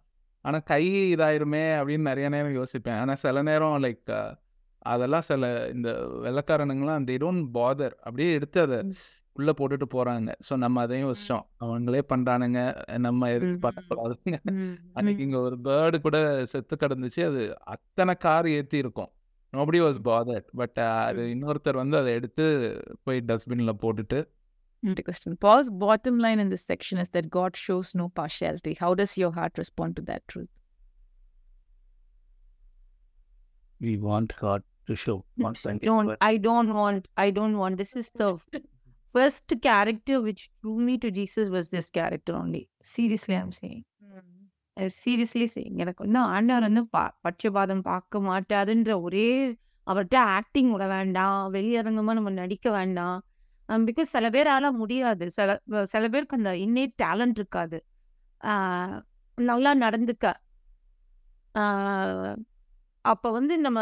ஆனா 0.45 0.57
கை 0.71 0.83
இதாயிருமே 1.13 1.63
அப்படின்னு 1.77 2.09
நிறைய 2.11 2.27
நேரம் 2.35 2.57
யோசிப்பேன். 2.59 2.99
ஆனா 3.03 3.13
சில 3.23 3.41
நேரம் 3.41 3.77
லைக் 3.85 4.11
அதெல்லாம் 4.91 5.25
சில 5.29 5.43
இந்த 5.75 5.89
வெள்ளக்காரனுங்களாம் 6.25 7.05
they 7.07 7.17
don't 7.23 7.41
bother. 7.57 7.89
அப்படியே 8.05 8.29
எடுத்து 8.37 8.59
அதை 8.65 8.77
உள்ள 9.37 9.51
போட்டுட்டு 9.57 9.87
போறாங்க. 9.95 10.29
ஸோ 10.47 10.53
நம்ம 10.63 10.81
அதையும் 10.85 11.07
யோசிச்சோம். 11.07 11.43
அவங்களே 11.63 12.01
பண்றானுங்க. 12.13 12.59
நம்ம 13.05 13.29
எதுக்கு 13.35 13.57
பண்ணக்கூடாதுங்க. 13.65 14.37
அன்னைக்கு 14.93 15.23
இங்க 15.23 15.39
ஒரு 15.47 15.57
பேர்டு 15.67 15.99
கூட 16.05 16.17
செத்து 16.51 16.77
கிடந்துச்சு. 16.83 17.21
அது 17.31 17.41
அத்தனை 17.73 18.15
கார் 18.25 18.47
ஏத்தி 18.57 18.77
இருக்கும் 18.83 19.11
நோபடி 19.52 19.80
வாஸ் 19.84 19.98
பாதர்ட் 20.08 20.46
பட் 20.60 20.78
அது 20.98 21.22
இன்னொருத்தர் 21.34 21.80
வந்து 21.82 21.96
அதை 22.02 22.12
எடுத்து 22.20 22.44
போய் 23.06 23.26
டஸ்ட்பின்ல 23.30 23.74
போட்டுட்டு 23.84 24.20
Good 24.82 25.00
question. 25.08 25.32
Paul's 25.42 25.68
bottom 25.82 26.16
line 26.18 26.40
in 26.40 26.48
this 26.52 26.64
section 26.70 26.96
is 26.98 27.08
that 27.10 27.26
God 27.36 27.52
shows 27.64 27.88
no 27.94 28.06
partiality. 28.20 28.72
How 28.80 28.88
does 29.00 29.12
your 29.20 29.30
heart 29.36 29.52
respond 29.62 29.90
to 29.98 30.02
that 30.08 30.22
truth? 30.32 30.48
We 33.80 33.96
want 34.08 34.34
God 34.40 34.62
to 34.88 34.96
show 34.96 35.16
once 35.38 35.62
I 35.66 35.72
again. 35.72 35.86
don't 35.90 36.06
but 36.06 36.18
I 36.20 36.36
don't 36.48 36.72
want 36.74 37.06
I 37.16 37.30
don't 37.30 37.56
want 37.58 37.76
this 37.76 37.94
is 37.96 38.08
the 38.22 38.30
first 39.14 39.52
character 39.68 40.20
which 40.20 40.42
drew 40.62 40.78
me 40.88 40.96
to 40.98 41.10
Jesus 41.12 41.48
was 41.48 41.68
this 41.68 41.88
character 41.90 42.34
only. 42.34 42.62
Seriously, 42.96 43.36
I'm 43.36 43.52
saying. 43.52 43.82
Seriously 44.97 45.45
saying 45.53 45.75
எனக்கு 45.83 46.01
வந்து 46.05 46.19
ஆண்டவர் 46.33 46.65
வந்து 46.67 46.83
பா 46.95 47.03
பட்சபாதம் 47.25 47.83
பார்க்க 47.89 48.19
மாட்டாருன்ற 48.27 48.93
ஒரே 49.07 49.29
அவர்கிட்ட 49.87 50.17
acting 50.37 50.71
விட 50.73 50.85
வேண்டாம் 50.87 51.39
வெளியரங்கமாக 51.55 52.17
நம்ம 52.19 52.33
நடிக்க 52.41 52.67
வேண்டாம். 52.77 53.17
பிகாஸ் 53.87 54.13
சில 54.15 54.29
பேரால 54.35 54.71
முடியாது. 54.81 55.25
சில 55.37 55.55
சில 55.93 56.03
பேருக்கு 56.13 56.39
அந்த 56.39 56.51
இன்னே 56.65 56.85
டேலண்ட் 57.03 57.39
இருக்காது. 57.41 57.79
நல்லா 59.37 59.71
நடந்துக்க. 59.85 60.25
அப்போ 63.05 63.27
வந்து 63.37 63.53
நம்ம 63.65 63.79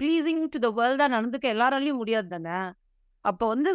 ப்ளீஸிங் 0.00 0.42
டு 0.54 0.58
த 0.66 0.70
வேர்ல்டாக 0.78 1.14
நடந்துக்க 1.16 1.46
எல்லாராலையும் 1.56 2.00
முடியாது 2.02 2.28
தானே? 2.34 2.58
அப்போ 3.24 3.44
வந்து 3.54 3.70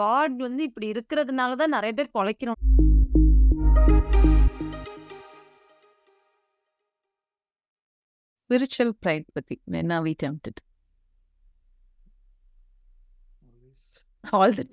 காட் 0.00 0.36
வந்து 0.46 0.62
இப்படி 0.68 0.88
இருக்கிறதுனால 0.94 1.56
தான் 1.62 1.76
நிறைய 1.76 1.92
பேர் 1.98 2.16
பொழைக்கிறோம். 2.18 2.58
Spiritual 8.50 8.94
pride 9.02 9.24
பத்தி 9.32 9.60
when 9.70 9.88
are 9.90 10.02
we 10.02 10.12
tempted? 10.22 10.56
All 14.24 14.52
the 14.52 14.64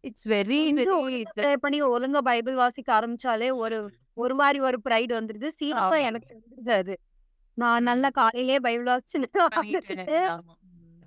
it's 0.00 0.26
very 0.28 0.58
பண்ணி 1.60 1.82
ஒழுங்கா 1.82 2.18
பைபிள் 2.18 2.54
வாசிக்க 2.54 2.88
ஆரம்பிச்சாலே 2.98 3.54
ஒரு 3.54 3.78
ஒரு 4.14 4.34
மாதிரி 4.34 4.58
ஒரு 4.60 4.80
ப்ரைட் 4.84 5.12
வந்துருது. 5.18 5.48
சீக்கிரமா. 5.48 5.96
எனக்கு 5.96 6.32
வந்துருது 6.34 6.70
அது. 6.70 6.94
நான் 7.58 7.82
நல்லா 7.82 8.10
காலையிலே 8.10 8.58
பைபிள் 8.58 8.86
வாசிச்சு 8.86 9.18
ஆரம்பிச்சுட்டு 9.46 10.18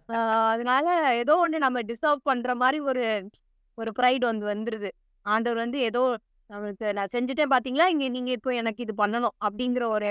ஆஹ் 0.08 0.50
அதனால 0.54 0.88
ஏதோ 1.18 1.48
ஒண்ணு 1.48 1.58
நம்ம 1.58 1.82
டிசர்வ் 1.82 2.22
பண்ற 2.24 2.56
மாதிரி 2.56 2.80
ஒரு 2.84 3.06
ஒரு 3.78 3.92
ப்ரைட் 4.00 4.26
வந்து 4.32 4.46
வந்துருது. 4.54 4.90
ஆண்டவர் 5.26 5.58
வந்து 5.58 5.80
ஏதோ 5.80 6.04
நம்மளுக்கு 6.50 6.94
நான் 6.94 7.14
செஞ்சுட்டேன் 7.14 7.54
பாத்தீங்களா? 7.56 7.86
இங்க 7.86 8.10
நீங்க 8.10 8.32
இப்போ 8.32 8.54
எனக்கு 8.54 8.84
இது 8.84 9.06
பண்ணணும் 9.06 9.36
அப்படிங்கிற 9.46 9.86
ஒரு 9.88 10.10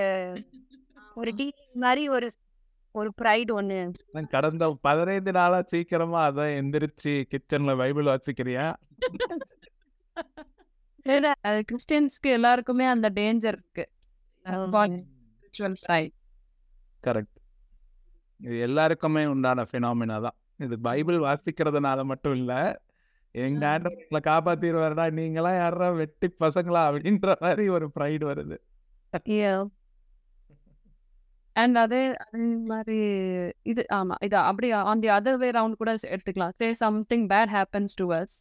ஒரு 1.14 1.30
டீ 1.36 1.46
மாதிரி 1.84 2.02
ஒரு 2.08 2.28
ஒரு 2.94 3.10
ப்ரைட் 3.22 3.50
நான் 4.12 4.32
கடந்த 4.34 4.64
பதினைந்து 4.80 5.32
நாளா 5.32 5.58
சீக்கிரமா 5.62 6.20
அதான் 6.30 6.52
எந்திரிச்சு 6.60 7.12
கிச்சன்ல 7.32 7.72
பைபிள் 7.76 8.10
வாசிக்கிறியா? 8.12 8.66
அது 11.48 11.58
கிறிஸ்டியன்ஸ்க்கு 11.70 12.30
எல்லாருக்குமே 12.36 12.86
அந்த 12.86 13.10
டேஞ்சர் 13.10 13.56
இருக்கு. 13.56 13.84
கரெக்ட். 17.04 17.38
இது 18.40 18.56
எல்லாருக்குமே 18.60 19.24
உண்டான 19.26 19.64
ஃபினாமினா 19.70 20.16
தான். 20.26 20.36
இது 20.56 20.74
பைபிள் 20.80 21.18
வாசிக்கிறதுனால 21.18 22.04
மட்டும் 22.04 22.36
இல்ல 22.40 22.52
எங்க 23.34 23.64
ஆண்டவர்களை 23.72 24.20
காப்பாத்திடுவாருடா 24.30 25.06
நீங்களாம் 25.18 25.58
யாரா 25.62 25.88
வெட்டி 26.00 26.28
பசங்களா 26.40 26.82
அப்படின்ற 26.90 27.34
மாதிரி 27.40 27.64
ஒரு 27.76 27.86
ப்ரைடு 27.98 28.24
வருது. 28.32 28.58
அண்ட் 31.56 31.76
அதே 31.82 32.00
அதே 32.24 32.38
மாதிரி 32.70 32.96
இது 33.72 33.82
ஆமா 33.94 34.14
இது 34.26 34.36
அப்படி 34.50 34.68
on 34.90 35.02
the 35.04 35.08
other 35.16 35.38
way 35.42 35.48
round 35.58 35.80
கூட 35.82 35.90
எடுத்துக்கலாம். 36.14 36.54
Say 36.60 36.66
something 36.82 37.26
bad 37.32 37.52
happens 37.56 37.94
to 38.00 38.06
us 38.18 38.34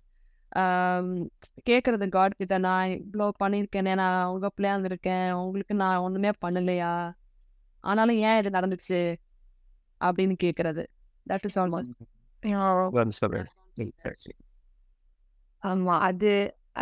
கேட்குறது 1.70 2.06
காட் 2.16 2.40
கிட்ட 2.40 2.56
நான் 2.68 2.94
இவ்வளோ 2.98 3.28
பண்ணியிருக்கேனே 3.44 3.94
நான் 4.02 4.30
உங்க 4.34 4.48
பிள்ளையா 4.56 4.74
இருந்திருக்கேன் 4.76 5.28
உங்களுக்கு 5.44 5.76
நான் 5.84 6.04
ஒண்ணுமே 6.08 6.32
பண்ணலையா? 6.46 6.92
ஆனாலும் 7.84 8.20
ஏன் 8.28 8.40
இது 8.42 8.50
நடந்துச்சு? 8.58 9.02
அப்படின்னு 10.02 10.36
கேட்கறது 10.46 10.84
தட் 11.28 11.46
இஸ் 11.50 11.60
ஆல்மோஸ்ட். 11.62 11.96
ஆமா 15.64 15.96
அது 16.10 16.32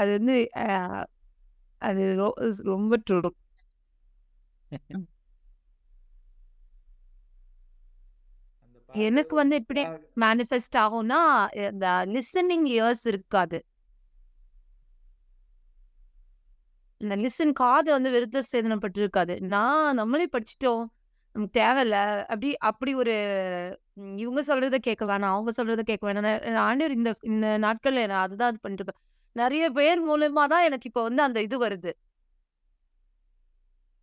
அது 0.02 0.12
வந்து 0.18 0.36
அது 1.82 2.04
ரொம்ப 2.72 2.94
true. 3.08 3.32
எனக்கு 8.94 9.36
வந்து 9.36 9.56
எப்படி 9.56 9.82
மேனிஃபெஸ்ட் 10.20 10.78
ஆகும்னா 10.78 11.20
இந்த 11.56 12.06
லிசனிங் 12.08 12.66
இயர்ஸ் 12.68 13.06
இருக்காது. 13.06 13.64
இந்த 16.98 17.16
லிசன் 17.16 17.54
காது 17.54 17.92
வந்து 17.92 18.10
விருத்த 18.12 18.42
சேதனப்பட்டு 18.52 18.98
இருக்காது 18.98 19.42
நான் 19.42 19.96
நம்மளே 19.96 20.28
படிச்சிட்டோம். 20.32 20.84
நமக்கு 21.32 21.62
தேவையில்ல 21.62 21.98
அப்படி 22.22 22.58
அப்படி 22.58 22.94
ஒரு 22.94 23.14
இவங்க 24.16 24.42
சொல்றத 24.42 24.76
கேட்க 24.78 25.06
வேணாம். 25.06 25.34
அவங்க 25.36 25.64
சொல்றத 25.64 25.82
கேட்க 25.82 26.14
வேணாம். 26.14 26.56
ஆண்டவர் 26.56 26.92
இந்த 26.92 27.14
இந்த 27.22 27.58
நாட்கள்ல 27.62 28.08
நான் 28.08 28.24
அதுதான் 28.24 28.50
இது 28.50 28.60
பண்ணிட்டு 28.62 28.84
இருப்பேன். 28.84 29.02
நிறைய 29.32 29.70
பேர் 29.70 30.10
மூலமா 30.10 30.46
தான் 30.48 30.64
எனக்கு 30.64 30.88
இப்போ 30.88 31.04
வந்து 31.04 31.22
அந்த 31.22 31.42
இது 31.42 31.66
வருது. 31.66 31.92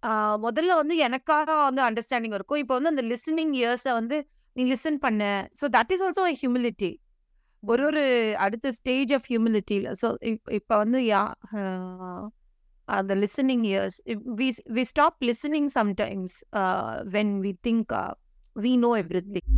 ஆஹ் 0.03 0.39
முதல்ல 0.47 0.75
வந்து 0.75 0.97
எனக்காக 0.97 1.55
வந்து 1.65 1.83
அண்டர்ஸ்டாண்டிங் 1.83 2.35
இருக்கும். 2.35 2.59
இப்போ 2.59 2.81
வந்து 2.81 2.93
அந்த 2.95 3.03
லிசனிங் 3.03 3.55
இயர்ஸை 3.61 3.93
வந்து 3.93 4.29
நீ 4.58 4.64
லிசன் 4.72 5.00
பண்ண 5.00 5.50
so 5.62 5.68
that 5.78 5.92
is 5.92 6.04
also 6.08 6.26
humility 6.42 6.92
ஒரு 7.64 7.84
ஒரு 7.86 8.04
அடுத்த 8.36 8.72
ஸ்டேஜ் 8.72 9.14
ஆஃப் 9.14 9.28
ஹியூமிலிட்டியில் 9.32 9.90
ஸோ 10.02 10.08
இப்போ 10.52 10.78
வந்து 10.78 11.00
யா 11.00 11.22
அந்த 12.88 13.16
listening 13.16 13.64
ears 13.64 13.98
we 14.36 14.48
we 14.70 14.84
stop 14.84 15.18
listening 15.24 15.70
sometimes 15.80 16.38
when 17.16 17.34
we 17.40 17.54
think 17.70 17.94
we 18.56 18.78
know 18.78 18.92
everything 19.32 19.50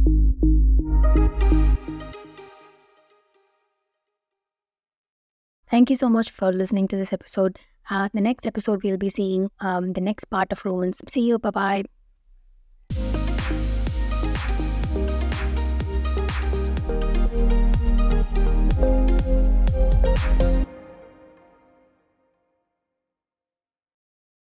Thank 5.72 5.89
you 5.89 5.95
so 5.95 6.08
much 6.10 6.30
for 6.30 6.51
listening 6.51 6.88
to 6.89 6.95
this 6.95 7.12
episode. 7.12 7.60
Uh, 7.89 8.08
the 8.14 8.22
next 8.22 8.47
episode, 8.47 8.82
we'll 8.84 8.97
be 8.97 9.10
seeing 9.10 9.49
um, 9.60 9.93
the 9.93 10.01
next 10.01 10.26
part 10.26 10.51
of 10.51 10.64
Romans. 10.64 11.01
See 11.08 11.28
you. 11.28 11.39
Bye 11.39 11.49
bye. 11.51 11.84